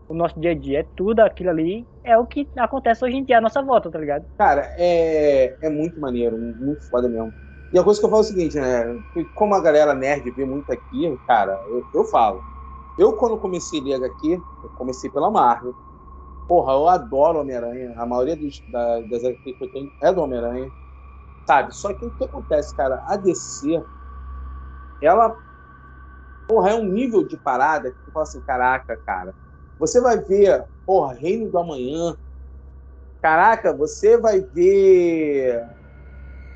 o 0.07 0.13
nosso 0.13 0.39
dia 0.39 0.51
a 0.51 0.55
dia, 0.55 0.79
é 0.79 0.87
tudo 0.95 1.21
aquilo 1.21 1.49
ali, 1.49 1.87
é 2.03 2.17
o 2.17 2.25
que 2.25 2.47
acontece 2.57 3.05
hoje 3.05 3.17
em 3.17 3.23
dia 3.23 3.37
à 3.37 3.41
nossa 3.41 3.61
volta, 3.61 3.89
tá 3.89 3.99
ligado? 3.99 4.25
Cara, 4.37 4.69
é, 4.77 5.55
é 5.61 5.69
muito 5.69 5.99
maneiro, 5.99 6.37
muito 6.37 6.87
foda 6.89 7.07
mesmo. 7.07 7.33
E 7.71 7.79
a 7.79 7.83
coisa 7.83 7.99
que 7.99 8.05
eu 8.05 8.09
falo 8.09 8.21
é 8.21 8.25
o 8.25 8.27
seguinte, 8.27 8.55
né? 8.55 8.83
Como 9.33 9.55
a 9.55 9.61
galera 9.61 9.93
nerd 9.95 10.29
vê 10.31 10.45
muito 10.45 10.71
aqui, 10.71 11.17
cara, 11.25 11.59
eu, 11.69 11.83
eu 11.93 12.05
falo. 12.05 12.41
Eu, 12.97 13.13
quando 13.13 13.39
comecei 13.39 13.79
a 13.79 13.97
ler 13.97 14.05
aqui, 14.05 14.33
eu 14.33 14.69
comecei 14.75 15.09
pela 15.09 15.31
Marvel. 15.31 15.73
Porra, 16.47 16.73
eu 16.73 16.87
adoro 16.87 17.39
Homem-Aranha. 17.39 17.93
A 17.97 18.05
maioria 18.05 18.35
dos, 18.35 18.61
da, 18.67 19.01
das 19.01 19.23
HQs 19.23 19.57
que 19.57 19.63
eu 19.63 19.69
tenho 19.69 19.91
é 20.01 20.11
do 20.11 20.21
Homem-Aranha. 20.21 20.71
Sabe? 21.45 21.75
Só 21.75 21.93
que 21.93 22.05
o 22.05 22.11
que 22.11 22.23
acontece, 22.23 22.75
cara? 22.75 23.03
A 23.07 23.17
DC, 23.17 23.83
ela. 25.01 25.35
Porra, 26.47 26.71
é 26.71 26.75
um 26.75 26.85
nível 26.85 27.23
de 27.25 27.37
parada 27.37 27.91
que 27.91 27.97
tu 28.05 28.11
fala 28.11 28.23
assim: 28.23 28.41
caraca, 28.41 28.97
cara. 29.05 29.33
Você 29.77 29.99
vai 29.99 30.17
ver, 30.17 30.65
porra, 30.85 31.13
Reino 31.13 31.49
do 31.49 31.57
Amanhã. 31.57 32.15
Caraca, 33.21 33.73
você 33.73 34.17
vai 34.17 34.41
ver. 34.41 35.65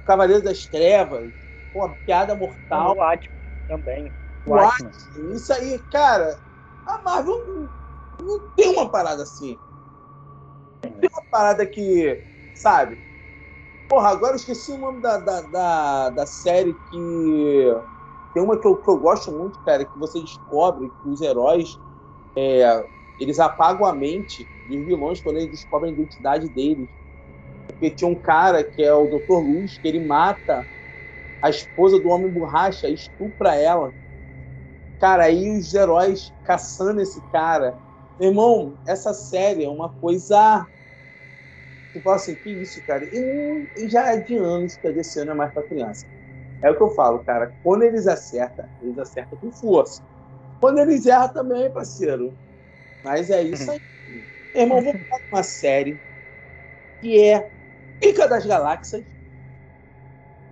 Cavaleiro 0.03 0.43
das 0.43 0.65
Trevas. 0.67 1.33
Porra, 1.73 1.95
Piada 2.05 2.35
Mortal. 2.35 2.95
O 2.95 3.01
Atman 3.01 3.41
também. 3.67 4.13
O 4.45 4.55
Atman. 4.55 4.91
Isso 5.33 5.51
aí, 5.53 5.83
cara. 5.91 6.37
A 6.85 7.01
Marvel 7.03 7.35
não, 7.47 7.69
não 8.21 8.49
tem 8.55 8.69
uma 8.69 8.89
parada 8.89 9.23
assim. 9.23 9.59
Tem 10.81 11.09
uma 11.11 11.23
parada 11.29 11.65
que, 11.65 12.23
sabe? 12.53 12.97
Porra, 13.87 14.09
agora 14.09 14.33
eu 14.33 14.37
esqueci 14.37 14.71
o 14.71 14.77
nome 14.77 15.01
da, 15.01 15.17
da, 15.17 15.41
da, 15.41 16.09
da 16.09 16.25
série 16.25 16.73
que. 16.89 17.73
Tem 18.33 18.43
uma 18.43 18.59
que 18.59 18.67
eu, 18.67 18.77
que 18.77 18.89
eu 18.89 18.99
gosto 18.99 19.31
muito, 19.31 19.59
cara, 19.65 19.85
que 19.85 19.97
você 19.97 20.19
descobre 20.21 20.89
que 20.89 21.09
os 21.09 21.21
heróis 21.21 21.79
é, 22.35 22.85
eles 23.17 23.39
apagam 23.39 23.85
a 23.85 23.95
mente 23.95 24.47
dos 24.65 24.85
vilões 24.85 25.21
quando 25.21 25.37
eles 25.37 25.49
descobrem 25.49 25.91
a 25.91 25.93
identidade 25.93 26.47
deles. 26.49 26.87
Porque 27.67 27.89
tinha 27.89 28.09
um 28.09 28.19
cara 28.19 28.63
que 28.63 28.83
é 28.83 28.93
o 28.93 29.07
Dr. 29.07 29.39
Luz, 29.39 29.77
que 29.77 29.87
ele 29.87 29.99
mata 29.99 30.67
a 31.41 31.49
esposa 31.49 31.99
do 31.99 32.09
Homem 32.09 32.29
Borracha, 32.31 32.89
estupra 32.89 33.55
ela. 33.55 33.93
Cara, 34.99 35.25
aí 35.25 35.57
os 35.57 35.73
heróis 35.73 36.31
caçando 36.43 37.01
esse 37.01 37.21
cara. 37.31 37.79
Irmão, 38.19 38.77
essa 38.85 39.13
série 39.13 39.63
é 39.63 39.69
uma 39.69 39.89
coisa 39.89 40.67
Tu 41.97 42.01
fala 42.01 42.17
assim, 42.17 42.35
que 42.35 42.51
isso, 42.51 42.79
cara? 42.83 43.09
E, 43.11 43.67
e 43.75 43.89
já 43.89 44.13
é 44.13 44.19
de 44.19 44.35
anos 44.35 44.77
que 44.77 44.87
a 44.87 44.91
DC 44.91 45.25
não 45.25 45.33
é 45.33 45.35
mais 45.35 45.51
pra 45.51 45.63
criança. 45.63 46.05
É 46.61 46.69
o 46.69 46.77
que 46.77 46.83
eu 46.83 46.91
falo, 46.91 47.23
cara. 47.23 47.51
Quando 47.63 47.81
eles 47.83 48.05
acertam, 48.05 48.69
eles 48.79 48.97
acertam 48.99 49.37
com 49.39 49.51
força. 49.51 50.01
Quando 50.59 50.77
eles 50.77 51.07
erram 51.07 51.33
também, 51.33 51.71
parceiro. 51.71 52.37
Mas 53.01 53.31
é 53.31 53.41
isso 53.41 53.71
aí. 53.71 53.81
Irmão, 54.53 54.81
vou 54.81 54.93
falar 54.93 55.21
uma 55.31 55.43
série 55.43 55.99
que 57.01 57.19
é 57.19 57.49
Pica 57.99 58.27
das 58.27 58.45
Galáxias. 58.45 59.03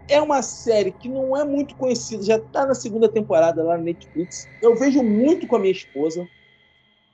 É 0.07 0.19
uma 0.21 0.41
série 0.41 0.91
que 0.91 1.09
não 1.09 1.37
é 1.37 1.43
muito 1.43 1.75
conhecida, 1.75 2.23
já 2.23 2.39
tá 2.39 2.65
na 2.65 2.75
segunda 2.75 3.11
temporada 3.11 3.63
lá 3.63 3.77
na 3.77 3.83
Netflix. 3.83 4.49
Eu 4.61 4.75
vejo 4.75 5.03
muito 5.03 5.47
com 5.47 5.55
a 5.55 5.59
minha 5.59 5.71
esposa. 5.71 6.27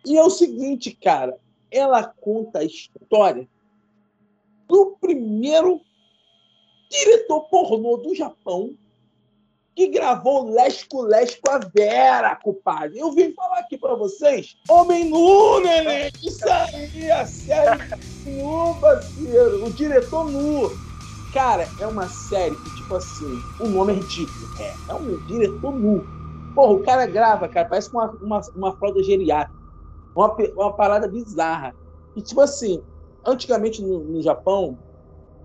E 0.05 0.17
é 0.17 0.23
o 0.23 0.29
seguinte, 0.29 0.91
cara, 0.91 1.37
ela 1.69 2.03
conta 2.03 2.59
a 2.59 2.63
história 2.63 3.47
do 4.67 4.97
primeiro 4.99 5.81
diretor 6.89 7.41
pornô 7.49 7.97
do 7.97 8.15
Japão, 8.15 8.75
que 9.75 9.87
gravou 9.87 10.49
Lesco 10.49 11.01
Lesco 11.01 11.49
a 11.49 11.59
Vera, 11.59 12.35
compadre. 12.35 12.99
Eu 12.99 13.11
vim 13.11 13.33
falar 13.33 13.59
aqui 13.59 13.77
pra 13.77 13.95
vocês, 13.95 14.57
Homem 14.69 15.09
Nu, 15.09 15.61
neném. 15.61 16.11
Isso 16.21 16.49
aí, 16.49 17.11
a 17.11 17.25
série 17.25 17.79
Nu, 18.25 18.75
parceiro. 18.81 19.65
O 19.65 19.71
diretor 19.71 20.29
Nu. 20.29 20.71
Cara, 21.33 21.65
é 21.79 21.87
uma 21.87 22.09
série 22.09 22.55
que, 22.55 22.75
tipo 22.75 22.95
assim, 22.95 23.41
o 23.61 23.69
nome 23.69 23.93
é 23.93 23.95
ridículo. 23.95 24.49
É, 24.59 24.73
é 24.89 24.93
um 24.93 25.17
diretor 25.27 25.71
nu. 25.71 26.05
Porra, 26.53 26.73
o 26.73 26.83
cara 26.83 27.05
grava, 27.05 27.47
cara, 27.47 27.69
parece 27.69 27.89
uma, 27.91 28.11
uma, 28.21 28.41
uma 28.53 28.75
fralda 28.75 29.01
geriátrica. 29.01 29.60
Uma, 30.15 30.35
uma 30.55 30.73
parada 30.73 31.07
bizarra. 31.07 31.73
E, 32.15 32.21
tipo 32.21 32.41
assim, 32.41 32.81
antigamente 33.25 33.81
no, 33.81 33.99
no 33.99 34.21
Japão, 34.21 34.77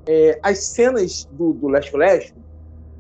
é, 0.06 0.38
as 0.42 0.58
cenas 0.68 1.24
do, 1.32 1.52
do 1.52 1.68
Leste 1.68 1.96
Leste, 1.96 2.34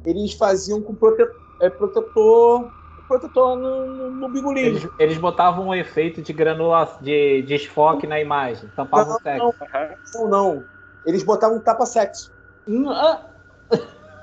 eles 0.04 0.34
faziam 0.34 0.80
com 0.80 0.94
protetor, 0.94 1.34
é, 1.60 1.70
protetor, 1.70 2.70
protetor 3.08 3.56
no, 3.56 3.86
no, 3.86 4.10
no 4.10 4.28
bigolinho. 4.28 4.66
Eles, 4.66 4.88
eles 4.98 5.18
botavam 5.18 5.68
um 5.68 5.74
efeito 5.74 6.22
de 6.22 6.32
granulação, 6.32 7.02
de 7.02 7.42
desfoque 7.42 8.06
na 8.06 8.20
imagem, 8.20 8.68
tampavam 8.76 9.16
o 9.16 9.20
sexo. 9.20 9.54
Não, 10.14 10.28
não. 10.28 10.64
Eles 11.04 11.22
botavam 11.22 11.58
um 11.58 11.60
tapa-sexo. 11.60 12.32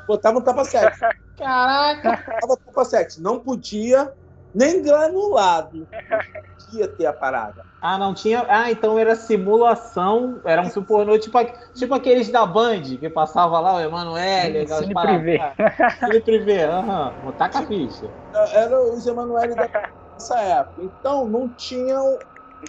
Botavam 0.05 0.41
um 0.41 0.43
tapa-sexo. 0.43 0.99
Caraca! 1.37 2.23
Botava 2.41 2.57
tapa-sexo. 2.65 3.21
Não 3.21 3.39
podia 3.39 4.13
nem 4.53 4.83
granulado. 4.83 5.87
Não 6.73 6.79
podia 6.79 6.87
ter 6.87 7.05
a 7.05 7.13
parada. 7.13 7.63
Ah, 7.79 7.97
não 7.97 8.13
tinha. 8.13 8.45
Ah, 8.49 8.71
então 8.71 8.97
era 8.97 9.15
simulação. 9.15 10.41
Era 10.43 10.61
um 10.61 10.69
filme 10.69 10.87
pornô, 10.87 11.17
tipo, 11.19 11.37
tipo 11.75 11.93
aqueles 11.93 12.29
da 12.29 12.45
Band 12.45 12.81
que 12.81 13.09
passava 13.09 13.59
lá, 13.59 13.75
o 13.75 13.79
Emanuele, 13.79 14.59
aquelas 14.59 14.81
Cine 14.81 14.93
paradas. 14.93 15.21
Privé. 15.21 15.55
Cine 15.99 16.21
Privé, 16.21 16.63
aham. 16.65 17.19
Vou 17.21 17.33
tacar 17.33 17.63
a 17.63 17.67
ficha. 17.67 18.11
Era 18.53 18.81
os 18.81 19.05
Emanuele 19.05 19.53
dessa 19.55 20.39
época. 20.39 20.81
Então 20.81 21.27
não 21.27 21.49
tinham 21.53 22.17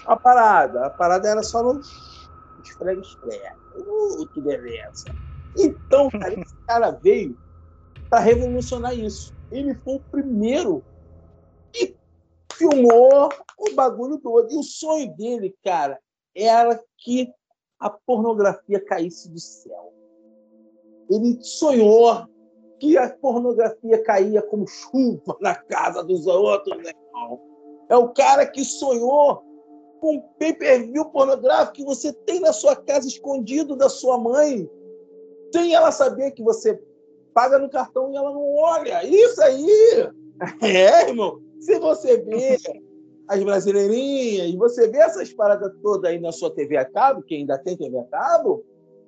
a 0.07 0.17
parada. 0.17 0.87
A 0.87 0.91
parada 0.91 1.29
era 1.29 1.43
só 1.43 1.63
no 1.63 1.81
esfrega, 2.63 3.01
esfrega. 3.01 3.53
Uh, 3.75 4.27
que 4.29 4.41
beleza. 4.41 5.15
Então, 5.57 6.11
cara, 6.11 6.33
esse 6.35 6.55
cara 6.67 6.91
veio 6.91 7.39
para 8.11 8.21
revolucionar 8.21 8.95
isso. 8.95 9.33
Ele 9.51 9.75
foi 9.77 9.95
o 9.95 10.05
primeiro 10.11 10.85
filmou 12.57 13.29
o 13.59 13.75
bagulho 13.75 14.19
todo. 14.19 14.51
E 14.53 14.57
o 14.57 14.63
sonho 14.63 15.15
dele, 15.17 15.55
cara, 15.63 15.99
era 16.35 16.81
que 16.99 17.33
a 17.79 17.91
pornografia 17.91 18.81
caísse 18.85 19.31
do 19.31 19.39
céu. 19.39 19.93
Ele 21.11 21.39
sonhou 21.43 22.27
que 22.81 22.97
a 22.97 23.11
pornografia 23.11 24.03
caía 24.03 24.43
como 24.43 24.67
chuva 24.67 25.37
na 25.41 25.55
casa 25.55 26.03
dos 26.03 26.27
outros, 26.27 26.77
né? 26.79 26.93
É 27.89 27.97
o 27.97 28.09
cara 28.09 28.47
que 28.47 28.65
sonhou 28.65 29.43
com 30.01 30.17
um 30.17 30.21
pay-per-view 30.39 31.05
pornográfico 31.07 31.75
que 31.75 31.85
você 31.85 32.13
tem 32.13 32.41
na 32.41 32.53
sua 32.53 32.75
casa 32.75 33.07
escondido 33.07 33.77
da 33.77 33.89
sua 33.89 34.19
mãe, 34.19 34.69
sem 35.53 35.75
ela 35.75 35.93
saber 35.93 36.33
que 36.33 36.43
você 36.43 36.83
paga 37.33 37.59
no 37.59 37.71
cartão 37.71 38.11
e 38.11 38.17
ela 38.17 38.33
não 38.33 38.55
olha. 38.55 39.05
Isso 39.05 39.43
aí! 39.43 40.11
É, 40.61 41.09
irmão. 41.09 41.41
Se 41.65 41.79
você 41.79 42.19
vê 42.19 42.59
as 43.27 43.43
brasileirinhas, 43.43 44.55
você 44.55 44.87
vê 44.87 44.99
essas 44.99 45.33
paradas 45.33 45.73
todas 45.83 46.11
aí 46.11 46.21
na 46.21 46.31
sua 46.31 46.55
TV 46.55 46.77
a 46.77 46.85
cabo, 46.85 47.23
que 47.23 47.35
ainda 47.35 47.57
tem 47.57 47.75
TV 47.75 47.99
a 47.99 48.05
cabo, 48.05 48.63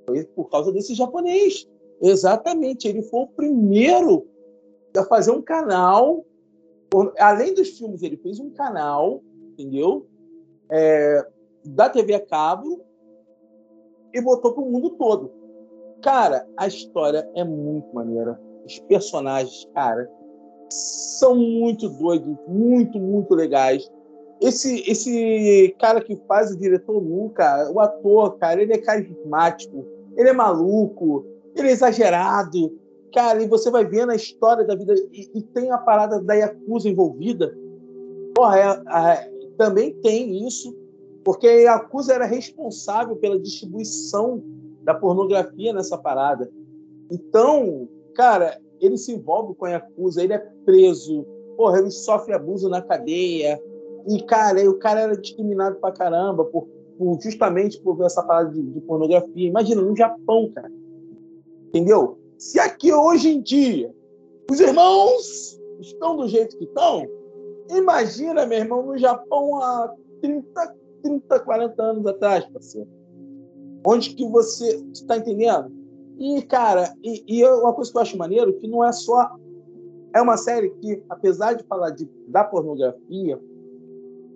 foi 0.07 0.25
por 0.25 0.49
causa 0.49 0.73
desse 0.73 0.95
japonês. 0.95 1.69
Exatamente, 2.01 2.89
ele 2.89 3.03
foi 3.03 3.21
o 3.21 3.27
primeiro 3.27 4.27
a 4.97 5.05
fazer 5.05 5.33
um 5.33 5.43
canal. 5.43 6.25
Além 7.19 7.53
dos 7.53 7.77
filmes, 7.77 8.03
ele 8.03 8.17
fez 8.17 8.41
um 8.41 8.51
canal, 8.51 9.23
entendeu? 9.53 10.07
É, 10.71 11.27
da 11.63 11.91
TV 11.91 12.15
a 12.15 12.25
cabo 12.25 12.81
e 14.15 14.21
botou 14.23 14.55
para 14.55 14.63
o 14.63 14.71
mundo 14.71 14.91
todo. 14.91 15.31
Cara, 16.01 16.49
a 16.57 16.67
história 16.67 17.29
é 17.35 17.45
muito 17.45 17.95
maneira. 17.95 18.41
Os 18.65 18.79
personagens, 18.81 19.69
cara, 19.75 20.09
são 20.71 21.35
muito 21.37 21.89
doidos, 21.89 22.37
muito, 22.47 22.99
muito 22.99 23.35
legais. 23.35 23.91
Esse, 24.41 24.83
esse 24.91 25.75
cara 25.79 26.01
que 26.01 26.17
faz 26.29 26.51
o 26.51 26.59
diretor 26.59 27.03
nunca, 27.03 27.71
o 27.73 27.81
ator, 27.81 28.37
cara, 28.39 28.61
ele 28.61 28.73
é 28.73 28.79
carismático, 28.79 29.87
ele 30.17 30.29
é 30.29 30.33
maluco, 30.33 31.25
ele 31.55 31.69
é 31.69 31.73
exagerado. 31.73 32.79
Cara, 33.15 33.43
e 33.43 33.49
você 33.49 33.71
vai 33.71 33.85
vendo 33.85 34.13
a 34.13 34.17
história 34.17 34.65
da 34.65 34.75
vida. 34.75 34.95
E, 35.13 35.31
e 35.39 35.43
tem 35.43 35.71
a 35.71 35.79
parada 35.79 36.21
da 36.21 36.35
Yakuza 36.35 36.89
envolvida. 36.89 37.57
Porra, 38.35 38.59
é, 38.59 39.13
é, 39.13 39.31
também 39.57 39.95
tem 40.03 40.47
isso, 40.47 40.77
porque 41.25 41.47
a 41.47 41.53
Yakuza 41.53 42.13
era 42.13 42.27
responsável 42.27 43.17
pela 43.17 43.41
distribuição 43.41 44.43
da 44.83 44.95
pornografia 44.95 45.73
nessa 45.73 45.97
parada. 45.97 46.51
Então, 47.11 47.89
cara, 48.15 48.61
ele 48.81 48.97
se 48.97 49.13
envolve 49.13 49.55
com 49.55 49.65
a 49.65 49.71
Yakuza, 49.71 50.23
ele 50.23 50.33
é 50.33 50.39
preso, 50.65 51.25
porra, 51.57 51.79
ele 51.79 51.91
sofre 51.91 52.35
abuso 52.35 52.69
na 52.69 52.83
cadeia. 52.83 53.61
E, 54.09 54.23
cara, 54.23 54.69
o 54.71 54.79
cara 54.79 55.01
era 55.01 55.17
discriminado 55.17 55.77
pra 55.77 55.93
caramba 55.93 56.45
por, 56.45 56.69
por 56.99 57.19
justamente 57.21 57.81
por 57.81 57.97
ver 57.97 58.07
essa 58.07 58.23
parada 58.23 58.51
de, 58.51 58.63
de 58.63 58.81
pornografia. 58.83 59.49
Imagina, 59.49 59.83
no 59.83 59.97
Japão, 59.97 60.51
cara. 60.55 60.71
Entendeu? 61.69 62.19
Se 62.39 62.61
aqui 62.61 62.93
hoje 62.93 63.31
em 63.31 63.41
dia 63.41 63.93
os 64.51 64.61
irmãos 64.61 65.61
estão 65.81 66.17
do 66.17 66.29
jeito 66.29 66.57
que 66.57 66.65
estão, 66.65 67.07
imagina, 67.71 68.47
meu 68.47 68.59
irmão, 68.59 68.87
no 68.87 68.97
Japão 68.97 69.61
há 69.61 69.93
30, 70.21 70.75
30 71.03 71.41
40 71.41 71.83
anos 71.83 72.07
atrás, 72.07 72.45
parceiro. 72.47 72.89
Onde 73.87 74.15
que 74.15 74.29
você 74.29 74.83
está 74.93 75.17
entendendo? 75.17 75.73
E, 76.19 76.43
cara, 76.43 76.95
e, 77.03 77.23
e 77.27 77.45
uma 77.45 77.73
coisa 77.73 77.91
que 77.91 77.97
eu 77.97 78.03
acho 78.03 78.17
maneiro 78.17 78.55
que 78.55 78.67
não 78.67 78.85
é 78.85 78.93
só. 78.93 79.37
É 80.15 80.21
uma 80.21 80.37
série 80.37 80.71
que, 80.71 81.03
apesar 81.11 81.53
de 81.53 81.65
falar 81.65 81.91
de, 81.91 82.09
da 82.27 82.43
pornografia, 82.43 83.39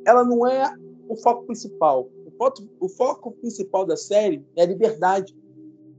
ela 0.04 0.22
não 0.24 0.46
é 0.46 0.70
o 1.08 1.16
foco 1.16 1.46
principal. 1.46 2.10
O 2.26 2.30
foco, 2.36 2.62
o 2.80 2.88
foco 2.88 3.32
principal 3.32 3.86
da 3.86 3.96
série 3.96 4.44
é 4.56 4.62
a 4.62 4.66
liberdade. 4.66 5.34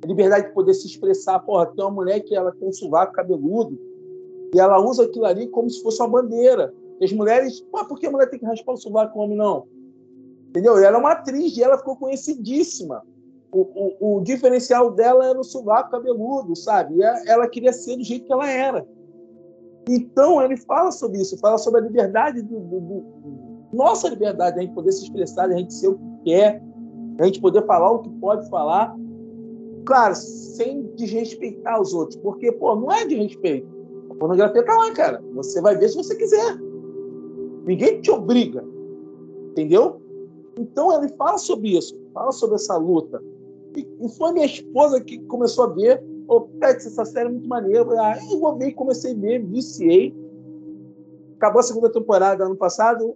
A 0.03 0.07
liberdade 0.07 0.47
de 0.47 0.53
poder 0.53 0.73
se 0.73 0.87
expressar. 0.87 1.39
Porra, 1.39 1.65
tem 1.67 1.83
uma 1.83 1.91
mulher 1.91 2.19
que 2.19 2.35
ela 2.35 2.51
tem 2.51 2.67
um 2.67 2.73
sovaco 2.73 3.13
cabeludo 3.13 3.79
e 4.53 4.59
ela 4.59 4.79
usa 4.79 5.03
aquilo 5.03 5.25
ali 5.25 5.47
como 5.47 5.69
se 5.69 5.81
fosse 5.81 5.99
uma 6.01 6.09
bandeira. 6.09 6.73
E 6.99 7.05
as 7.05 7.11
mulheres, 7.11 7.61
por 7.71 7.99
que 7.99 8.05
a 8.05 8.11
mulher 8.11 8.29
tem 8.29 8.39
que 8.39 8.45
raspar 8.45 8.73
o 8.73 8.77
sovaco 8.77 9.13
com 9.13 9.19
o 9.19 9.23
homem, 9.23 9.37
não? 9.37 9.67
Entendeu? 10.49 10.79
E 10.79 10.83
ela 10.83 10.97
é 10.97 10.99
uma 10.99 11.13
atriz 11.13 11.55
e 11.55 11.63
ela 11.63 11.77
ficou 11.77 11.95
conhecidíssima. 11.95 13.03
O, 13.51 13.61
o, 13.99 14.17
o, 14.17 14.21
diferencial 14.21 14.91
dela 14.91 15.25
era 15.25 15.39
o 15.39 15.43
sovaco 15.43 15.91
cabeludo, 15.91 16.55
sabe? 16.55 16.95
E 16.95 17.03
ela 17.29 17.49
queria 17.49 17.73
ser 17.73 17.97
do 17.97 18.03
jeito 18.03 18.25
que 18.25 18.31
ela 18.31 18.49
era. 18.49 18.87
Então, 19.89 20.41
ele 20.41 20.55
fala 20.55 20.91
sobre 20.91 21.19
isso, 21.19 21.37
fala 21.39 21.57
sobre 21.57 21.81
a 21.81 21.83
liberdade, 21.83 22.41
do, 22.41 22.59
do, 22.59 22.79
do 22.79 23.05
nossa 23.73 24.09
liberdade, 24.09 24.59
a 24.59 24.61
gente 24.61 24.73
poder 24.73 24.91
se 24.91 25.03
expressar, 25.03 25.49
a 25.49 25.57
gente 25.57 25.73
ser 25.73 25.87
o 25.87 25.95
que 25.95 26.31
quer, 26.31 26.61
a 27.19 27.25
gente 27.25 27.39
poder 27.39 27.65
falar 27.65 27.91
o 27.91 27.99
que 27.99 28.09
pode 28.19 28.47
falar, 28.49 28.95
claro, 29.85 30.15
sem 30.15 30.83
desrespeitar 30.95 31.79
os 31.81 31.93
outros, 31.93 32.17
porque, 32.17 32.51
pô, 32.51 32.75
não 32.75 32.91
é 32.91 33.05
de 33.05 33.15
respeito. 33.15 33.67
A 34.09 34.15
pornografia 34.15 34.63
tá 34.63 34.75
lá, 34.75 34.91
cara. 34.93 35.23
Você 35.35 35.61
vai 35.61 35.77
ver 35.77 35.89
se 35.89 35.95
você 35.95 36.15
quiser. 36.15 36.57
Ninguém 37.65 38.01
te 38.01 38.11
obriga, 38.11 38.63
entendeu? 39.51 40.01
Então, 40.57 40.91
ele 40.97 41.09
fala 41.15 41.37
sobre 41.37 41.77
isso, 41.77 41.97
fala 42.13 42.31
sobre 42.31 42.55
essa 42.55 42.75
luta. 42.77 43.21
E, 43.75 44.09
foi 44.17 44.33
minha 44.33 44.45
esposa 44.45 45.01
que 45.01 45.19
começou 45.25 45.65
a 45.65 45.67
ver. 45.67 46.03
Falou, 46.27 46.49
Pets, 46.59 46.85
essa 46.85 47.05
série 47.05 47.27
é 47.27 47.31
muito 47.31 47.47
maneira. 47.47 47.85
Ah, 47.99 48.17
eu 48.31 48.39
vou 48.39 48.57
ver, 48.57 48.71
comecei 48.73 49.13
a 49.13 49.17
ver, 49.17 49.43
viciei. 49.45 50.15
Acabou 51.37 51.59
a 51.59 51.63
segunda 51.63 51.91
temporada 51.91 52.45
ano 52.45 52.55
passado. 52.55 53.15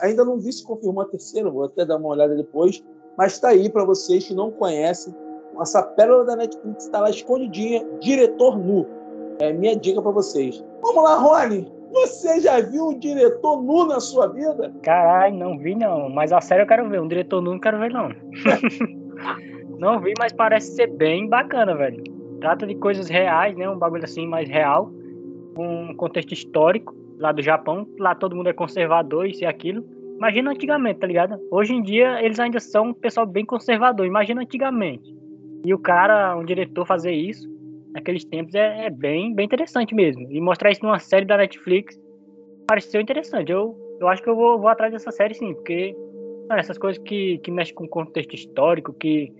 Ainda 0.00 0.24
não 0.24 0.38
vi 0.38 0.52
se 0.52 0.64
confirmou 0.64 1.02
a 1.02 1.06
terceira, 1.06 1.50
vou 1.50 1.64
até 1.64 1.84
dar 1.84 1.96
uma 1.96 2.08
olhada 2.08 2.34
depois. 2.34 2.82
Mas 3.16 3.34
está 3.34 3.48
aí 3.48 3.68
para 3.68 3.84
vocês 3.84 4.26
que 4.26 4.34
não 4.34 4.50
conhecem. 4.50 5.14
Essa 5.60 5.82
pérola 5.82 6.24
da 6.24 6.36
Netflix 6.36 6.84
está 6.84 7.00
lá 7.00 7.10
escondidinha, 7.10 7.84
diretor 8.00 8.56
nu. 8.58 8.86
É 9.40 9.52
minha 9.52 9.76
dica 9.76 10.00
para 10.00 10.12
vocês. 10.12 10.64
Vamos 10.82 11.02
lá, 11.02 11.16
Rony. 11.16 11.72
Você 11.92 12.40
já 12.40 12.60
viu 12.60 12.88
um 12.88 12.98
diretor 12.98 13.62
nu 13.62 13.86
na 13.86 13.98
sua 13.98 14.26
vida? 14.28 14.72
Caralho, 14.82 15.36
não 15.36 15.58
vi 15.58 15.74
não. 15.74 16.08
Mas 16.10 16.32
a 16.32 16.40
série 16.40 16.62
eu 16.62 16.66
quero 16.66 16.88
ver. 16.88 17.00
Um 17.00 17.08
diretor 17.08 17.40
nu 17.40 17.52
não 17.52 17.60
quero 17.60 17.78
ver, 17.78 17.90
não. 17.90 18.10
não 19.78 20.00
vi, 20.00 20.12
mas 20.18 20.32
parece 20.32 20.74
ser 20.74 20.88
bem 20.88 21.28
bacana, 21.28 21.74
velho. 21.74 22.02
Trata 22.40 22.66
de 22.66 22.74
coisas 22.74 23.08
reais, 23.08 23.56
né? 23.56 23.68
Um 23.68 23.78
bagulho 23.78 24.04
assim 24.04 24.26
mais 24.26 24.48
real. 24.48 24.90
Um 25.56 25.94
contexto 25.94 26.32
histórico 26.32 26.94
lá 27.18 27.32
do 27.32 27.42
Japão. 27.42 27.86
Lá 27.98 28.14
todo 28.14 28.34
mundo 28.34 28.48
é 28.48 28.52
conservador, 28.52 29.26
isso 29.26 29.42
e 29.42 29.46
aquilo. 29.46 29.84
Imagina 30.16 30.50
antigamente, 30.50 30.98
tá 30.98 31.06
ligado? 31.06 31.38
Hoje 31.50 31.72
em 31.74 31.82
dia 31.82 32.20
eles 32.22 32.40
ainda 32.40 32.58
são 32.58 32.88
um 32.88 32.94
pessoal 32.94 33.24
bem 33.24 33.44
conservador. 33.44 34.04
Imagina 34.04 34.42
antigamente. 34.42 35.16
E 35.64 35.72
o 35.72 35.78
cara, 35.78 36.36
um 36.36 36.44
diretor, 36.44 36.84
fazer 36.84 37.12
isso. 37.12 37.48
naqueles 37.92 38.24
tempos 38.24 38.54
é, 38.54 38.86
é, 38.86 38.90
bem, 38.90 39.32
bem 39.32 39.46
interessante 39.46 39.94
mesmo. 39.94 40.26
E 40.30 40.40
mostrar 40.40 40.70
isso 40.70 40.84
numa 40.84 40.98
série 40.98 41.24
da 41.24 41.36
Netflix 41.36 41.98
pareceu 42.66 43.00
interessante. 43.00 43.52
Eu, 43.52 43.76
eu 44.00 44.08
acho 44.08 44.22
que 44.22 44.28
eu 44.28 44.36
vou, 44.36 44.58
vou 44.58 44.68
atrás 44.68 44.92
dessa 44.92 45.10
série 45.10 45.34
sim, 45.34 45.54
porque 45.54 45.96
essas 46.50 46.78
coisas 46.78 47.02
que, 47.02 47.38
que 47.38 47.50
mexem 47.50 47.74
com 47.74 47.88
contexto 47.88 48.34
histórico, 48.34 48.92
que 48.92 49.32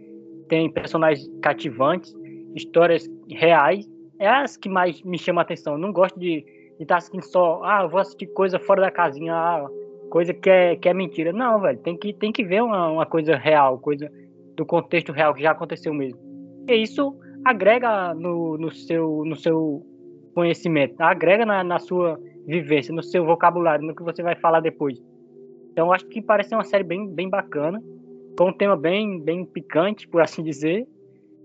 tem 0.48 0.70
personagens 0.70 1.28
cativantes, 1.42 2.14
histórias 2.54 3.08
reais, 3.28 3.88
é 4.18 4.28
as 4.28 4.56
que 4.56 4.68
mais 4.68 5.02
me 5.02 5.18
chamam 5.18 5.40
a 5.40 5.42
atenção. 5.42 5.74
Eu 5.74 5.78
não 5.78 5.92
gosto 5.92 6.18
de 6.18 6.44
estar 6.80 6.94
tá 6.94 6.96
assistindo 6.96 7.22
só, 7.22 7.62
ah, 7.62 7.86
vou 7.86 8.00
assistir 8.00 8.26
coisa 8.28 8.58
fora 8.58 8.82
da 8.82 8.90
casinha, 8.90 9.34
ah, 9.34 9.66
coisa 10.10 10.34
que 10.34 10.50
é, 10.50 10.76
que 10.76 10.88
é 10.88 10.94
mentira. 10.94 11.32
Não, 11.32 11.60
velho, 11.60 11.78
tem 11.78 11.96
que, 11.96 12.12
tem 12.12 12.32
que 12.32 12.44
ver 12.44 12.62
uma, 12.62 12.90
uma 12.90 13.06
coisa 13.06 13.36
real, 13.36 13.78
coisa 13.78 14.10
do 14.56 14.66
contexto 14.66 15.12
real 15.12 15.34
que 15.34 15.42
já 15.42 15.52
aconteceu 15.52 15.94
mesmo. 15.94 16.18
E 16.68 16.74
isso 16.74 17.16
agrega 17.44 18.14
no, 18.14 18.58
no, 18.58 18.70
seu, 18.70 19.22
no 19.24 19.36
seu 19.36 19.86
conhecimento, 20.34 21.00
agrega 21.00 21.46
na, 21.46 21.62
na 21.62 21.78
sua 21.78 22.18
vivência, 22.46 22.94
no 22.94 23.02
seu 23.02 23.24
vocabulário, 23.24 23.86
no 23.86 23.94
que 23.94 24.02
você 24.02 24.22
vai 24.22 24.34
falar 24.36 24.60
depois. 24.60 25.00
Então 25.72 25.92
acho 25.92 26.06
que 26.06 26.20
parece 26.20 26.54
uma 26.54 26.64
série 26.64 26.82
bem, 26.82 27.08
bem 27.08 27.28
bacana, 27.28 27.80
com 28.38 28.50
um 28.50 28.52
tema 28.52 28.76
bem, 28.76 29.20
bem 29.20 29.44
picante, 29.44 30.06
por 30.06 30.22
assim 30.22 30.44
dizer, 30.44 30.86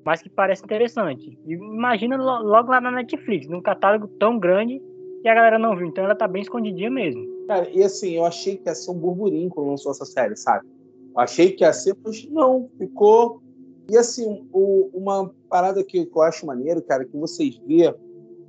mas 0.05 0.21
que 0.21 0.29
parece 0.29 0.63
interessante. 0.63 1.39
Imagina 1.43 2.15
logo 2.17 2.69
lá 2.69 2.79
na 2.79 2.91
Netflix, 2.91 3.47
num 3.47 3.63
catálogo 3.63 4.07
tão 4.19 4.37
grande 4.37 4.79
e 5.23 5.27
a 5.27 5.33
galera 5.33 5.57
não 5.57 5.75
viu, 5.75 5.87
então 5.87 6.03
ela 6.03 6.13
tá 6.13 6.27
bem 6.27 6.43
escondidinha 6.43 6.91
mesmo. 6.91 7.25
Cara, 7.47 7.67
e 7.71 7.81
assim, 7.81 8.11
eu 8.11 8.25
achei 8.25 8.57
que 8.57 8.69
ia 8.69 8.75
ser 8.75 8.91
um 8.91 8.99
burburinho 8.99 9.49
quando 9.49 9.69
lançou 9.69 9.91
essa 9.91 10.05
série, 10.05 10.35
sabe? 10.35 10.67
Eu 11.15 11.19
achei 11.19 11.51
que 11.51 11.63
ia 11.63 11.73
ser, 11.73 11.95
mas 12.05 12.29
não, 12.29 12.69
ficou. 12.77 13.41
E 13.89 13.97
assim, 13.97 14.47
o, 14.53 14.91
uma 14.93 15.33
parada 15.49 15.83
que, 15.83 16.05
que 16.05 16.15
eu 16.15 16.21
acho 16.21 16.45
maneiro, 16.45 16.79
cara, 16.83 17.05
que 17.05 17.17
vocês 17.17 17.59
vê 17.65 17.91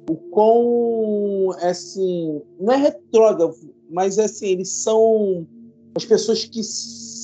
o 0.07 0.17
quão, 0.17 1.51
assim, 1.63 2.43
não 2.61 2.75
é 2.75 2.77
retrógrado, 2.77 3.55
mas 3.89 4.19
assim, 4.19 4.49
eles 4.49 4.69
são 4.69 5.47
as 5.97 6.05
pessoas 6.05 6.45
que 6.45 6.61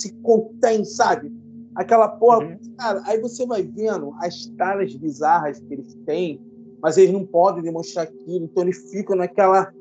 se 0.01 0.13
contêm, 0.23 0.85
sabe? 0.85 1.33
Aquela 1.75 2.09
porra, 2.09 2.45
uhum. 2.45 2.59
cara, 2.77 3.03
aí 3.05 3.21
você 3.21 3.47
vai 3.47 3.63
vendo 3.63 4.13
as 4.19 4.47
taras 4.57 4.95
bizarras 4.97 5.61
que 5.61 5.75
eles 5.75 5.95
têm, 6.07 6.41
mas 6.83 6.97
eles 6.97 7.13
não 7.13 7.25
podem 7.25 7.63
demonstrar 7.63 8.07
aquilo, 8.07 8.45
então 8.45 8.65
eles 8.65 8.91
ficam 8.91 9.17
naquela. 9.17 9.73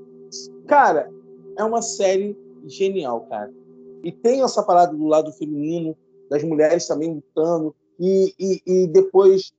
Cara, 0.68 1.10
é 1.58 1.64
uma 1.64 1.82
série 1.82 2.38
genial, 2.66 3.22
cara. 3.22 3.52
E 4.04 4.12
tem 4.12 4.42
essa 4.44 4.64
parada 4.64 4.96
do 4.96 5.06
lado 5.08 5.32
feminino, 5.34 5.96
das 6.30 6.44
mulheres 6.44 6.88
também 6.88 7.16
lutando, 7.16 7.76
e, 8.00 8.34
e, 8.40 8.62
e 8.66 8.88
depois 8.88 9.52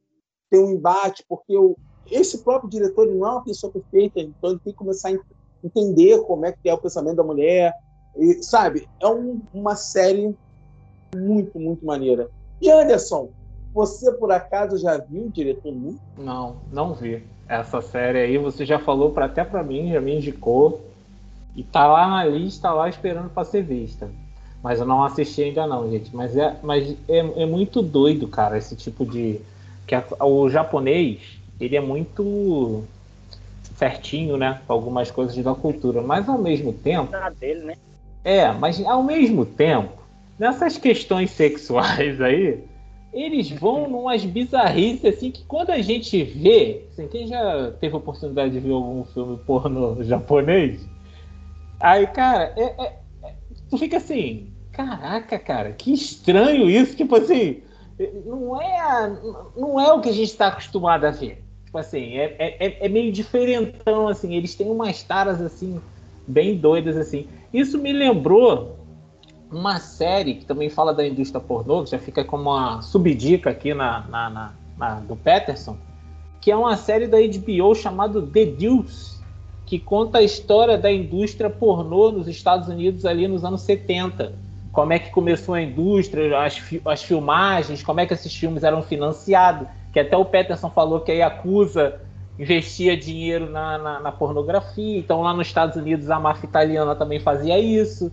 tem 0.48 0.60
um 0.60 0.70
embate, 0.70 1.24
porque 1.28 1.56
o, 1.56 1.76
esse 2.10 2.38
próprio 2.38 2.70
diretor 2.70 3.06
não 3.06 3.26
é 3.26 3.30
uma 3.32 3.44
pessoa 3.44 3.72
perfeita, 3.72 4.20
então 4.20 4.50
ele 4.50 4.60
tem 4.60 4.72
que 4.72 4.78
começar 4.78 5.10
a 5.10 5.18
entender 5.64 6.20
como 6.22 6.46
é 6.46 6.52
que 6.52 6.68
é 6.68 6.74
o 6.74 6.78
pensamento 6.78 7.16
da 7.16 7.24
mulher, 7.24 7.74
e, 8.16 8.42
sabe? 8.42 8.88
É 9.00 9.06
um, 9.06 9.40
uma 9.52 9.76
série 9.76 10.34
muito, 11.14 11.58
muito 11.58 11.84
maneira. 11.84 12.28
E 12.60 12.70
Anderson, 12.70 13.30
você 13.72 14.12
por 14.12 14.30
acaso 14.30 14.78
já 14.78 14.98
viu 14.98 15.26
o 15.26 15.30
diretor 15.30 15.72
Nu? 15.72 15.98
Não, 16.16 16.56
não 16.72 16.94
vi. 16.94 17.22
Essa 17.48 17.80
série 17.80 18.18
aí 18.18 18.38
você 18.38 18.64
já 18.64 18.78
falou 18.78 19.10
para 19.10 19.26
até 19.26 19.44
para 19.44 19.62
mim, 19.62 19.92
já 19.92 20.00
me 20.00 20.16
indicou. 20.16 20.86
E 21.56 21.64
tá 21.64 21.86
lá 21.86 22.06
na 22.06 22.24
lista, 22.24 22.72
lá 22.72 22.88
esperando 22.88 23.28
para 23.30 23.44
ser 23.44 23.62
vista. 23.62 24.08
Mas 24.62 24.78
eu 24.78 24.86
não 24.86 25.02
assisti 25.02 25.42
ainda 25.42 25.66
não, 25.66 25.90
gente. 25.90 26.14
Mas 26.14 26.36
é, 26.36 26.56
mas 26.62 26.96
é, 27.08 27.18
é 27.42 27.46
muito 27.46 27.82
doido, 27.82 28.28
cara, 28.28 28.56
esse 28.56 28.76
tipo 28.76 29.04
de. 29.04 29.40
que 29.86 29.94
a, 29.94 30.04
o 30.20 30.48
japonês, 30.48 31.40
ele 31.58 31.76
é 31.76 31.80
muito 31.80 32.84
certinho, 33.76 34.36
né? 34.36 34.60
Com 34.66 34.72
algumas 34.72 35.10
coisas 35.10 35.36
da 35.42 35.54
cultura. 35.54 36.02
Mas 36.02 36.28
ao 36.28 36.38
mesmo 36.38 36.72
tempo. 36.72 37.10
Dele, 37.40 37.64
né? 37.64 37.76
É, 38.22 38.52
mas 38.52 38.84
ao 38.84 39.02
mesmo 39.02 39.46
tempo, 39.46 39.99
nessas 40.40 40.78
questões 40.78 41.30
sexuais 41.32 42.18
aí, 42.18 42.64
eles 43.12 43.50
vão 43.50 43.90
numas 43.90 44.24
bizarrices 44.24 45.04
assim 45.04 45.30
que 45.30 45.44
quando 45.44 45.68
a 45.68 45.82
gente 45.82 46.24
vê, 46.24 46.86
assim, 46.90 47.06
quem 47.08 47.26
já 47.26 47.72
teve 47.78 47.94
a 47.94 47.98
oportunidade 47.98 48.52
de 48.52 48.60
ver 48.60 48.72
algum 48.72 49.04
filme 49.04 49.36
porno 49.46 49.98
japonês, 50.02 50.88
aí, 51.78 52.06
cara, 52.06 52.54
é, 52.56 52.62
é, 52.62 52.96
é, 53.22 53.34
tu 53.68 53.76
fica 53.76 53.98
assim, 53.98 54.50
caraca, 54.72 55.38
cara, 55.38 55.72
que 55.72 55.92
estranho 55.92 56.70
isso, 56.70 56.96
tipo 56.96 57.16
assim, 57.16 57.60
não 58.24 58.58
é, 58.62 59.12
não 59.54 59.78
é 59.78 59.92
o 59.92 60.00
que 60.00 60.08
a 60.08 60.12
gente 60.12 60.30
está 60.30 60.46
acostumado 60.46 61.04
a 61.04 61.10
ver. 61.10 61.44
Tipo 61.66 61.76
assim, 61.76 62.16
é, 62.16 62.34
é, 62.38 62.86
é 62.86 62.88
meio 62.88 63.12
diferentão, 63.12 64.08
assim, 64.08 64.34
eles 64.34 64.54
têm 64.54 64.70
umas 64.70 65.02
taras 65.02 65.42
assim, 65.42 65.78
bem 66.26 66.56
doidas 66.56 66.96
assim. 66.96 67.28
Isso 67.52 67.78
me 67.78 67.92
lembrou 67.92 68.79
uma 69.50 69.78
série 69.78 70.34
que 70.34 70.44
também 70.44 70.68
fala 70.68 70.94
da 70.94 71.06
indústria 71.06 71.40
pornô, 71.40 71.82
que 71.82 71.90
já 71.90 71.98
fica 71.98 72.24
como 72.24 72.50
uma 72.50 72.82
subdica 72.82 73.50
aqui 73.50 73.74
na, 73.74 74.06
na, 74.08 74.30
na, 74.30 74.52
na 74.78 74.94
do 75.00 75.16
Peterson, 75.16 75.76
que 76.40 76.50
é 76.50 76.56
uma 76.56 76.76
série 76.76 77.06
da 77.06 77.18
HBO 77.18 77.74
chamada 77.74 78.22
The 78.22 78.46
Deuce, 78.46 79.20
que 79.66 79.78
conta 79.78 80.18
a 80.18 80.22
história 80.22 80.78
da 80.78 80.90
indústria 80.90 81.50
pornô 81.50 82.10
nos 82.10 82.28
Estados 82.28 82.68
Unidos 82.68 83.04
ali 83.04 83.28
nos 83.28 83.44
anos 83.44 83.60
70. 83.62 84.32
Como 84.72 84.92
é 84.92 84.98
que 84.98 85.10
começou 85.10 85.54
a 85.54 85.62
indústria, 85.62 86.40
as, 86.40 86.60
as 86.84 87.02
filmagens, 87.02 87.82
como 87.82 88.00
é 88.00 88.06
que 88.06 88.14
esses 88.14 88.34
filmes 88.34 88.62
eram 88.62 88.82
financiados, 88.82 89.68
que 89.92 89.98
até 89.98 90.16
o 90.16 90.24
Peterson 90.24 90.70
falou 90.70 91.00
que 91.00 91.10
a 91.10 91.14
Yakuza 91.14 92.00
investia 92.38 92.96
dinheiro 92.96 93.50
na, 93.50 93.76
na, 93.76 94.00
na, 94.00 94.12
pornografia. 94.12 94.98
Então, 94.98 95.20
lá 95.20 95.34
nos 95.34 95.46
Estados 95.46 95.76
Unidos, 95.76 96.08
a 96.08 96.18
máfia 96.18 96.46
italiana 96.46 96.94
também 96.94 97.20
fazia 97.20 97.58
isso. 97.58 98.10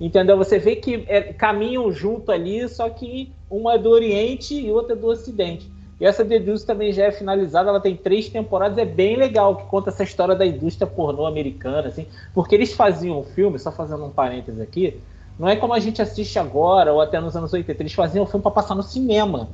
Entendeu? 0.00 0.36
Você 0.38 0.58
vê 0.58 0.76
que 0.76 1.04
é, 1.06 1.20
caminham 1.34 1.92
junto 1.92 2.32
ali, 2.32 2.66
só 2.68 2.88
que 2.88 3.32
uma 3.50 3.74
é 3.74 3.78
do 3.78 3.90
Oriente 3.90 4.54
e 4.54 4.70
outra 4.72 4.94
é 4.94 4.96
do 4.96 5.06
Ocidente. 5.06 5.70
E 6.00 6.06
essa 6.06 6.24
Deduce 6.24 6.64
também 6.64 6.92
já 6.92 7.04
é 7.04 7.12
finalizada, 7.12 7.68
ela 7.68 7.80
tem 7.80 7.94
três 7.94 8.30
temporadas, 8.30 8.78
é 8.78 8.86
bem 8.86 9.16
legal, 9.16 9.56
que 9.56 9.64
conta 9.64 9.90
essa 9.90 10.02
história 10.02 10.34
da 10.34 10.46
indústria 10.46 10.86
pornô 10.86 11.26
americana, 11.26 11.88
assim, 11.88 12.06
porque 12.32 12.54
eles 12.54 12.72
faziam 12.72 13.20
um 13.20 13.22
filme, 13.22 13.58
só 13.58 13.70
fazendo 13.70 14.06
um 14.06 14.10
parênteses 14.10 14.62
aqui, 14.62 14.98
não 15.38 15.46
é 15.46 15.56
como 15.56 15.74
a 15.74 15.78
gente 15.78 16.00
assiste 16.00 16.38
agora, 16.38 16.90
ou 16.90 17.02
até 17.02 17.20
nos 17.20 17.36
anos 17.36 17.52
80, 17.52 17.82
eles 17.82 17.92
faziam 17.92 18.24
um 18.24 18.26
filme 18.26 18.42
para 18.42 18.50
passar 18.50 18.74
no 18.74 18.82
cinema. 18.82 19.50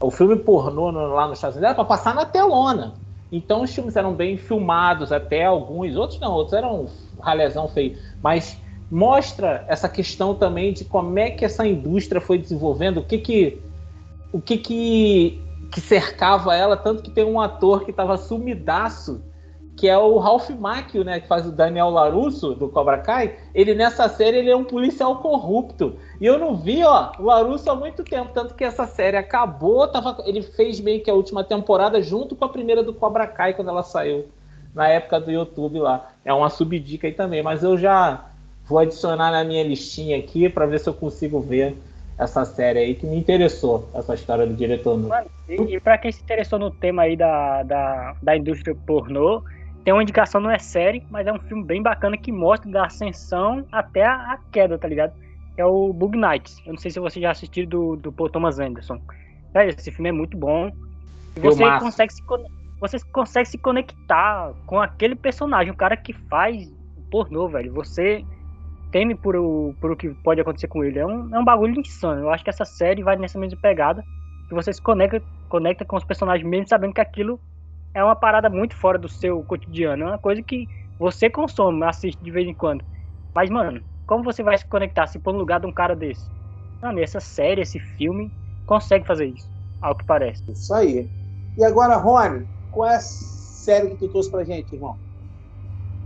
O 0.00 0.12
filme 0.12 0.36
pornô 0.36 0.90
lá 0.90 1.26
nos 1.26 1.38
Estados 1.38 1.56
Unidos 1.56 1.70
era 1.70 1.74
para 1.74 1.84
passar 1.84 2.14
na 2.14 2.24
telona. 2.24 2.94
Então 3.32 3.62
os 3.62 3.74
filmes 3.74 3.96
eram 3.96 4.12
bem 4.12 4.36
filmados, 4.36 5.10
até 5.10 5.44
alguns, 5.44 5.96
outros 5.96 6.20
não, 6.20 6.32
outros 6.32 6.52
eram 6.52 6.86
ralezão 7.20 7.66
feio. 7.66 7.98
Mas 8.22 8.56
mostra 8.90 9.64
essa 9.68 9.88
questão 9.88 10.34
também 10.34 10.72
de 10.72 10.84
como 10.84 11.18
é 11.18 11.30
que 11.30 11.44
essa 11.44 11.66
indústria 11.66 12.20
foi 12.20 12.38
desenvolvendo, 12.38 12.98
o 12.98 13.04
que 13.04 13.18
que, 13.18 13.62
o 14.32 14.40
que, 14.40 14.58
que, 14.58 15.42
que 15.70 15.80
cercava 15.80 16.54
ela, 16.54 16.76
tanto 16.76 17.02
que 17.02 17.10
tem 17.10 17.24
um 17.24 17.40
ator 17.40 17.84
que 17.84 17.90
estava 17.90 18.16
sumidaço 18.16 19.22
que 19.76 19.88
é 19.88 19.98
o 19.98 20.18
Ralph 20.18 20.50
Macchio, 20.50 21.04
né, 21.04 21.20
que 21.20 21.26
faz 21.26 21.46
o 21.46 21.52
Daniel 21.52 21.90
Larusso 21.90 22.54
do 22.54 22.68
Cobra 22.68 22.98
Kai. 22.98 23.36
Ele 23.54 23.74
nessa 23.74 24.08
série 24.08 24.38
ele 24.38 24.50
é 24.50 24.56
um 24.56 24.64
policial 24.64 25.18
corrupto. 25.18 25.96
E 26.20 26.26
eu 26.26 26.38
não 26.38 26.56
vi, 26.56 26.84
ó, 26.84 27.12
o 27.18 27.24
Larusso 27.24 27.70
há 27.70 27.74
muito 27.74 28.04
tempo, 28.04 28.30
tanto 28.32 28.54
que 28.54 28.64
essa 28.64 28.86
série 28.86 29.16
acabou, 29.16 29.86
tava, 29.88 30.16
ele 30.26 30.42
fez 30.42 30.80
meio 30.80 31.02
que 31.02 31.10
a 31.10 31.14
última 31.14 31.42
temporada 31.42 32.00
junto 32.00 32.36
com 32.36 32.44
a 32.44 32.48
primeira 32.48 32.82
do 32.82 32.94
Cobra 32.94 33.26
Kai 33.26 33.54
quando 33.54 33.68
ela 33.68 33.82
saiu 33.82 34.28
na 34.74 34.88
época 34.88 35.20
do 35.20 35.30
YouTube 35.30 35.80
lá. 35.80 36.10
É 36.24 36.32
uma 36.32 36.50
subdica 36.50 37.06
aí 37.06 37.12
também, 37.12 37.42
mas 37.42 37.62
eu 37.64 37.76
já 37.76 38.26
vou 38.66 38.78
adicionar 38.78 39.30
na 39.30 39.44
minha 39.44 39.62
listinha 39.62 40.18
aqui 40.18 40.48
para 40.48 40.66
ver 40.66 40.80
se 40.80 40.88
eu 40.88 40.94
consigo 40.94 41.40
ver 41.40 41.76
essa 42.18 42.44
série 42.44 42.78
aí 42.78 42.94
que 42.94 43.06
me 43.06 43.16
interessou, 43.16 43.88
essa 43.94 44.14
história 44.14 44.46
do 44.46 44.54
diretor. 44.54 44.98
E, 45.48 45.54
e 45.54 45.80
para 45.80 45.98
quem 45.98 46.12
se 46.12 46.22
interessou 46.22 46.58
no 46.58 46.70
tema 46.70 47.02
aí 47.02 47.16
da, 47.16 47.62
da, 47.64 48.16
da 48.22 48.36
indústria 48.36 48.74
pornô, 48.86 49.42
tem 49.84 49.92
uma 49.92 50.02
indicação, 50.02 50.40
não 50.40 50.50
é 50.50 50.58
série, 50.58 51.04
mas 51.10 51.26
é 51.26 51.32
um 51.32 51.38
filme 51.38 51.64
bem 51.64 51.82
bacana 51.82 52.16
que 52.16 52.32
mostra 52.32 52.70
da 52.70 52.86
ascensão 52.86 53.66
até 53.70 54.04
a, 54.04 54.32
a 54.32 54.38
queda, 54.50 54.78
tá 54.78 54.88
ligado? 54.88 55.12
É 55.56 55.64
o 55.64 55.92
Bug 55.92 56.16
Nights. 56.16 56.58
Eu 56.64 56.72
não 56.72 56.80
sei 56.80 56.90
se 56.90 56.98
você 56.98 57.20
já 57.20 57.30
assistiu 57.32 57.66
do, 57.66 57.96
do 57.96 58.10
Paul 58.10 58.30
Thomas 58.30 58.58
Anderson. 58.58 58.98
Esse 59.54 59.90
filme 59.90 60.08
é 60.08 60.12
muito 60.12 60.36
bom. 60.36 60.70
Você 61.36 61.62
consegue, 61.78 62.12
se, 62.12 62.22
você 62.80 62.98
consegue 63.12 63.48
se 63.48 63.58
conectar 63.58 64.52
com 64.66 64.80
aquele 64.80 65.14
personagem, 65.14 65.72
o 65.72 65.76
cara 65.76 65.96
que 65.96 66.12
faz 66.12 66.72
pornô, 67.10 67.48
velho. 67.48 67.72
Você 67.74 68.24
teme 68.94 69.16
por 69.16 69.34
o, 69.34 69.74
por 69.80 69.90
o 69.90 69.96
que 69.96 70.08
pode 70.22 70.40
acontecer 70.40 70.68
com 70.68 70.84
ele. 70.84 71.00
É 71.00 71.04
um, 71.04 71.34
é 71.34 71.38
um 71.40 71.44
bagulho 71.44 71.80
insano. 71.80 72.20
Eu 72.20 72.30
acho 72.30 72.44
que 72.44 72.50
essa 72.50 72.64
série 72.64 73.02
vai 73.02 73.16
nessa 73.16 73.36
mesma 73.36 73.58
pegada. 73.60 74.04
Que 74.48 74.54
você 74.54 74.72
se 74.72 74.80
conecta, 74.80 75.20
conecta 75.48 75.84
com 75.84 75.96
os 75.96 76.04
personagens 76.04 76.48
mesmo 76.48 76.68
sabendo 76.68 76.94
que 76.94 77.00
aquilo 77.00 77.40
é 77.92 78.04
uma 78.04 78.14
parada 78.14 78.48
muito 78.48 78.76
fora 78.76 78.96
do 78.96 79.08
seu 79.08 79.42
cotidiano. 79.42 80.04
É 80.04 80.06
uma 80.06 80.18
coisa 80.18 80.40
que 80.44 80.68
você 80.96 81.28
consome, 81.28 81.82
assiste 81.82 82.22
de 82.22 82.30
vez 82.30 82.46
em 82.46 82.54
quando. 82.54 82.84
Mas, 83.34 83.50
mano, 83.50 83.82
como 84.06 84.22
você 84.22 84.44
vai 84.44 84.56
se 84.56 84.64
conectar 84.64 85.08
se 85.08 85.18
pôr 85.18 85.32
no 85.32 85.40
lugar 85.40 85.58
de 85.58 85.66
um 85.66 85.72
cara 85.72 85.96
desse? 85.96 86.30
Mano, 86.80 87.00
essa 87.00 87.18
série, 87.18 87.62
esse 87.62 87.80
filme, 87.80 88.30
consegue 88.64 89.04
fazer 89.04 89.26
isso, 89.26 89.50
ao 89.82 89.96
que 89.96 90.04
parece. 90.04 90.48
Isso 90.52 90.72
aí. 90.72 91.08
E 91.58 91.64
agora, 91.64 91.96
Rony, 91.96 92.46
qual 92.70 92.88
é 92.88 92.94
a 92.94 93.00
série 93.00 93.90
que 93.90 93.96
tu 93.96 94.08
trouxe 94.08 94.30
pra 94.30 94.44
gente, 94.44 94.72
irmão? 94.72 94.96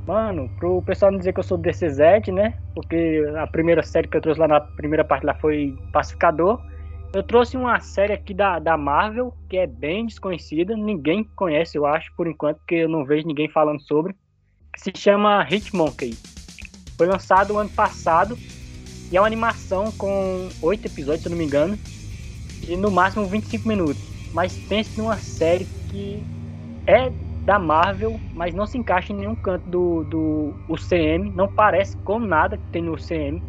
Mano, 0.09 0.49
pro 0.59 0.81
pessoal 0.81 1.13
não 1.13 1.19
dizer 1.19 1.35
que 1.35 1.41
eu 1.41 1.45
sou 1.45 1.59
DCZ, 1.59 2.29
né? 2.33 2.55
Porque 2.75 3.23
a 3.37 3.47
primeira 3.47 3.83
série 3.83 4.09
que 4.09 4.17
eu 4.17 4.23
trouxe 4.23 4.41
lá 4.41 4.49
na 4.49 4.59
primeira 4.59 5.05
parte 5.05 5.27
lá 5.27 5.35
foi 5.35 5.77
Pacificador. 5.93 6.59
Eu 7.13 7.23
trouxe 7.23 7.59
uma 7.59 7.79
série 7.79 8.15
aqui 8.15 8.33
da, 8.33 8.59
da 8.59 8.75
Marvel, 8.79 9.35
que 9.51 9.59
é 9.59 9.67
bem 9.67 10.07
desconhecida, 10.07 10.75
ninguém 10.75 11.25
conhece, 11.37 11.77
eu 11.77 11.85
acho, 11.85 12.11
por 12.17 12.27
enquanto, 12.27 12.57
porque 12.57 12.77
eu 12.77 12.89
não 12.89 13.05
vejo 13.05 13.27
ninguém 13.27 13.51
falando 13.51 13.83
sobre, 13.83 14.15
que 14.73 14.81
se 14.81 14.93
chama 14.97 15.47
Hitmonkey. 15.47 16.15
Foi 16.97 17.07
lançado 17.07 17.59
ano 17.59 17.69
passado 17.69 18.35
e 19.13 19.15
é 19.15 19.21
uma 19.21 19.27
animação 19.27 19.93
com 19.93 20.49
oito 20.63 20.87
episódios, 20.87 21.21
se 21.21 21.29
eu 21.29 21.33
não 21.33 21.39
me 21.39 21.45
engano, 21.45 21.79
e 22.67 22.79
no 22.79 22.91
máximo 22.91 23.27
25 23.27 23.69
minutos. 23.69 24.03
Mas 24.33 24.57
pense 24.57 24.97
numa 24.99 25.19
série 25.19 25.67
que 25.91 26.23
é 26.87 27.13
da 27.49 27.59
Marvel, 27.59 28.15
mas 28.35 28.55
não 28.55 28.67
se 28.67 28.79
encaixa 28.79 29.13
em 29.13 29.17
nenhum 29.17 29.35
canto 29.35 29.69
do, 29.69 30.05
do 30.05 30.55
UCM, 30.69 31.33
não 31.35 31.49
parece 31.49 31.97
com 32.05 32.21
nada 32.21 32.57
que 32.57 32.71
tem 32.71 32.83
no 32.83 32.93
UCM, 32.93 33.43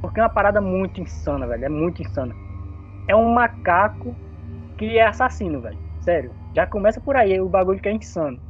porque 0.00 0.18
é 0.18 0.22
uma 0.24 0.28
parada 0.28 0.60
muito 0.60 1.00
insana, 1.00 1.46
velho, 1.46 1.66
é 1.66 1.68
muito 1.68 2.02
insana 2.02 2.34
é 3.08 3.14
um 3.14 3.32
macaco 3.32 4.14
que 4.78 4.98
é 4.98 5.06
assassino, 5.06 5.60
velho. 5.60 5.78
Sério. 6.00 6.32
Já 6.54 6.66
começa 6.66 7.00
por 7.00 7.16
aí 7.16 7.40
o 7.40 7.48
bagulho 7.48 7.80
que 7.80 7.88
é 7.88 7.92
insano. 7.92 8.40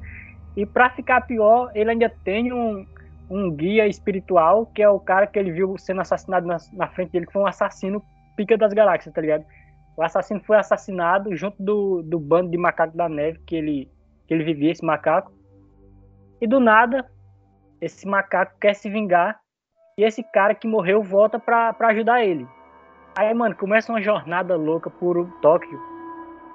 E 0.57 0.64
pra 0.64 0.91
ficar 0.91 1.20
pior, 1.22 1.70
ele 1.74 1.91
ainda 1.91 2.09
tem 2.24 2.53
um, 2.53 2.87
um 3.30 3.51
guia 3.51 3.87
espiritual, 3.87 4.66
que 4.66 4.82
é 4.82 4.89
o 4.89 4.99
cara 4.99 5.26
que 5.26 5.39
ele 5.39 5.53
viu 5.53 5.76
sendo 5.78 6.01
assassinado 6.01 6.47
na, 6.47 6.57
na 6.72 6.89
frente 6.89 7.12
dele, 7.12 7.26
que 7.26 7.32
foi 7.32 7.43
um 7.43 7.47
assassino 7.47 8.03
pica 8.37 8.57
das 8.57 8.72
galáxias, 8.72 9.14
tá 9.14 9.20
ligado? 9.20 9.45
O 9.97 10.03
assassino 10.03 10.41
foi 10.45 10.57
assassinado 10.57 11.34
junto 11.37 11.62
do, 11.62 12.03
do 12.03 12.18
bando 12.18 12.51
de 12.51 12.59
macacos 12.59 12.95
da 12.95 13.09
neve 13.09 13.41
que 13.47 13.57
ele, 13.57 13.91
que 14.27 14.35
ele 14.35 14.45
vivia, 14.45 14.72
esse 14.72 14.85
macaco. 14.85 15.33
E 16.41 16.47
do 16.47 16.61
nada, 16.61 17.09
esse 17.81 18.07
macaco 18.07 18.59
quer 18.61 18.74
se 18.74 18.91
vingar. 18.91 19.39
E 19.99 20.05
esse 20.05 20.22
cara 20.22 20.55
que 20.55 20.68
morreu 20.68 21.03
volta 21.03 21.39
pra, 21.39 21.72
pra 21.72 21.89
ajudar 21.89 22.22
ele. 22.22 22.47
Aí, 23.18 23.33
mano, 23.33 23.57
começa 23.57 23.91
uma 23.91 24.03
jornada 24.03 24.57
louca 24.57 24.91
por 24.91 25.27
Tóquio. 25.41 25.81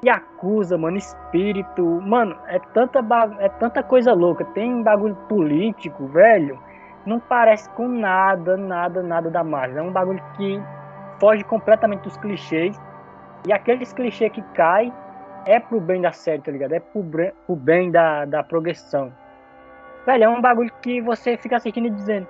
E 0.04 0.10
acusa, 0.10 0.78
mano, 0.78 0.98
espírito. 0.98 1.84
Mano, 2.02 2.38
é 2.48 2.60
tanta, 2.60 3.00
é 3.40 3.50
tanta 3.50 3.82
coisa 3.82 4.14
louca. 4.14 4.46
Tem 4.46 4.84
bagulho 4.84 5.16
político, 5.28 6.06
velho. 6.08 6.60
Não 7.06 7.20
parece 7.20 7.68
com 7.72 7.88
nada, 7.88 8.56
nada, 8.56 9.02
nada 9.02 9.30
da 9.32 9.44
Marvel. 9.44 9.80
É 9.80 9.82
um 9.82 9.92
bagulho 9.92 10.24
que 10.38 10.62
foge 11.20 11.44
completamente 11.44 12.02
dos 12.02 12.18
clichês. 12.18 12.80
E 13.48 13.52
aqueles 13.52 13.92
clichês 13.92 14.32
que 14.32 14.44
cai 14.54 14.94
é 15.46 15.60
pro 15.60 15.80
bem 15.80 16.02
da 16.02 16.12
série, 16.12 16.42
tá 16.42 16.52
ligado? 16.52 16.74
É 16.74 16.80
pro, 16.80 17.04
pro 17.04 17.56
bem 17.56 17.92
da, 17.92 18.26
da 18.26 18.44
progressão. 18.44 19.12
Velho, 20.06 20.24
é 20.24 20.30
um 20.30 20.42
bagulho 20.42 20.72
que 20.82 21.02
você 21.02 21.38
fica 21.38 21.58
assistindo 21.58 21.88
e 21.88 21.92
dizendo: 21.92 22.28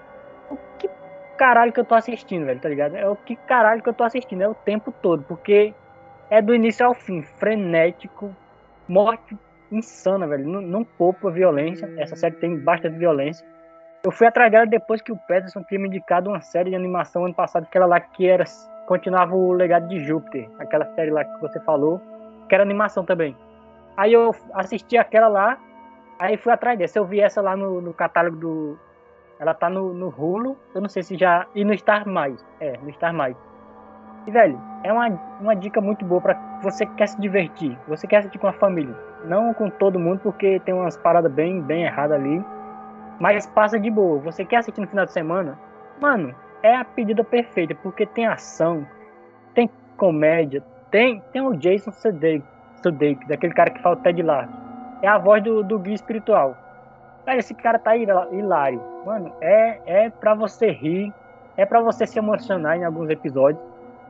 o 0.50 0.58
que 0.78 0.90
caralho 1.38 1.72
que 1.72 1.80
eu 1.80 1.86
tô 1.86 1.96
assistindo, 1.96 2.46
velho, 2.46 2.60
tá 2.60 2.70
ligado? 2.70 2.96
É 2.96 3.08
o 3.08 3.16
que 3.16 3.36
caralho 3.36 3.82
que 3.82 3.90
eu 3.90 3.94
tô 3.94 4.04
assistindo, 4.04 4.42
é 4.42 4.48
o 4.48 4.54
tempo 4.54 4.92
todo, 4.92 5.24
porque 5.24 5.74
é 6.30 6.42
do 6.42 6.54
início 6.54 6.86
ao 6.86 6.94
fim, 6.94 7.22
frenético, 7.22 8.36
morte 8.88 9.38
insana, 9.72 10.28
velho. 10.28 10.48
Não, 10.48 10.62
não 10.62 10.84
poupa 10.84 11.32
violência. 11.32 11.90
Essa 11.98 12.16
série 12.16 12.36
tem 12.36 12.58
bastante 12.58 12.98
violência. 12.98 13.46
Eu 14.04 14.12
fui 14.12 14.28
atrás 14.28 14.52
dela 14.52 14.66
depois 14.66 15.02
que 15.02 15.12
o 15.12 15.18
Peterson 15.18 15.64
tinha 15.64 15.80
me 15.80 15.88
indicado 15.88 16.30
uma 16.30 16.42
série 16.42 16.72
de 16.72 16.76
animação 16.76 17.24
ano 17.26 17.34
passado, 17.34 17.64
aquela 17.64 17.86
lá 17.86 18.00
que 18.00 18.28
era 18.28 18.44
continuava 18.88 19.36
o 19.36 19.54
legado 19.54 19.88
de 19.88 20.00
Júpiter, 20.04 20.50
aquela 20.60 20.86
série 20.96 21.12
lá 21.12 21.24
que 21.24 21.40
você 21.40 21.60
falou, 21.62 22.02
que 22.52 22.56
era 22.56 22.66
animação 22.66 23.06
também. 23.06 23.34
Aí 23.96 24.12
eu 24.12 24.36
assisti 24.54 24.98
aquela 24.98 25.30
lá, 25.30 25.58
aí 26.20 26.36
fui 26.36 26.52
atrás 26.52 26.78
dessa. 26.78 27.00
Eu 27.00 27.06
vi 27.06 27.22
essa 27.22 27.42
lá 27.42 27.56
no, 27.56 27.80
no 27.80 27.94
catálogo 27.94 28.36
do, 28.36 28.80
ela 29.40 29.54
tá 29.54 29.70
no, 29.70 29.94
no 29.94 30.14
eu 30.76 30.82
não 30.82 30.90
sei 30.90 31.02
se 31.02 31.16
já. 31.16 31.48
E 31.56 31.64
no 31.64 31.74
Star 31.78 32.06
Mais. 32.06 32.46
É, 32.60 32.78
no 32.84 32.92
Star 32.92 33.14
Mais. 33.14 33.38
E, 34.28 34.32
velho, 34.32 34.60
é 34.84 34.92
uma, 34.92 35.08
uma 35.40 35.56
dica 35.56 35.80
muito 35.80 36.04
boa 36.04 36.20
para 36.20 36.34
você 36.62 36.86
que 36.86 36.94
quer 36.96 37.08
se 37.08 37.22
divertir. 37.22 37.80
Você 37.88 38.06
quer 38.06 38.18
assistir 38.18 38.38
com 38.38 38.48
a 38.48 38.54
família. 38.54 38.94
Não 39.24 39.54
com 39.54 39.70
todo 39.70 39.98
mundo, 39.98 40.20
porque 40.20 40.60
tem 40.60 40.74
umas 40.74 40.98
paradas 40.98 41.32
bem, 41.32 41.62
bem 41.62 41.86
erradas 41.86 42.20
ali. 42.20 42.44
Mas 43.18 43.48
passa 43.48 43.80
de 43.80 43.90
boa. 43.90 44.20
Você 44.20 44.44
quer 44.44 44.58
assistir 44.58 44.82
no 44.82 44.88
final 44.88 45.06
de 45.06 45.14
semana? 45.14 45.58
Mano, 46.02 46.36
é 46.62 46.76
a 46.76 46.84
pedida 46.84 47.24
perfeita, 47.24 47.74
porque 47.76 48.06
tem 48.06 48.28
ação, 48.28 48.86
tem 49.54 49.70
comédia, 49.96 50.62
tem, 50.92 51.24
tem 51.32 51.42
o 51.42 51.56
Jason 51.56 51.92
Sudeikis, 51.92 53.28
daquele 53.28 53.54
cara 53.54 53.70
que 53.70 53.82
fala 53.82 53.96
o 53.96 54.00
Ted 54.00 54.22
Lasso. 54.22 54.54
É 55.02 55.08
a 55.08 55.18
voz 55.18 55.42
do, 55.42 55.64
do 55.64 55.80
guia 55.80 55.96
espiritual. 55.96 56.56
Cara, 57.26 57.38
esse 57.38 57.54
cara 57.54 57.80
tá 57.80 57.96
hilário. 57.96 58.82
Mano, 59.06 59.34
é, 59.42 59.80
é 59.86 60.10
pra 60.10 60.36
você 60.36 60.70
rir, 60.70 61.14
é 61.56 61.66
pra 61.66 61.82
você 61.82 62.06
se 62.06 62.20
emocionar 62.20 62.78
em 62.78 62.84
alguns 62.84 63.10
episódios, 63.10 63.64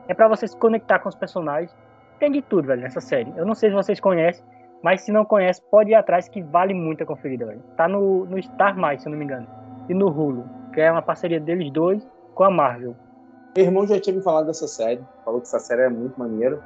é 0.08 0.14
pra 0.14 0.28
você 0.28 0.46
se 0.46 0.56
conectar 0.56 0.98
com 0.98 1.08
os 1.08 1.14
personagens. 1.14 1.74
Tem 2.18 2.30
de 2.30 2.42
tudo, 2.42 2.66
velho, 2.66 2.82
nessa 2.82 3.00
série. 3.00 3.32
Eu 3.36 3.46
não 3.46 3.54
sei 3.54 3.70
se 3.70 3.74
vocês 3.76 4.00
conhecem, 4.00 4.44
mas 4.82 5.02
se 5.02 5.12
não 5.12 5.24
conhece, 5.24 5.62
pode 5.70 5.90
ir 5.90 5.94
atrás 5.94 6.28
que 6.28 6.42
vale 6.42 6.74
muito 6.74 7.02
a 7.02 7.06
conferida, 7.06 7.46
velho. 7.46 7.62
Tá 7.76 7.86
no, 7.86 8.26
no 8.26 8.42
Star 8.42 8.76
Mais, 8.76 9.02
se 9.02 9.08
eu 9.08 9.12
não 9.12 9.18
me 9.18 9.24
engano. 9.24 9.46
E 9.88 9.94
no 9.94 10.08
Hulu, 10.08 10.44
que 10.72 10.80
é 10.80 10.90
uma 10.90 11.02
parceria 11.02 11.38
deles 11.38 11.70
dois 11.70 12.06
com 12.34 12.44
a 12.44 12.50
Marvel. 12.50 12.96
Meu 13.56 13.66
irmão 13.66 13.86
já 13.86 14.00
tinha 14.00 14.16
me 14.16 14.22
falado 14.22 14.46
dessa 14.46 14.66
série. 14.66 15.04
Falou 15.24 15.40
que 15.40 15.46
essa 15.46 15.58
série 15.58 15.82
é 15.82 15.88
muito 15.88 16.18
maneira. 16.18 16.58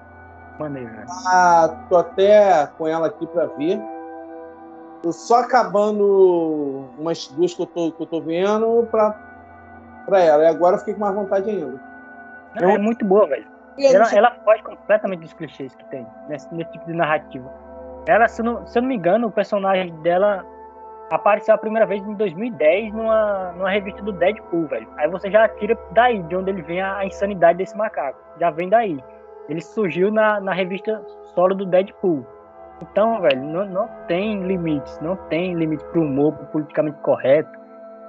Maneiro, 0.59 0.91
né? 0.91 1.05
Ah, 1.27 1.85
tô 1.89 1.97
até 1.97 2.67
com 2.79 2.87
ela 2.87 3.09
aqui 3.09 3.27
pra 3.27 3.47
ver 3.47 3.81
só 5.13 5.41
acabando 5.41 6.89
umas 6.99 7.29
duas 7.29 7.55
que 7.55 7.63
eu 7.63 7.67
tô, 7.67 7.93
que 7.93 8.03
eu 8.03 8.07
tô 8.07 8.21
vendo 8.21 8.87
pra, 8.91 9.11
pra 10.07 10.21
ela. 10.21 10.45
E 10.45 10.47
agora 10.47 10.77
eu 10.77 10.79
fiquei 10.79 10.95
com 10.95 11.01
mais 11.01 11.15
vontade 11.15 11.51
ainda. 11.51 11.81
Não, 12.61 12.71
eu... 12.71 12.77
É 12.77 12.79
muito 12.79 13.05
boa, 13.05 13.27
velho. 13.27 13.47
Ela, 13.79 14.11
ela 14.15 14.31
foge 14.45 14.63
completamente 14.63 15.21
dos 15.21 15.35
clichês 15.35 15.75
que 15.75 15.85
tem 15.87 16.07
nesse, 16.29 16.53
nesse 16.55 16.73
tipo 16.73 16.87
de 16.87 16.95
narrativa. 16.95 17.51
Ela, 18.07 18.27
se, 18.27 18.43
não, 18.43 18.67
se 18.67 18.79
eu 18.79 18.83
não 18.83 18.89
me 18.89 18.97
engano, 18.97 19.27
o 19.27 19.31
personagem 19.31 19.95
dela 20.01 20.45
apareceu 21.11 21.55
a 21.55 21.59
primeira 21.59 21.87
vez 21.87 22.03
em 22.03 22.15
2010 22.15 22.93
numa, 22.93 23.53
numa 23.53 23.71
revista 23.71 24.03
do 24.03 24.13
Deadpool, 24.13 24.67
velho. 24.67 24.89
Aí 24.97 25.09
você 25.09 25.31
já 25.31 25.49
tira 25.49 25.79
daí, 25.93 26.23
de 26.25 26.37
onde 26.37 26.51
ele 26.51 26.63
vem 26.63 26.81
a, 26.81 26.99
a 26.99 27.07
insanidade 27.07 27.59
desse 27.59 27.77
macaco. 27.77 28.19
Já 28.41 28.51
vem 28.51 28.69
daí. 28.69 28.99
Ele 29.49 29.61
surgiu 29.61 30.11
na, 30.11 30.41
na 30.41 30.53
revista 30.53 31.03
solo 31.35 31.55
do 31.55 31.67
Deadpool. 31.67 32.27
Então, 32.83 33.21
velho, 33.21 33.43
não, 33.43 33.67
não 33.67 33.89
tem 34.07 34.43
limites, 34.43 34.99
não 35.01 35.17
tem 35.29 35.55
limite 35.55 35.85
pro 35.87 36.03
humor, 36.03 36.35
pro 36.35 36.47
politicamente 36.47 36.99
correto. 37.01 37.51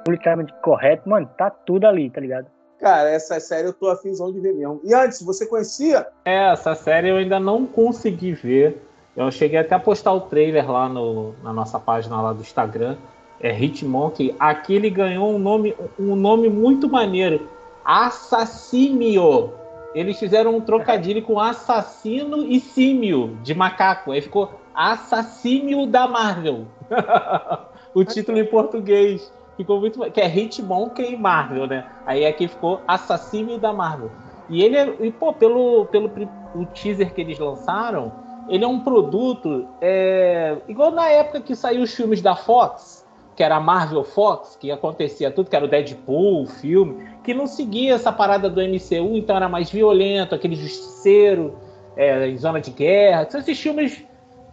Politicamente 0.04 0.54
correto, 0.62 1.08
mano, 1.08 1.30
tá 1.38 1.50
tudo 1.50 1.86
ali, 1.86 2.10
tá 2.10 2.20
ligado? 2.20 2.48
Cara, 2.80 3.10
essa 3.10 3.40
série 3.40 3.68
eu 3.68 3.74
tô 3.74 3.90
afinzão 3.90 4.32
de 4.32 4.40
ver 4.40 4.54
mesmo. 4.54 4.80
E 4.84 4.94
antes, 4.94 5.22
você 5.22 5.46
conhecia? 5.48 6.08
É, 6.26 6.52
essa 6.52 6.76
série 6.76 7.10
eu 7.10 7.18
ainda 7.18 7.40
não 7.40 7.66
consegui 7.66 8.34
ver. 8.34 8.87
Eu 9.18 9.32
cheguei 9.32 9.58
até 9.58 9.74
a 9.74 9.80
postar 9.80 10.14
o 10.14 10.22
trailer 10.22 10.70
lá 10.70 10.88
no, 10.88 11.34
na 11.44 11.52
nossa 11.52 11.80
página 11.80 12.22
lá 12.22 12.34
do 12.34 12.42
Instagram. 12.42 12.98
É 13.42 13.52
Hitmonkey. 13.52 14.36
Aqui 14.40 14.76
ele 14.76 14.92
ganhou 14.92 15.34
um 15.34 15.40
nome, 15.40 15.76
um 16.00 16.16
nome 16.16 16.50
muito 16.50 16.88
maneiro. 16.88 17.50
Assassinio. 17.84 19.54
Eles 19.96 20.20
fizeram 20.20 20.56
um 20.56 20.62
trocadilho 20.62 21.24
com 21.24 21.40
assassino 21.40 22.44
e 22.44 22.60
símio 22.60 23.36
de 23.42 23.56
macaco. 23.56 24.12
Aí 24.12 24.22
ficou 24.22 24.52
Assassínio 24.76 25.88
da 25.88 26.08
Marvel. 26.08 26.68
o 27.96 28.06
título 28.06 28.38
em 28.38 28.46
português. 28.46 29.34
Ficou 29.56 29.80
muito. 29.80 30.00
Que 30.12 30.22
é 30.22 30.28
Hitmonkey 30.28 31.18
Marvel, 31.18 31.66
né? 31.66 31.88
Aí 32.06 32.24
aqui 32.24 32.48
ficou 32.48 32.82
Assassínio 32.88 33.58
da 33.58 33.74
Marvel. 33.74 34.12
E 34.48 34.62
ele 34.62 34.78
é. 34.78 34.96
E, 35.00 35.12
pô, 35.12 35.34
pelo, 35.34 35.88
pelo 35.88 36.12
o 36.54 36.66
teaser 36.68 37.12
que 37.16 37.22
eles 37.22 37.40
lançaram, 37.40 38.27
ele 38.50 38.64
é 38.64 38.68
um 38.68 38.80
produto. 38.80 39.68
É, 39.82 40.58
igual 40.68 40.92
na 40.92 41.08
época 41.10 41.42
que 41.42 41.56
saiu 41.56 41.84
os 41.84 41.94
filmes 41.94 42.22
da 42.22 42.36
Fox, 42.36 43.06
que 43.36 43.44
era 43.44 43.58
a 43.58 43.60
Marvel 43.60 44.04
Fox, 44.04 44.58
que 44.60 44.72
acontecia 44.72 45.30
tudo, 45.30 45.50
que 45.50 45.56
era 45.56 45.66
o 45.66 45.68
Deadpool, 45.68 46.44
o 46.44 46.48
filme 46.48 47.08
que 47.24 47.34
não 47.34 47.46
seguia 47.46 47.94
essa 47.94 48.12
parada 48.12 48.50
do 48.50 48.62
MCU, 48.62 49.18
então 49.18 49.36
era 49.36 49.50
mais 49.50 49.70
violento, 49.70 50.34
aquele 50.34 50.56
justiceiro 50.56 51.58
é, 51.96 52.28
em 52.28 52.38
zona 52.38 52.62
de 52.62 52.72
guerra. 52.72 53.28
Esses 53.32 53.60
filmes 53.60 54.04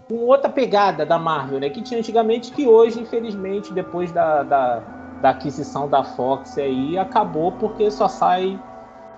com 0.08 0.16
outra 0.26 0.50
pegada 0.50 1.06
da 1.06 1.18
Marvel, 1.18 1.60
né? 1.60 1.70
Que 1.70 1.80
tinha 1.82 1.98
antigamente, 2.00 2.52
que 2.52 2.66
hoje, 2.66 3.00
infelizmente, 3.00 3.72
depois 3.72 4.12
da, 4.12 4.42
da, 4.42 4.82
da 5.22 5.30
aquisição 5.30 5.88
da 5.88 6.04
Fox 6.04 6.58
aí, 6.58 6.98
acabou 6.98 7.52
porque 7.52 7.90
só 7.90 8.08
sai 8.08 8.60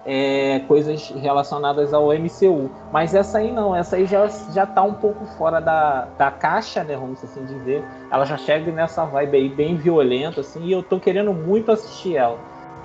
é, 0.07 0.61
coisas 0.68 1.11
relacionadas 1.11 1.92
ao 1.92 2.12
MCU. 2.12 2.70
Mas 2.92 3.12
essa 3.12 3.38
aí 3.38 3.50
não, 3.50 3.74
essa 3.74 3.96
aí 3.96 4.07
já, 4.07 4.28
já 4.54 4.64
tá 4.64 4.82
um 4.82 4.94
pouco 4.94 5.26
fora 5.36 5.61
da, 5.61 6.07
da 6.16 6.30
caixa, 6.30 6.84
né? 6.84 6.96
Vamos 6.96 7.22
assim 7.24 7.44
dizer. 7.44 7.84
Ela 8.11 8.24
já 8.24 8.38
chega 8.38 8.70
nessa 8.70 9.04
vibe 9.04 9.36
aí 9.36 9.48
bem 9.48 9.76
violenta, 9.76 10.40
assim, 10.40 10.62
e 10.62 10.72
eu 10.72 10.82
tô 10.82 11.00
querendo 11.00 11.32
muito 11.32 11.72
assistir 11.72 12.16
ela. 12.16 12.38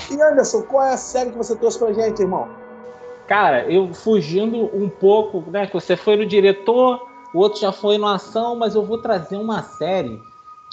E 0.10 0.20
Anderson, 0.20 0.64
qual 0.64 0.84
é 0.84 0.94
a 0.94 0.98
série 0.98 1.30
que 1.30 1.38
você 1.38 1.56
trouxe 1.56 1.78
pra 1.78 1.94
gente, 1.94 2.20
irmão? 2.20 2.50
Cara, 3.28 3.72
eu 3.72 3.94
fugindo 3.94 4.76
um 4.76 4.90
pouco, 4.90 5.44
né? 5.52 5.68
Que 5.68 5.74
você 5.74 5.96
foi 5.96 6.16
no 6.16 6.26
diretor, 6.26 7.08
o 7.36 7.38
outro 7.38 7.62
já 7.62 7.72
foi 7.72 8.00
no 8.00 8.08
ação, 8.08 8.56
mas 8.56 8.74
eu 8.74 8.84
vou 8.84 8.98
trazer 8.98 9.38
uma 9.38 9.62
série 9.62 10.20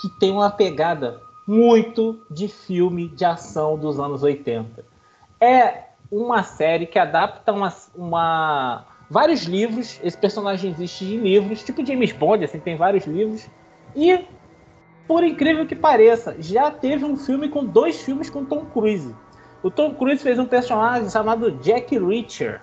que 0.01 0.09
tem 0.09 0.33
uma 0.33 0.51
pegada 0.51 1.21
muito 1.47 2.19
de 2.31 2.49
filme 2.49 3.09
de 3.09 3.25
ação 3.25 3.77
dos 3.77 4.01
anos 4.01 4.23
80. 4.23 4.85
É 5.41 5.88
uma 6.11 6.43
série 6.43 6.87
que 6.87 6.99
adapta 6.99 7.53
uma, 7.53 7.73
uma 7.95 8.87
vários 9.11 9.43
livros. 9.45 10.01
Esse 10.03 10.17
personagem 10.17 10.71
existe 10.71 11.05
em 11.05 11.19
livros, 11.19 11.63
tipo 11.63 11.85
James 11.85 12.13
Bond, 12.13 12.45
assim, 12.45 12.59
tem 12.59 12.77
vários 12.77 13.07
livros. 13.07 13.49
E, 13.95 14.25
por 15.07 15.25
incrível 15.25 15.67
que 15.67 15.75
pareça, 15.75 16.37
já 16.39 16.71
teve 16.71 17.05
um 17.05 17.17
filme 17.17 17.49
com 17.49 17.65
dois 17.65 18.03
filmes 18.03 18.29
com 18.29 18.45
Tom 18.45 18.67
Cruise. 18.67 19.15
O 19.63 19.71
Tom 19.71 19.95
Cruise 19.95 20.23
fez 20.23 20.39
um 20.39 20.47
personagem 20.47 21.11
chamado 21.11 21.51
Jack 21.53 21.99
Reacher, 21.99 22.63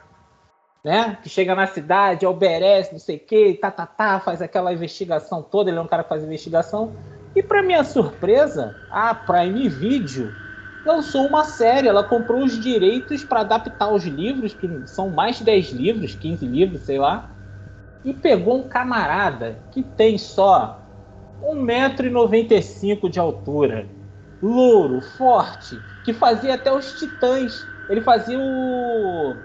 né? 0.84 1.18
Que 1.22 1.30
chega 1.30 1.56
na 1.56 1.68
cidade, 1.68 2.26
obedece, 2.26 2.94
não 2.94 3.00
sei 3.00 3.18
o 3.18 3.20
quê, 3.20 3.58
tá, 3.60 3.70
tá, 3.70 3.86
tá, 3.86 4.20
faz 4.20 4.42
aquela 4.42 4.72
investigação 4.72 5.42
toda. 5.42 5.70
Ele 5.70 5.80
é 5.80 5.82
um 5.82 5.88
cara 5.88 6.04
que 6.04 6.10
faz 6.10 6.24
investigação. 6.24 6.96
E, 7.36 7.44
para 7.44 7.62
minha 7.62 7.84
surpresa, 7.84 8.76
a 8.90 9.14
Prime 9.14 9.68
Video 9.68 10.45
lançou 10.86 11.26
uma 11.26 11.44
série. 11.44 11.88
Ela 11.88 12.04
comprou 12.04 12.44
os 12.44 12.60
direitos 12.60 13.24
para 13.24 13.42
adaptar 13.42 13.92
os 13.92 14.06
livros, 14.06 14.54
que 14.54 14.70
são 14.86 15.10
mais 15.10 15.38
de 15.38 15.44
10 15.44 15.72
livros, 15.72 16.16
15 16.16 16.46
livros, 16.46 16.82
sei 16.82 17.00
lá, 17.00 17.32
e 18.04 18.14
pegou 18.14 18.58
um 18.58 18.68
camarada 18.68 19.58
que 19.72 19.82
tem 19.82 20.18
só 20.18 20.80
1,95m 21.42 23.10
de 23.10 23.20
altura, 23.20 23.88
louro, 24.42 25.02
forte, 25.02 25.80
que 26.04 26.14
fazia 26.14 26.54
até 26.54 26.72
os 26.72 26.98
titãs. 27.00 27.66
Ele 27.90 28.02
fazia 28.02 28.40
o. 28.40 29.36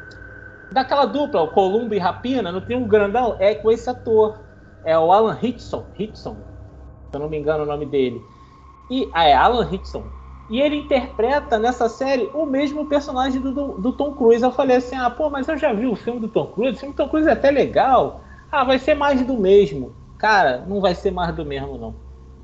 Daquela 0.72 1.05
dupla, 1.05 1.43
o 1.43 1.49
Columbo 1.49 1.95
e 1.95 1.99
Rapina, 1.99 2.53
não 2.53 2.61
tem 2.61 2.76
um 2.76 2.86
grandão? 2.86 3.36
É 3.41 3.55
com 3.55 3.72
esse 3.72 3.91
ator. 3.91 4.38
É 4.84 4.97
o 4.97 5.11
Alan 5.12 5.36
Hitson, 5.43 5.84
Hitson, 5.99 6.36
se 7.11 7.16
eu 7.16 7.20
não 7.20 7.28
me 7.28 7.38
engano 7.38 7.64
o 7.64 7.66
nome 7.66 7.84
dele. 7.86 8.22
E 8.91 9.09
ah, 9.12 9.24
é 9.24 9.34
Alan 9.34 9.68
Hitson. 9.70 10.20
E 10.51 10.61
ele 10.61 10.74
interpreta 10.74 11.61
nessa 11.61 11.88
série 11.88 12.28
o 12.34 12.44
mesmo 12.44 12.84
personagem 12.86 13.40
do, 13.40 13.55
do, 13.55 13.68
do, 13.78 13.92
Tom 13.92 14.12
Cruise. 14.14 14.42
Eu 14.42 14.51
falei 14.51 14.78
assim: 14.78 14.96
ah, 14.96 15.09
pô, 15.09 15.30
mas 15.30 15.46
eu 15.46 15.57
já 15.57 15.72
vi 15.72 15.86
o 15.86 15.94
filme 15.94 16.18
do 16.18 16.26
Tom 16.26 16.48
Cruise, 16.48 16.76
o 16.76 16.80
filme 16.80 16.92
do 16.92 16.96
Tom 16.96 17.09
Cruise 17.09 17.28
é 17.28 17.32
até 17.32 17.53
legal. 17.53 18.24
Ah, 18.51 18.64
vai 18.64 18.80
ser 18.80 18.94
mais 18.94 19.24
do 19.24 19.38
mesmo. 19.38 19.94
Cara, 20.18 20.66
não 20.66 20.80
vai 20.80 20.92
ser 20.92 21.12
mais 21.12 21.34
do 21.36 21.46
mesmo, 21.46 21.78
não. 21.78 21.94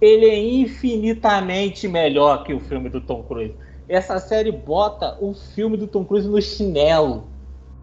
Ele 0.00 0.26
é 0.26 0.38
infinitamente 0.38 1.88
melhor 1.88 2.44
que 2.44 2.54
o 2.54 2.61
filme 2.61 2.88
do 2.88 3.00
Tom 3.00 3.24
Cruise. 3.24 3.57
Essa 3.88 4.20
série 4.20 4.52
bota 4.52 5.18
o 5.20 5.34
filme 5.34 5.76
do 5.76 5.88
Tom 5.88 6.04
Cruise 6.04 6.28
no 6.28 6.40
chinelo. 6.40 7.24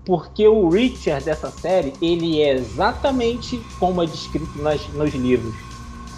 Porque 0.06 0.48
o 0.48 0.70
Richard 0.70 1.26
dessa 1.26 1.52
série, 1.52 1.94
ele 2.02 2.42
é 2.42 2.54
exatamente 2.54 3.60
como 3.78 4.02
é 4.02 4.06
descrito 4.06 4.62
nas, 4.62 4.88
nos 4.90 5.14
livros 5.14 5.73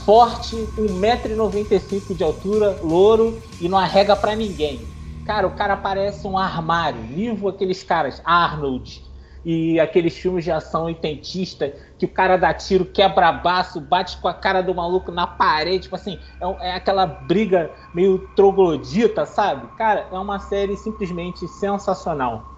forte, 0.06 0.56
1,95m 0.78 2.14
de 2.14 2.24
altura, 2.24 2.80
louro 2.84 3.42
e 3.60 3.68
não 3.68 3.78
arrega 3.78 4.16
para 4.16 4.36
ninguém. 4.36 4.94
Cara, 5.26 5.48
o 5.48 5.56
cara 5.56 5.76
parece 5.76 6.28
um 6.28 6.38
armário, 6.38 7.02
vivo 7.02 7.48
aqueles 7.50 7.84
caras, 7.84 8.22
Arnold 8.24 9.04
e 9.44 9.80
aqueles 9.80 10.18
filmes 10.18 10.44
de 10.44 10.52
ação 10.52 10.86
oitentista 10.86 11.76
que 11.98 12.06
o 12.06 12.14
cara 12.14 12.38
dá 12.38 12.54
tiro, 12.54 12.86
quebra 12.86 13.32
baço, 13.32 13.82
bate 13.82 14.18
com 14.18 14.28
a 14.28 14.34
cara 14.34 14.62
do 14.62 14.74
maluco 14.74 15.12
na 15.12 15.26
parede, 15.28 15.84
tipo 15.84 15.96
assim, 15.96 16.20
é, 16.40 16.70
é 16.70 16.72
aquela 16.74 17.06
briga 17.06 17.74
meio 17.94 18.20
troglodita, 18.36 19.26
sabe? 19.26 19.68
Cara, 19.76 20.08
é 20.12 20.18
uma 20.18 20.40
série 20.40 20.76
simplesmente 20.78 21.48
sensacional. 21.48 22.52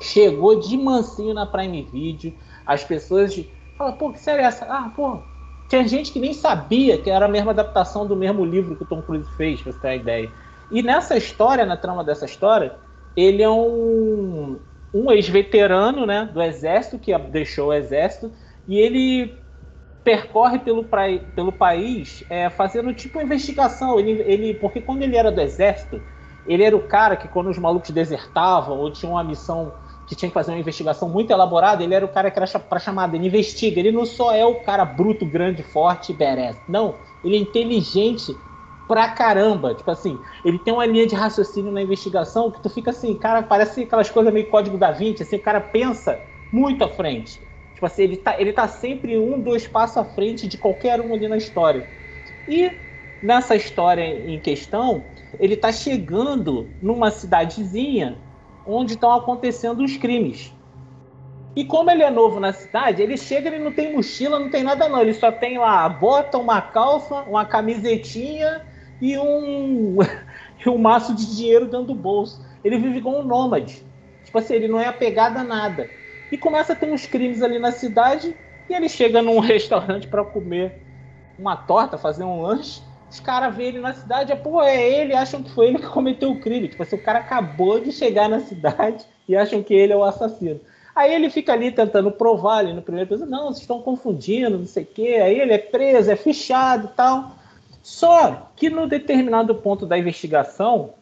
Chegou 0.00 0.58
de 0.60 0.76
mansinho 0.76 1.34
na 1.34 1.46
Prime 1.46 1.82
Video, 1.82 2.34
as 2.66 2.84
pessoas 2.84 3.34
falam, 3.76 3.96
pô, 3.96 4.12
que 4.12 4.20
série 4.20 4.42
é 4.42 4.46
essa? 4.46 4.66
Ah, 4.66 4.90
pô, 4.94 5.33
tinha 5.74 5.88
gente 5.88 6.12
que 6.12 6.20
nem 6.20 6.32
sabia 6.32 6.96
que 6.98 7.10
era 7.10 7.24
a 7.24 7.28
mesma 7.28 7.50
adaptação 7.50 8.06
do 8.06 8.14
mesmo 8.14 8.44
livro 8.44 8.76
que 8.76 8.84
o 8.84 8.86
Tom 8.86 9.02
Cruise 9.02 9.28
fez, 9.36 9.60
pra 9.60 9.72
você 9.72 9.78
ter 9.80 9.88
a 9.88 9.96
ideia. 9.96 10.32
E 10.70 10.82
nessa 10.82 11.16
história, 11.16 11.66
na 11.66 11.76
trama 11.76 12.04
dessa 12.04 12.24
história, 12.24 12.76
ele 13.16 13.42
é 13.42 13.50
um, 13.50 14.60
um 14.92 15.10
ex-veterano 15.10 16.06
né, 16.06 16.30
do 16.32 16.40
exército, 16.40 16.98
que 16.98 17.16
deixou 17.18 17.68
o 17.68 17.72
exército, 17.72 18.32
e 18.68 18.78
ele 18.78 19.36
percorre 20.04 20.60
pelo, 20.60 20.84
pelo 21.34 21.50
país 21.50 22.22
é, 22.30 22.48
fazendo 22.50 22.94
tipo 22.94 23.20
investigação. 23.20 23.98
Ele, 23.98 24.22
ele, 24.22 24.54
porque 24.54 24.80
quando 24.80 25.02
ele 25.02 25.16
era 25.16 25.32
do 25.32 25.40
exército, 25.40 26.00
ele 26.46 26.62
era 26.62 26.76
o 26.76 26.86
cara 26.86 27.16
que 27.16 27.26
quando 27.26 27.50
os 27.50 27.58
malucos 27.58 27.90
desertavam 27.90 28.78
ou 28.78 28.92
tinham 28.92 29.14
uma 29.14 29.24
missão 29.24 29.72
que 30.06 30.14
tinha 30.14 30.28
que 30.28 30.34
fazer 30.34 30.52
uma 30.52 30.58
investigação 30.58 31.08
muito 31.08 31.30
elaborada, 31.30 31.82
ele 31.82 31.94
era 31.94 32.04
o 32.04 32.08
cara 32.12 32.30
que 32.30 32.38
era 32.38 32.58
para 32.58 32.78
chamar, 32.78 33.12
ele 33.14 33.26
investiga. 33.26 33.80
Ele 33.80 33.92
não 33.92 34.04
só 34.04 34.34
é 34.34 34.44
o 34.44 34.56
cara 34.56 34.84
bruto, 34.84 35.24
grande, 35.26 35.62
forte 35.62 36.12
e. 36.12 36.62
Não, 36.68 37.00
ele 37.22 37.36
é 37.36 37.38
inteligente 37.38 38.44
pra 38.86 39.08
caramba. 39.10 39.74
Tipo 39.74 39.90
assim, 39.90 40.20
ele 40.44 40.58
tem 40.58 40.74
uma 40.74 40.86
linha 40.86 41.06
de 41.06 41.14
raciocínio 41.14 41.72
na 41.72 41.82
investigação 41.82 42.50
que 42.50 42.62
tu 42.62 42.68
fica 42.68 42.90
assim, 42.90 43.16
cara, 43.18 43.42
parece 43.42 43.82
aquelas 43.82 44.10
coisas 44.10 44.32
meio 44.32 44.48
código 44.50 44.78
da 44.78 44.90
Vinci, 44.90 45.22
assim, 45.22 45.36
o 45.36 45.42
cara 45.42 45.60
pensa 45.60 46.22
muito 46.52 46.84
à 46.84 46.88
frente. 46.88 47.40
Tipo 47.74 47.86
assim, 47.86 48.02
ele 48.02 48.16
tá, 48.18 48.40
ele 48.40 48.52
tá 48.52 48.68
sempre 48.68 49.18
um, 49.18 49.40
dois 49.40 49.66
passos 49.66 49.96
à 49.96 50.04
frente 50.04 50.46
de 50.46 50.58
qualquer 50.58 51.00
um 51.00 51.14
ali 51.14 51.28
na 51.28 51.36
história. 51.36 51.90
E 52.46 52.70
nessa 53.20 53.56
história 53.56 54.04
em 54.04 54.38
questão, 54.40 55.10
ele 55.38 55.56
tá 55.56 55.72
chegando 55.72 56.76
numa 56.80 57.10
cidadezinha 57.10 58.23
onde 58.66 58.94
estão 58.94 59.12
acontecendo 59.12 59.82
os 59.82 59.96
crimes. 59.96 60.52
E 61.56 61.64
como 61.64 61.90
ele 61.90 62.02
é 62.02 62.10
novo 62.10 62.40
na 62.40 62.52
cidade, 62.52 63.00
ele 63.00 63.16
chega, 63.16 63.48
ele 63.48 63.62
não 63.62 63.72
tem 63.72 63.94
mochila, 63.94 64.40
não 64.40 64.50
tem 64.50 64.64
nada 64.64 64.88
não. 64.88 65.00
Ele 65.00 65.14
só 65.14 65.30
tem 65.30 65.56
lá 65.56 65.84
a 65.84 65.88
bota, 65.88 66.36
uma 66.36 66.60
calça, 66.60 67.22
uma 67.22 67.44
camisetinha 67.44 68.62
e 69.00 69.16
um, 69.16 69.98
e 70.64 70.68
um 70.68 70.78
maço 70.78 71.14
de 71.14 71.36
dinheiro 71.36 71.66
dentro 71.66 71.86
do 71.86 71.94
bolso. 71.94 72.44
Ele 72.64 72.78
vive 72.78 73.00
como 73.00 73.18
um 73.18 73.24
nômade. 73.24 73.84
Tipo 74.24 74.38
assim, 74.38 74.54
ele 74.54 74.66
não 74.66 74.80
é 74.80 74.86
apegado 74.86 75.36
a 75.36 75.44
nada. 75.44 75.88
E 76.32 76.36
começa 76.36 76.72
a 76.72 76.76
ter 76.76 76.90
uns 76.90 77.06
crimes 77.06 77.40
ali 77.40 77.58
na 77.60 77.70
cidade 77.70 78.36
e 78.68 78.74
ele 78.74 78.88
chega 78.88 79.22
num 79.22 79.38
restaurante 79.40 80.08
para 80.08 80.24
comer 80.24 80.82
uma 81.38 81.56
torta, 81.56 81.96
fazer 81.96 82.24
um 82.24 82.42
lanche 82.42 82.82
os 83.14 83.20
caras 83.20 83.54
veem 83.54 83.68
ele 83.68 83.78
na 83.78 83.94
cidade, 83.94 84.32
é, 84.32 84.34
pô, 84.34 84.60
é 84.60 84.90
ele, 84.90 85.14
acham 85.14 85.40
que 85.40 85.50
foi 85.52 85.68
ele 85.68 85.78
que 85.78 85.86
cometeu 85.86 86.32
o 86.32 86.40
crime. 86.40 86.66
Tipo 86.66 86.82
assim, 86.82 86.96
o 86.96 87.02
cara 87.02 87.20
acabou 87.20 87.78
de 87.78 87.92
chegar 87.92 88.28
na 88.28 88.40
cidade 88.40 89.04
e 89.28 89.36
acham 89.36 89.62
que 89.62 89.72
ele 89.72 89.92
é 89.92 89.96
o 89.96 90.02
assassino. 90.02 90.60
Aí 90.96 91.14
ele 91.14 91.30
fica 91.30 91.52
ali 91.52 91.70
tentando 91.70 92.10
provar 92.10 92.58
ali 92.58 92.72
no 92.72 92.82
primeiro 92.82 93.08
episódio, 93.08 93.30
não, 93.30 93.46
vocês 93.46 93.60
estão 93.60 93.80
confundindo, 93.80 94.58
não 94.58 94.66
sei 94.66 94.82
o 94.82 94.86
quê. 94.86 95.20
Aí 95.22 95.38
ele 95.38 95.52
é 95.52 95.58
preso, 95.58 96.10
é 96.10 96.16
fichado 96.16 96.88
e 96.92 96.96
tal. 96.96 97.36
Só 97.84 98.50
que 98.56 98.68
no 98.68 98.88
determinado 98.88 99.54
ponto 99.54 99.86
da 99.86 99.96
investigação, 99.96 100.94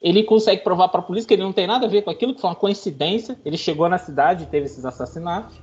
ele 0.00 0.22
consegue 0.22 0.62
provar 0.62 0.88
para 0.88 1.00
a 1.00 1.04
polícia 1.04 1.26
que 1.26 1.34
ele 1.34 1.42
não 1.42 1.52
tem 1.52 1.66
nada 1.66 1.86
a 1.86 1.88
ver 1.88 2.02
com 2.02 2.10
aquilo, 2.10 2.34
que 2.34 2.40
foi 2.40 2.50
uma 2.50 2.56
coincidência. 2.56 3.36
Ele 3.44 3.56
chegou 3.56 3.88
na 3.88 3.98
cidade 3.98 4.44
e 4.44 4.46
teve 4.46 4.66
esses 4.66 4.84
assassinatos. 4.84 5.56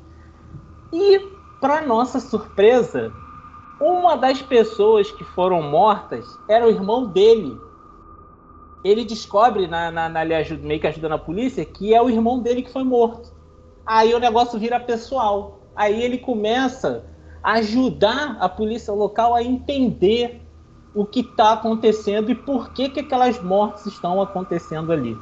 E, 0.91 1.19
para 1.61 1.81
nossa 1.81 2.19
surpresa, 2.19 3.13
uma 3.81 4.15
das 4.15 4.41
pessoas 4.43 5.09
que 5.11 5.23
foram 5.23 5.63
mortas 5.63 6.23
era 6.47 6.67
o 6.67 6.69
irmão 6.69 7.07
dele. 7.07 7.59
Ele 8.83 9.03
descobre, 9.03 9.67
na, 9.67 9.89
na, 9.89 10.07
na 10.07 10.21
ajuda, 10.21 10.65
meio 10.65 10.79
que 10.79 10.85
ajudando 10.85 11.13
a 11.13 11.17
polícia, 11.17 11.65
que 11.65 11.93
é 11.93 12.01
o 12.01 12.09
irmão 12.09 12.39
dele 12.39 12.61
que 12.61 12.71
foi 12.71 12.83
morto. 12.83 13.33
Aí 13.83 14.13
o 14.13 14.19
negócio 14.19 14.59
vira 14.59 14.79
pessoal. 14.79 15.59
Aí 15.75 16.01
ele 16.03 16.19
começa 16.19 17.05
a 17.41 17.53
ajudar 17.53 18.37
a 18.39 18.47
polícia 18.47 18.93
local 18.93 19.33
a 19.33 19.41
entender 19.41 20.39
o 20.93 21.03
que 21.03 21.21
está 21.21 21.53
acontecendo 21.53 22.29
e 22.29 22.35
por 22.35 22.73
que, 22.73 22.89
que 22.89 22.99
aquelas 22.99 23.41
mortes 23.41 23.87
estão 23.87 24.21
acontecendo 24.21 24.91
ali. 24.91 25.17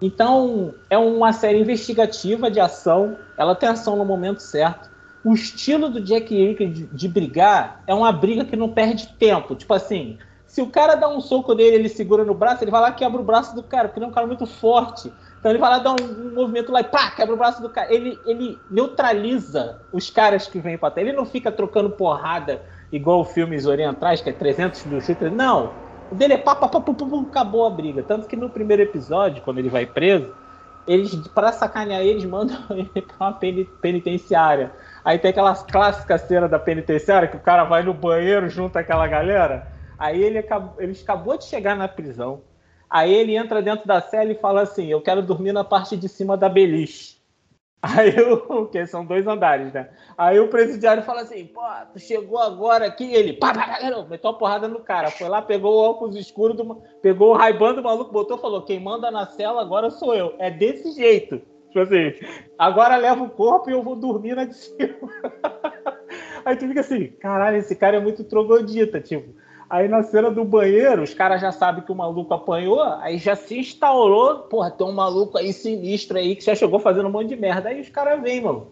Então, 0.00 0.72
é 0.88 0.96
uma 0.96 1.32
série 1.32 1.60
investigativa 1.60 2.50
de 2.50 2.60
ação, 2.60 3.18
ela 3.36 3.54
tem 3.54 3.68
ação 3.68 3.96
no 3.96 4.04
momento 4.04 4.40
certo 4.40 4.88
o 5.28 5.34
estilo 5.34 5.90
do 5.90 6.00
Jack 6.00 6.34
Reacher 6.34 6.72
de, 6.72 6.86
de, 6.86 7.06
brigar 7.06 7.82
é 7.86 7.92
uma 7.92 8.10
briga 8.10 8.46
que 8.46 8.56
não 8.56 8.70
perde 8.70 9.08
tempo. 9.18 9.54
Tipo 9.54 9.74
assim, 9.74 10.16
se 10.46 10.62
o 10.62 10.68
cara 10.68 10.94
dá 10.94 11.06
um 11.06 11.20
soco 11.20 11.52
nele, 11.52 11.76
ele 11.76 11.88
segura 11.90 12.24
no 12.24 12.32
braço, 12.32 12.64
ele 12.64 12.70
vai 12.70 12.80
lá 12.80 12.88
e 12.88 12.94
quebra 12.94 13.20
o 13.20 13.24
braço 13.24 13.54
do 13.54 13.62
cara, 13.62 13.88
porque 13.88 13.98
ele 13.98 14.06
é 14.06 14.08
um 14.08 14.12
cara 14.12 14.26
muito 14.26 14.46
forte. 14.46 15.12
Então 15.38 15.52
ele 15.52 15.58
vai 15.58 15.68
lá 15.68 15.80
dar 15.80 15.90
um, 15.90 16.28
um 16.28 16.34
movimento 16.34 16.72
lá 16.72 16.80
e 16.80 16.84
pá, 16.84 17.10
quebra 17.10 17.34
o 17.34 17.36
braço 17.36 17.60
do 17.60 17.68
cara. 17.68 17.92
Ele, 17.92 18.18
ele 18.24 18.58
neutraliza 18.70 19.82
os 19.92 20.08
caras 20.08 20.46
que 20.46 20.58
vêm 20.60 20.78
pra 20.78 20.90
trás. 20.90 21.06
Ele 21.06 21.14
não 21.14 21.26
fica 21.26 21.52
trocando 21.52 21.90
porrada 21.90 22.62
igual 22.90 23.22
filmes 23.22 23.66
orientais, 23.66 24.22
que 24.22 24.30
é 24.30 24.32
300 24.32 24.82
mil 24.86 25.00
chutes. 25.02 25.30
Não. 25.30 25.74
O 26.10 26.14
dele 26.14 26.32
é 26.32 26.38
pá, 26.38 26.54
pá, 26.54 26.68
pá, 26.68 26.80
pá, 26.80 26.94
pá, 26.94 27.04
pá, 27.04 27.20
acabou 27.20 27.66
a 27.66 27.70
briga. 27.70 28.02
Tanto 28.02 28.26
que 28.26 28.34
no 28.34 28.48
primeiro 28.48 28.82
episódio, 28.82 29.42
quando 29.42 29.58
ele 29.58 29.68
vai 29.68 29.84
preso, 29.84 30.32
eles, 30.88 31.14
para 31.28 31.52
sacanear 31.52 32.00
eles, 32.00 32.24
mandam 32.26 32.58
ele 32.70 33.02
pra 33.02 33.28
uma 33.28 33.38
penitenciária. 33.80 34.72
Aí 35.08 35.18
tem 35.18 35.30
aquelas 35.30 35.62
clássicas 35.62 36.20
cenas 36.20 36.50
da 36.50 36.58
penitenciária 36.58 37.26
que 37.26 37.36
o 37.38 37.40
cara 37.40 37.64
vai 37.64 37.82
no 37.82 37.94
banheiro 37.94 38.46
junto 38.50 38.76
àquela 38.76 39.06
galera. 39.06 39.66
Aí 39.98 40.22
ele 40.22 40.36
ele 40.76 40.92
acabou 41.02 41.38
de 41.38 41.44
chegar 41.44 41.74
na 41.74 41.88
prisão. 41.88 42.42
Aí 42.90 43.14
ele 43.14 43.34
entra 43.34 43.62
dentro 43.62 43.88
da 43.88 44.02
cela 44.02 44.30
e 44.30 44.38
fala 44.38 44.60
assim: 44.60 44.88
Eu 44.88 45.00
quero 45.00 45.22
dormir 45.22 45.52
na 45.52 45.64
parte 45.64 45.96
de 45.96 46.10
cima 46.10 46.36
da 46.36 46.46
beliche. 46.46 47.16
Aí 47.80 48.14
o 48.20 48.66
que 48.66 48.86
são 48.86 49.02
dois 49.02 49.26
andares, 49.26 49.72
né? 49.72 49.88
Aí 50.18 50.38
o 50.38 50.48
presidiário 50.48 51.02
fala 51.02 51.22
assim: 51.22 51.46
pô, 51.46 51.62
tu 51.90 51.98
chegou 51.98 52.38
agora 52.38 52.84
aqui. 52.84 53.10
Ele 53.10 53.32
pá, 53.32 53.54
pá, 53.54 53.66
pá, 53.66 54.06
meteu 54.10 54.28
a 54.28 54.34
porrada 54.34 54.68
no 54.68 54.80
cara. 54.80 55.10
Foi 55.10 55.26
lá, 55.26 55.40
pegou 55.40 55.74
o 55.74 55.90
óculos 55.90 56.16
escuro, 56.16 56.52
do, 56.52 56.82
pegou 57.00 57.30
o 57.30 57.34
raibando 57.34 57.76
do 57.76 57.82
maluco, 57.82 58.12
botou 58.12 58.36
falou: 58.36 58.60
quem 58.60 58.78
manda 58.78 59.10
na 59.10 59.24
cela 59.24 59.62
agora 59.62 59.90
sou 59.90 60.14
eu. 60.14 60.34
É 60.38 60.50
desse 60.50 60.92
jeito. 60.92 61.40
Tipo 61.68 61.80
assim, 61.80 62.14
agora 62.58 62.96
leva 62.96 63.22
o 63.22 63.30
corpo 63.30 63.70
e 63.70 63.72
eu 63.72 63.82
vou 63.82 63.94
dormir 63.94 64.34
na 64.34 64.44
de 64.44 64.54
cima. 64.54 64.94
Aí 66.44 66.56
tu 66.56 66.66
fica 66.66 66.80
assim: 66.80 67.08
caralho, 67.20 67.58
esse 67.58 67.76
cara 67.76 67.96
é 67.96 68.00
muito 68.00 68.24
troglodita, 68.24 69.00
tipo. 69.00 69.34
Aí 69.68 69.86
na 69.86 70.02
cena 70.02 70.30
do 70.30 70.44
banheiro, 70.44 71.02
os 71.02 71.12
caras 71.12 71.42
já 71.42 71.52
sabem 71.52 71.84
que 71.84 71.92
o 71.92 71.94
maluco 71.94 72.32
apanhou, 72.32 72.82
aí 72.82 73.18
já 73.18 73.36
se 73.36 73.58
instaurou, 73.58 74.38
porra, 74.44 74.70
tem 74.70 74.86
um 74.86 74.92
maluco 74.92 75.36
aí 75.36 75.52
sinistro 75.52 76.16
aí 76.16 76.34
que 76.34 76.44
já 76.44 76.54
chegou 76.54 76.78
fazendo 76.78 77.06
um 77.06 77.12
monte 77.12 77.28
de 77.28 77.36
merda. 77.36 77.68
Aí 77.68 77.78
os 77.78 77.90
caras 77.90 78.22
vêm, 78.22 78.40
mano, 78.40 78.68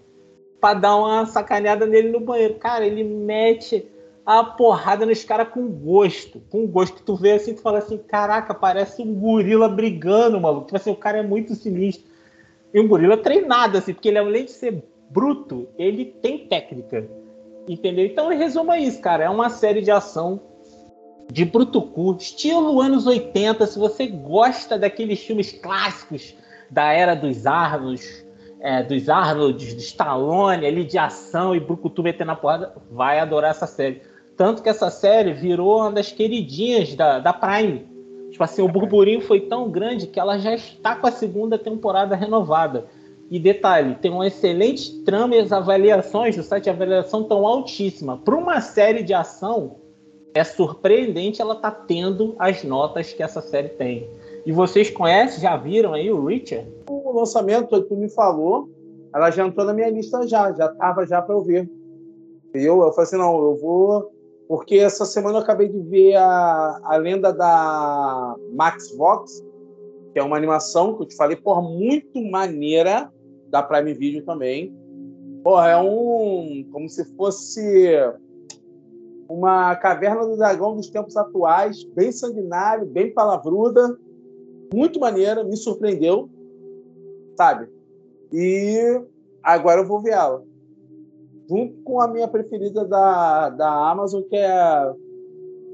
pra 0.59 0.73
dar 0.73 0.97
uma 0.97 1.27
sacaneada 1.27 1.85
nele 1.85 2.11
no 2.11 2.21
banheiro. 2.21 2.55
Cara, 2.55 2.87
ele 2.87 3.05
mete 3.05 3.87
a 4.25 4.43
porrada 4.43 5.05
nos 5.05 5.23
caras 5.23 5.49
com 5.49 5.69
gosto, 5.69 6.41
com 6.49 6.67
gosto. 6.67 7.03
Tu 7.03 7.15
vê 7.15 7.33
assim, 7.33 7.53
tu 7.53 7.61
fala 7.61 7.79
assim, 7.79 7.99
caraca, 7.99 8.55
parece 8.55 9.03
um 9.03 9.15
gorila 9.15 9.69
brigando, 9.69 10.41
maluco. 10.41 10.65
Tipo 10.65 10.77
assim, 10.77 10.91
o 10.91 10.97
cara 10.97 11.19
é 11.19 11.23
muito 11.23 11.55
sinistro. 11.55 12.16
E 12.77 12.81
um 12.81 12.87
gorila 12.87 13.17
treinado, 13.17 13.79
assim, 13.79 13.95
porque 13.95 14.09
ele, 14.09 14.19
além 14.19 14.45
de 14.45 14.51
ser 14.51 14.85
bruto, 15.09 15.67
ele 15.79 16.05
tem 16.05 16.47
técnica. 16.47 17.09
Entendeu? 17.67 18.05
Então, 18.05 18.31
em 18.31 18.37
resumo, 18.37 18.71
é 18.71 18.79
isso, 18.79 19.01
cara. 19.01 19.25
É 19.25 19.31
uma 19.31 19.49
série 19.49 19.81
de 19.81 19.91
ação 19.91 20.43
de 21.33 21.47
Brutucu, 21.47 22.15
estilo 22.21 22.79
anos 22.83 23.07
80. 23.07 23.67
Se 23.67 23.79
você 23.79 24.07
gosta 24.07 24.79
daqueles 24.79 25.21
filmes 25.21 25.53
clássicos 25.53 26.35
da 26.71 26.93
era 26.93 27.15
dos 27.15 27.47
Arnolds, 27.47 28.27
é, 28.61 28.83
dos 28.83 29.09
Arnolds, 29.09 29.73
do 29.73 29.81
Stallone, 29.81 30.67
ali 30.67 30.85
de 30.85 30.99
ação 30.99 31.57
e 31.57 31.61
Brucutu 31.61 32.03
metendo 32.03 32.27
na 32.27 32.37
porrada, 32.37 32.75
vai 32.93 33.19
adorar 33.19 33.53
essa 33.53 33.67
série. 33.67 34.03
Tanto 34.37 34.63
que 34.63 34.69
essa 34.69 34.91
série 34.91 35.33
virou 35.33 35.81
uma 35.81 35.93
das 35.93 36.13
queridinhas 36.13 36.95
da, 36.95 37.21
da 37.21 37.33
Prime. 37.33 37.96
Tipo 38.31 38.45
assim, 38.45 38.63
o 38.63 38.69
burburinho 38.69 39.21
foi 39.21 39.41
tão 39.41 39.71
grande 39.71 40.07
que 40.07 40.21
ela 40.21 40.39
já 40.39 40.55
está 40.55 40.95
com 40.97 41.07
a 41.07 41.13
segunda 41.13 41.59
temporada 41.59 42.15
renovada. 42.15 42.87
E 43.31 43.39
detalhe, 43.39 43.97
tem 43.97 44.11
uma 44.11 44.27
excelente 44.27 45.03
trama 45.03 45.35
e 45.35 45.41
as 45.41 45.53
avaliações 45.53 46.37
do 46.37 46.43
site 46.43 46.65
de 46.65 46.71
avaliação 46.71 47.25
tão 47.25 47.47
altíssima. 47.47 48.19
Para 48.19 48.37
uma 48.37 48.61
série 48.61 49.03
de 49.03 49.13
ação, 49.13 49.77
é 50.33 50.45
surpreendente 50.45 51.41
ela 51.41 51.57
tá 51.57 51.71
tendo 51.71 52.37
as 52.39 52.63
notas 52.63 53.13
que 53.13 53.23
essa 53.23 53.41
série 53.41 53.71
tem. 53.71 54.09
E 54.45 54.53
vocês 54.53 54.91
conhecem, 54.91 55.41
já 55.41 55.57
viram 55.57 55.93
aí 55.93 56.11
o 56.11 56.25
Richard? 56.25 56.71
O 56.89 57.19
lançamento, 57.19 57.83
tu 57.83 57.97
me 57.97 58.09
falou, 58.09 58.69
ela 59.13 59.31
já 59.31 59.45
entrou 59.45 59.67
na 59.67 59.73
minha 59.73 59.91
lista 59.91 60.27
já, 60.27 60.53
já 60.53 60.69
tava 60.69 61.05
já 61.07 61.21
para 61.21 61.35
eu 61.35 61.41
ver. 61.41 61.69
E 62.55 62.59
eu, 62.59 62.81
eu 62.81 62.93
falei 62.93 63.05
assim, 63.05 63.17
não, 63.17 63.35
eu 63.35 63.57
vou... 63.57 64.16
Porque 64.49 64.77
essa 64.77 65.05
semana 65.05 65.39
eu 65.39 65.43
acabei 65.43 65.69
de 65.69 65.81
ver 65.81 66.15
a, 66.15 66.81
a 66.85 66.97
lenda 66.97 67.33
da 67.33 68.37
Max 68.53 68.97
Vox, 68.97 69.45
que 70.13 70.19
é 70.19 70.23
uma 70.23 70.37
animação 70.37 70.95
que 70.97 71.03
eu 71.03 71.09
te 71.09 71.17
falei, 71.17 71.37
porra, 71.37 71.63
muito 71.63 72.23
maneira, 72.23 73.13
da 73.49 73.63
Prime 73.63 73.93
Video 73.95 74.25
também. 74.25 74.75
Porra, 75.43 75.71
é 75.71 75.77
um... 75.77 76.69
como 76.73 76.89
se 76.89 77.05
fosse 77.17 77.97
uma 79.29 79.75
caverna 79.77 80.25
do 80.27 80.37
dragão 80.37 80.77
dos 80.77 80.89
tempos 80.89 81.17
atuais, 81.17 81.85
bem 81.95 82.13
sanguinário, 82.13 82.87
bem 82.87 83.13
palavruda, 83.13 83.99
muito 84.73 85.01
maneira, 85.01 85.45
me 85.45 85.57
surpreendeu, 85.57 86.29
sabe? 87.37 87.69
E 88.33 89.01
agora 89.43 89.81
eu 89.81 89.87
vou 89.87 90.01
ver 90.01 90.13
ela. 90.13 90.45
Junto 91.49 91.75
com 91.83 92.01
a 92.01 92.09
minha 92.09 92.27
preferida 92.27 92.85
da, 92.85 93.51
da 93.51 93.91
Amazon, 93.91 94.23
que 94.23 94.37
é 94.37 94.51
a 94.51 94.93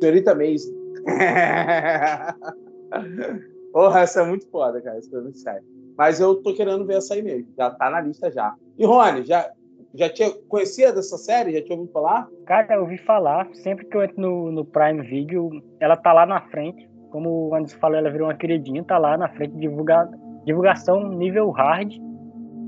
Senhorita 0.00 0.34
Maze. 0.34 0.74
Porra, 3.72 4.00
essa 4.00 4.20
é 4.20 4.26
muito 4.26 4.46
foda, 4.48 4.80
cara. 4.82 4.98
Essa 4.98 5.16
é 5.16 5.20
muito 5.20 5.38
sério. 5.38 5.62
Mas 5.96 6.20
eu 6.20 6.36
tô 6.36 6.54
querendo 6.54 6.84
ver 6.84 6.96
essa 6.96 7.14
aí 7.14 7.22
mesmo. 7.22 7.48
Já 7.56 7.70
tá 7.70 7.90
na 7.90 8.00
lista 8.00 8.30
já. 8.30 8.54
E 8.76 8.84
Rony, 8.84 9.24
já, 9.24 9.50
já 9.94 10.08
tinha 10.08 10.30
conhecia 10.48 10.92
dessa 10.92 11.16
série? 11.16 11.52
Já 11.52 11.62
tinha 11.62 11.76
ouvido 11.76 11.92
falar? 11.92 12.28
Cara, 12.46 12.74
eu 12.74 12.82
ouvi 12.82 12.98
falar. 12.98 13.48
Sempre 13.54 13.86
que 13.86 13.96
eu 13.96 14.02
entro 14.02 14.20
no, 14.20 14.52
no 14.52 14.64
Prime 14.64 15.02
Video, 15.02 15.50
ela 15.80 15.96
tá 15.96 16.12
lá 16.12 16.26
na 16.26 16.40
frente. 16.48 16.88
Como 17.10 17.48
o 17.48 17.54
Anderson 17.54 17.78
falou, 17.78 17.98
ela 17.98 18.10
virou 18.10 18.28
uma 18.28 18.34
queridinha, 18.34 18.82
tá 18.84 18.98
lá 18.98 19.18
na 19.18 19.28
frente, 19.30 19.54
divulga, 19.56 20.08
divulgação 20.44 21.10
nível 21.10 21.50
hard. 21.50 21.92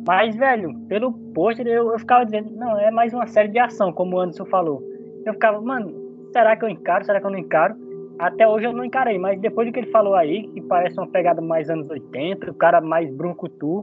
Mas, 0.07 0.37
velho, 0.37 0.75
pelo 0.89 1.13
pôster 1.35 1.67
eu, 1.67 1.93
eu 1.93 1.99
ficava 1.99 2.25
dizendo, 2.25 2.51
não, 2.55 2.79
é 2.79 2.91
mais 2.91 3.13
uma 3.15 3.27
série 3.27 3.49
de 3.49 3.59
ação, 3.59 3.93
como 3.93 4.17
o 4.17 4.21
Anderson 4.21 4.45
falou. 4.47 4.83
Eu 5.25 5.33
ficava, 5.33 5.61
mano, 5.61 5.93
será 6.33 6.57
que 6.57 6.65
eu 6.65 6.69
encaro? 6.69 7.05
Será 7.05 7.21
que 7.21 7.27
eu 7.27 7.31
não 7.31 7.39
encaro? 7.39 7.75
Até 8.19 8.47
hoje 8.47 8.67
eu 8.67 8.73
não 8.73 8.85
encarei, 8.85 9.19
mas 9.19 9.41
depois 9.41 9.67
do 9.67 9.73
que 9.73 9.81
ele 9.81 9.91
falou 9.91 10.15
aí, 10.15 10.47
que 10.49 10.61
parece 10.63 10.99
uma 10.99 11.09
pegada 11.09 11.41
mais 11.41 11.69
anos 11.71 11.89
80, 11.89 12.51
o 12.51 12.55
cara 12.55 12.81
mais 12.81 13.11
brucutu, 13.13 13.79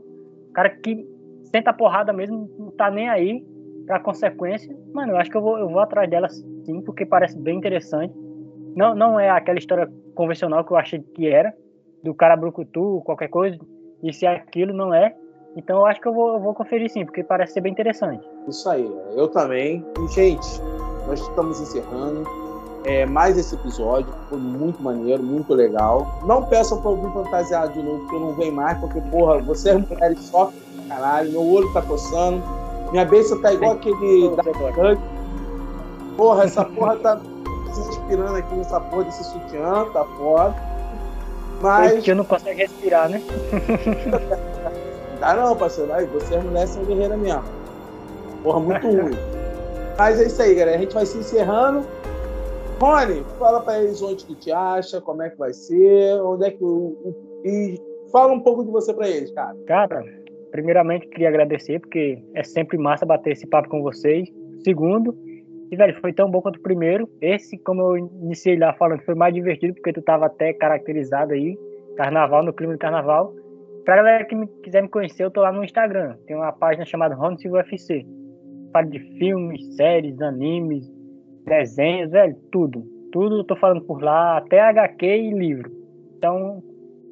o 0.50 0.54
cara 0.54 0.70
que 0.70 1.06
senta 1.44 1.72
a 1.72 1.74
porrada 1.74 2.14
mesmo, 2.14 2.50
não 2.58 2.72
tá 2.72 2.90
nem 2.90 3.10
aí 3.10 3.44
pra 3.86 4.00
consequência. 4.00 4.74
Mano, 4.94 5.14
eu 5.14 5.18
acho 5.18 5.30
que 5.30 5.36
eu 5.36 5.42
vou, 5.42 5.58
eu 5.58 5.68
vou 5.68 5.80
atrás 5.80 6.10
dela 6.10 6.30
sim, 6.30 6.82
porque 6.86 7.06
parece 7.06 7.38
bem 7.38 7.58
interessante. 7.58 8.14
Não, 8.76 8.96
não 8.96 9.20
é 9.20 9.30
aquela 9.30 9.58
história 9.58 9.92
convencional 10.16 10.64
que 10.64 10.72
eu 10.72 10.78
achei 10.78 11.00
que 11.00 11.28
era, 11.28 11.54
do 12.04 12.14
cara 12.14 12.38
brucutu, 12.38 13.02
qualquer 13.04 13.28
coisa, 13.28 13.58
e 14.02 14.14
se 14.14 14.26
é 14.26 14.30
aquilo, 14.30 14.74
não 14.74 14.94
é. 14.94 15.14
Então 15.56 15.80
eu 15.80 15.86
acho 15.86 16.00
que 16.00 16.08
eu 16.08 16.14
vou, 16.14 16.34
eu 16.34 16.40
vou 16.40 16.54
conferir 16.54 16.90
sim, 16.90 17.06
porque 17.06 17.24
parece 17.24 17.54
ser 17.54 17.62
bem 17.62 17.72
interessante. 17.72 18.26
Isso 18.48 18.70
aí, 18.70 18.90
eu 19.16 19.28
também. 19.28 19.86
E, 20.00 20.08
gente, 20.08 20.48
nós 21.08 21.20
estamos 21.20 21.60
encerrando 21.60 22.24
é, 22.86 23.06
mais 23.06 23.38
esse 23.38 23.56
episódio. 23.56 24.12
Foi 24.30 24.38
muito 24.38 24.82
maneiro, 24.82 25.22
muito 25.22 25.54
legal. 25.54 26.20
Não 26.26 26.46
peçam 26.46 26.82
para 26.82 26.92
ouvir 26.92 27.12
fantasiado 27.12 27.74
de 27.74 27.82
novo, 27.82 28.00
porque 28.00 28.16
eu 28.16 28.20
não 28.22 28.34
venho 28.34 28.54
mais, 28.54 28.80
porque, 28.80 29.02
porra, 29.02 29.40
vocês 29.40 29.88
mulheres 29.88 30.20
sofrem 30.20 30.62
caralho, 30.88 31.32
meu 31.32 31.42
olho 31.42 31.72
tá 31.72 31.82
coçando, 31.82 32.44
minha 32.92 33.06
beiça 33.06 33.40
tá 33.40 33.54
igual 33.54 33.74
aquele 33.74 34.36
da 34.36 34.44
Porra, 36.18 36.44
essa 36.44 36.66
porra 36.66 36.98
tá 36.98 37.20
se 37.72 37.90
inspirando 37.90 38.36
aqui 38.36 38.54
nessa 38.54 38.80
porra 38.80 39.06
desse 39.06 39.24
sutiã, 39.24 39.86
tá 39.94 40.04
foda. 40.18 40.56
Mas. 41.62 42.04
Que 42.04 42.12
eu 42.12 42.16
não 42.16 42.26
consegue 42.26 42.62
respirar, 42.64 43.10
né? 43.10 43.22
Dá 45.22 45.36
não, 45.36 45.56
parceiro. 45.56 45.94
Aí, 45.94 46.06
você 46.08 46.34
é 46.34 46.40
mulher 46.40 46.68
são 46.68 46.84
guerreira 46.84 47.16
mesmo. 47.16 47.44
Porra, 48.42 48.60
muito 48.60 48.88
ruim. 48.88 49.16
Mas 49.96 50.20
é 50.20 50.26
isso 50.26 50.42
aí, 50.42 50.56
galera. 50.56 50.78
A 50.78 50.82
gente 50.82 50.96
vai 50.96 51.06
se 51.06 51.16
encerrando. 51.16 51.86
Rony, 52.80 53.24
fala 53.38 53.62
pra 53.62 53.84
eles 53.84 54.02
onde 54.02 54.26
que 54.26 54.34
te 54.34 54.52
acha, 54.52 55.00
como 55.00 55.22
é 55.22 55.30
que 55.30 55.38
vai 55.38 55.54
ser, 55.54 56.20
onde 56.24 56.48
é 56.48 56.50
que. 56.50 56.64
E 57.46 57.80
fala 58.12 58.34
um 58.34 58.40
pouco 58.40 58.66
de 58.66 58.72
você 58.72 58.92
pra 58.92 59.08
eles, 59.08 59.32
cara. 59.32 59.56
Cara, 59.68 60.04
primeiramente, 60.50 61.08
queria 61.10 61.30
agradecer, 61.30 61.80
porque 61.80 62.18
é 62.34 62.44
sempre 62.44 62.80
massa 62.80 63.06
bater 63.06 63.34
esse 63.34 63.46
papo 63.46 63.70
com 63.70 63.84
vocês. 63.84 64.28
Segundo, 64.64 65.16
e, 65.72 65.76
velho, 65.76 65.96
foi 66.02 66.12
tão 66.12 66.32
bom 66.32 66.42
quanto 66.42 66.56
o 66.56 66.64
primeiro. 66.64 67.08
Esse, 67.22 67.60
como 67.60 67.82
eu 67.82 67.98
iniciei 68.24 68.58
lá 68.58 68.74
falando, 68.74 69.04
foi 69.04 69.14
mais 69.14 69.36
divertido, 69.36 69.76
porque 69.76 69.94
tu 69.94 70.02
tava 70.02 70.26
até 70.26 70.52
caracterizado 70.52 71.34
aí, 71.34 71.56
carnaval, 71.96 72.44
no 72.44 72.52
clima 72.52 72.74
de 72.74 72.80
carnaval. 72.80 73.36
Pra 73.86 73.96
galera 73.96 74.26
que 74.26 74.36
me, 74.36 74.48
quiser 74.64 74.82
me 74.82 74.90
conhecer, 74.90 75.24
eu 75.24 75.32
tô 75.32 75.42
lá 75.42 75.52
no 75.52 75.64
Instagram. 75.64 76.16
Tem 76.28 76.36
uma 76.36 76.52
página 76.52 76.86
chamada 76.86 77.16
Honda 77.16 77.38
UFC. 77.50 78.06
Falo 78.72 78.90
de 78.90 79.00
filmes, 79.18 79.76
séries, 79.76 80.22
animes, 80.22 80.90
desenhos, 81.46 82.12
velho, 82.12 82.36
tudo. 82.52 82.84
Tudo 83.12 83.40
eu 83.40 83.44
tô 83.44 83.56
falando 83.56 83.82
por 83.82 84.02
lá, 84.02 84.38
até 84.38 84.62
HQ 84.62 85.06
e 85.06 85.32
livro. 85.32 85.72
Então, 86.18 86.64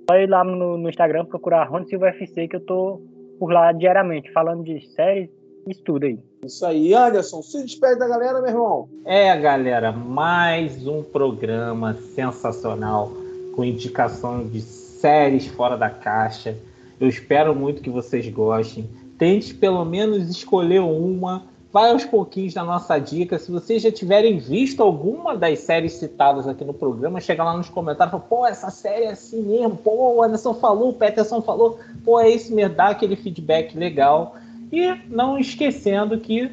só 0.09 0.17
ir 0.17 0.29
lá 0.29 0.43
no, 0.43 0.77
no 0.77 0.89
Instagram 0.89 1.25
procurar 1.25 1.69
Honda 1.69 1.85
UFC 1.97 2.47
que 2.47 2.55
eu 2.55 2.65
tô 2.65 3.01
por 3.39 3.51
lá 3.51 3.71
diariamente, 3.71 4.31
falando 4.31 4.63
de 4.63 4.79
séries 4.93 5.29
e 5.67 5.71
estudo 5.71 6.05
aí. 6.05 6.19
Isso 6.45 6.65
aí, 6.65 6.93
Anderson, 6.93 7.41
se 7.41 7.61
despede 7.63 7.99
da 7.99 8.07
galera, 8.07 8.41
meu 8.41 8.49
irmão. 8.49 8.89
É, 9.05 9.35
galera, 9.37 9.91
mais 9.91 10.87
um 10.87 11.03
programa 11.03 11.95
sensacional 11.95 13.11
com 13.55 13.63
indicação 13.63 14.47
de 14.47 14.61
séries 14.99 15.47
fora 15.47 15.77
da 15.77 15.89
caixa. 15.89 16.57
Eu 16.99 17.07
espero 17.07 17.55
muito 17.55 17.81
que 17.81 17.89
vocês 17.89 18.27
gostem. 18.29 18.89
Tente 19.17 19.53
pelo 19.53 19.83
menos 19.85 20.29
escolher 20.29 20.79
uma 20.79 21.43
vai 21.71 21.91
aos 21.91 22.03
pouquinhos 22.03 22.53
na 22.55 22.63
nossa 22.63 22.97
dica. 22.97 23.37
Se 23.37 23.51
vocês 23.51 23.81
já 23.81 23.91
tiverem 23.91 24.39
visto 24.39 24.81
alguma 24.81 25.35
das 25.35 25.59
séries 25.59 25.93
citadas 25.93 26.47
aqui 26.47 26.65
no 26.65 26.73
programa, 26.73 27.21
chega 27.21 27.43
lá 27.43 27.55
nos 27.55 27.69
comentários 27.69 28.09
e 28.09 28.17
fala, 28.17 28.23
pô, 28.27 28.45
essa 28.45 28.69
série 28.69 29.05
é 29.05 29.11
assim 29.11 29.41
mesmo, 29.41 29.77
pô, 29.77 30.15
o 30.15 30.23
Anderson 30.23 30.53
falou, 30.53 30.89
o 30.89 30.93
Peterson 30.93 31.41
falou, 31.41 31.79
pô, 32.03 32.19
é 32.19 32.29
isso 32.29 32.53
mesmo, 32.53 32.75
dá 32.75 32.87
aquele 32.89 33.15
feedback 33.15 33.77
legal. 33.77 34.35
E 34.71 34.95
não 35.07 35.37
esquecendo 35.37 36.19
que 36.19 36.51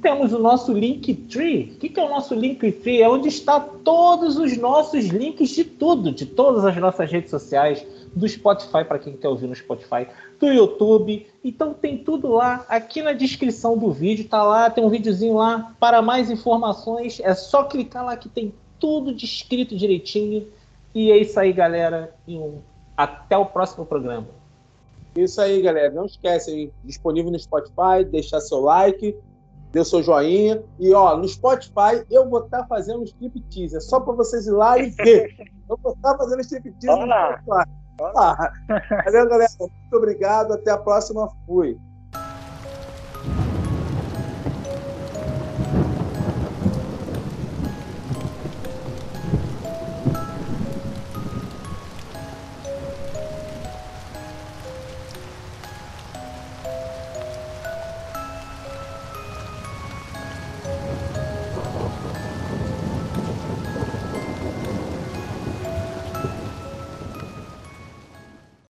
temos 0.00 0.32
o 0.32 0.38
nosso 0.38 0.72
Linktree. 0.72 1.72
O 1.74 1.78
que, 1.78 1.98
é 1.98 2.04
o 2.04 2.08
nosso 2.08 2.34
Linktree? 2.34 3.02
É 3.02 3.08
onde 3.08 3.28
está 3.28 3.60
todos 3.60 4.36
os 4.36 4.56
nossos 4.56 5.06
links 5.06 5.50
de 5.50 5.64
tudo, 5.64 6.12
de 6.12 6.26
todas 6.26 6.64
as 6.64 6.76
nossas 6.76 7.10
redes 7.10 7.30
sociais, 7.30 7.86
do 8.14 8.26
Spotify, 8.26 8.84
para 8.84 8.98
quem 8.98 9.14
quer 9.16 9.28
ouvir 9.28 9.46
no 9.46 9.54
Spotify, 9.54 10.06
do 10.40 10.46
YouTube. 10.46 11.26
Então 11.44 11.74
tem 11.74 11.98
tudo 11.98 12.28
lá. 12.28 12.64
Aqui 12.68 13.02
na 13.02 13.12
descrição 13.12 13.76
do 13.76 13.92
vídeo 13.92 14.28
tá 14.28 14.42
lá, 14.42 14.70
tem 14.70 14.84
um 14.84 14.88
videozinho 14.88 15.34
lá. 15.34 15.74
Para 15.78 16.00
mais 16.00 16.30
informações, 16.30 17.20
é 17.20 17.34
só 17.34 17.64
clicar 17.64 18.04
lá 18.04 18.16
que 18.16 18.28
tem 18.28 18.54
tudo 18.78 19.14
descrito 19.14 19.76
direitinho. 19.76 20.46
E 20.94 21.10
é 21.10 21.18
isso 21.18 21.38
aí, 21.38 21.52
galera. 21.52 22.14
E 22.26 22.38
um... 22.38 22.60
até 22.96 23.36
o 23.36 23.44
próximo 23.44 23.84
programa. 23.84 24.28
Isso 25.14 25.40
aí, 25.40 25.60
galera. 25.60 25.92
Não 25.92 26.06
esquece 26.06 26.72
disponível 26.84 27.30
no 27.30 27.38
Spotify, 27.38 28.04
deixar 28.10 28.40
seu 28.40 28.60
like, 28.60 29.14
dê 29.76 29.84
seu 29.84 30.02
joinha. 30.02 30.62
E 30.78 30.94
ó, 30.94 31.16
no 31.16 31.28
Spotify 31.28 32.02
eu 32.10 32.28
vou 32.28 32.44
estar 32.44 32.62
tá 32.62 32.66
fazendo 32.66 33.00
um 33.00 33.04
striptease. 33.04 33.76
É 33.76 33.80
só 33.80 34.00
para 34.00 34.14
vocês 34.14 34.46
ir 34.46 34.52
lá 34.52 34.78
e 34.78 34.88
ver. 34.90 35.36
Eu 35.68 35.78
vou 35.82 35.92
estar 35.92 36.12
tá 36.12 36.18
fazendo 36.18 36.40
striptease 36.40 36.98
no 36.98 37.06
Spotify. 37.06 37.70
Olá. 38.00 38.52
Valeu, 39.04 39.28
galera. 39.28 39.50
Muito 39.60 39.96
obrigado. 39.96 40.52
Até 40.54 40.70
a 40.70 40.78
próxima. 40.78 41.28
Fui. 41.46 41.78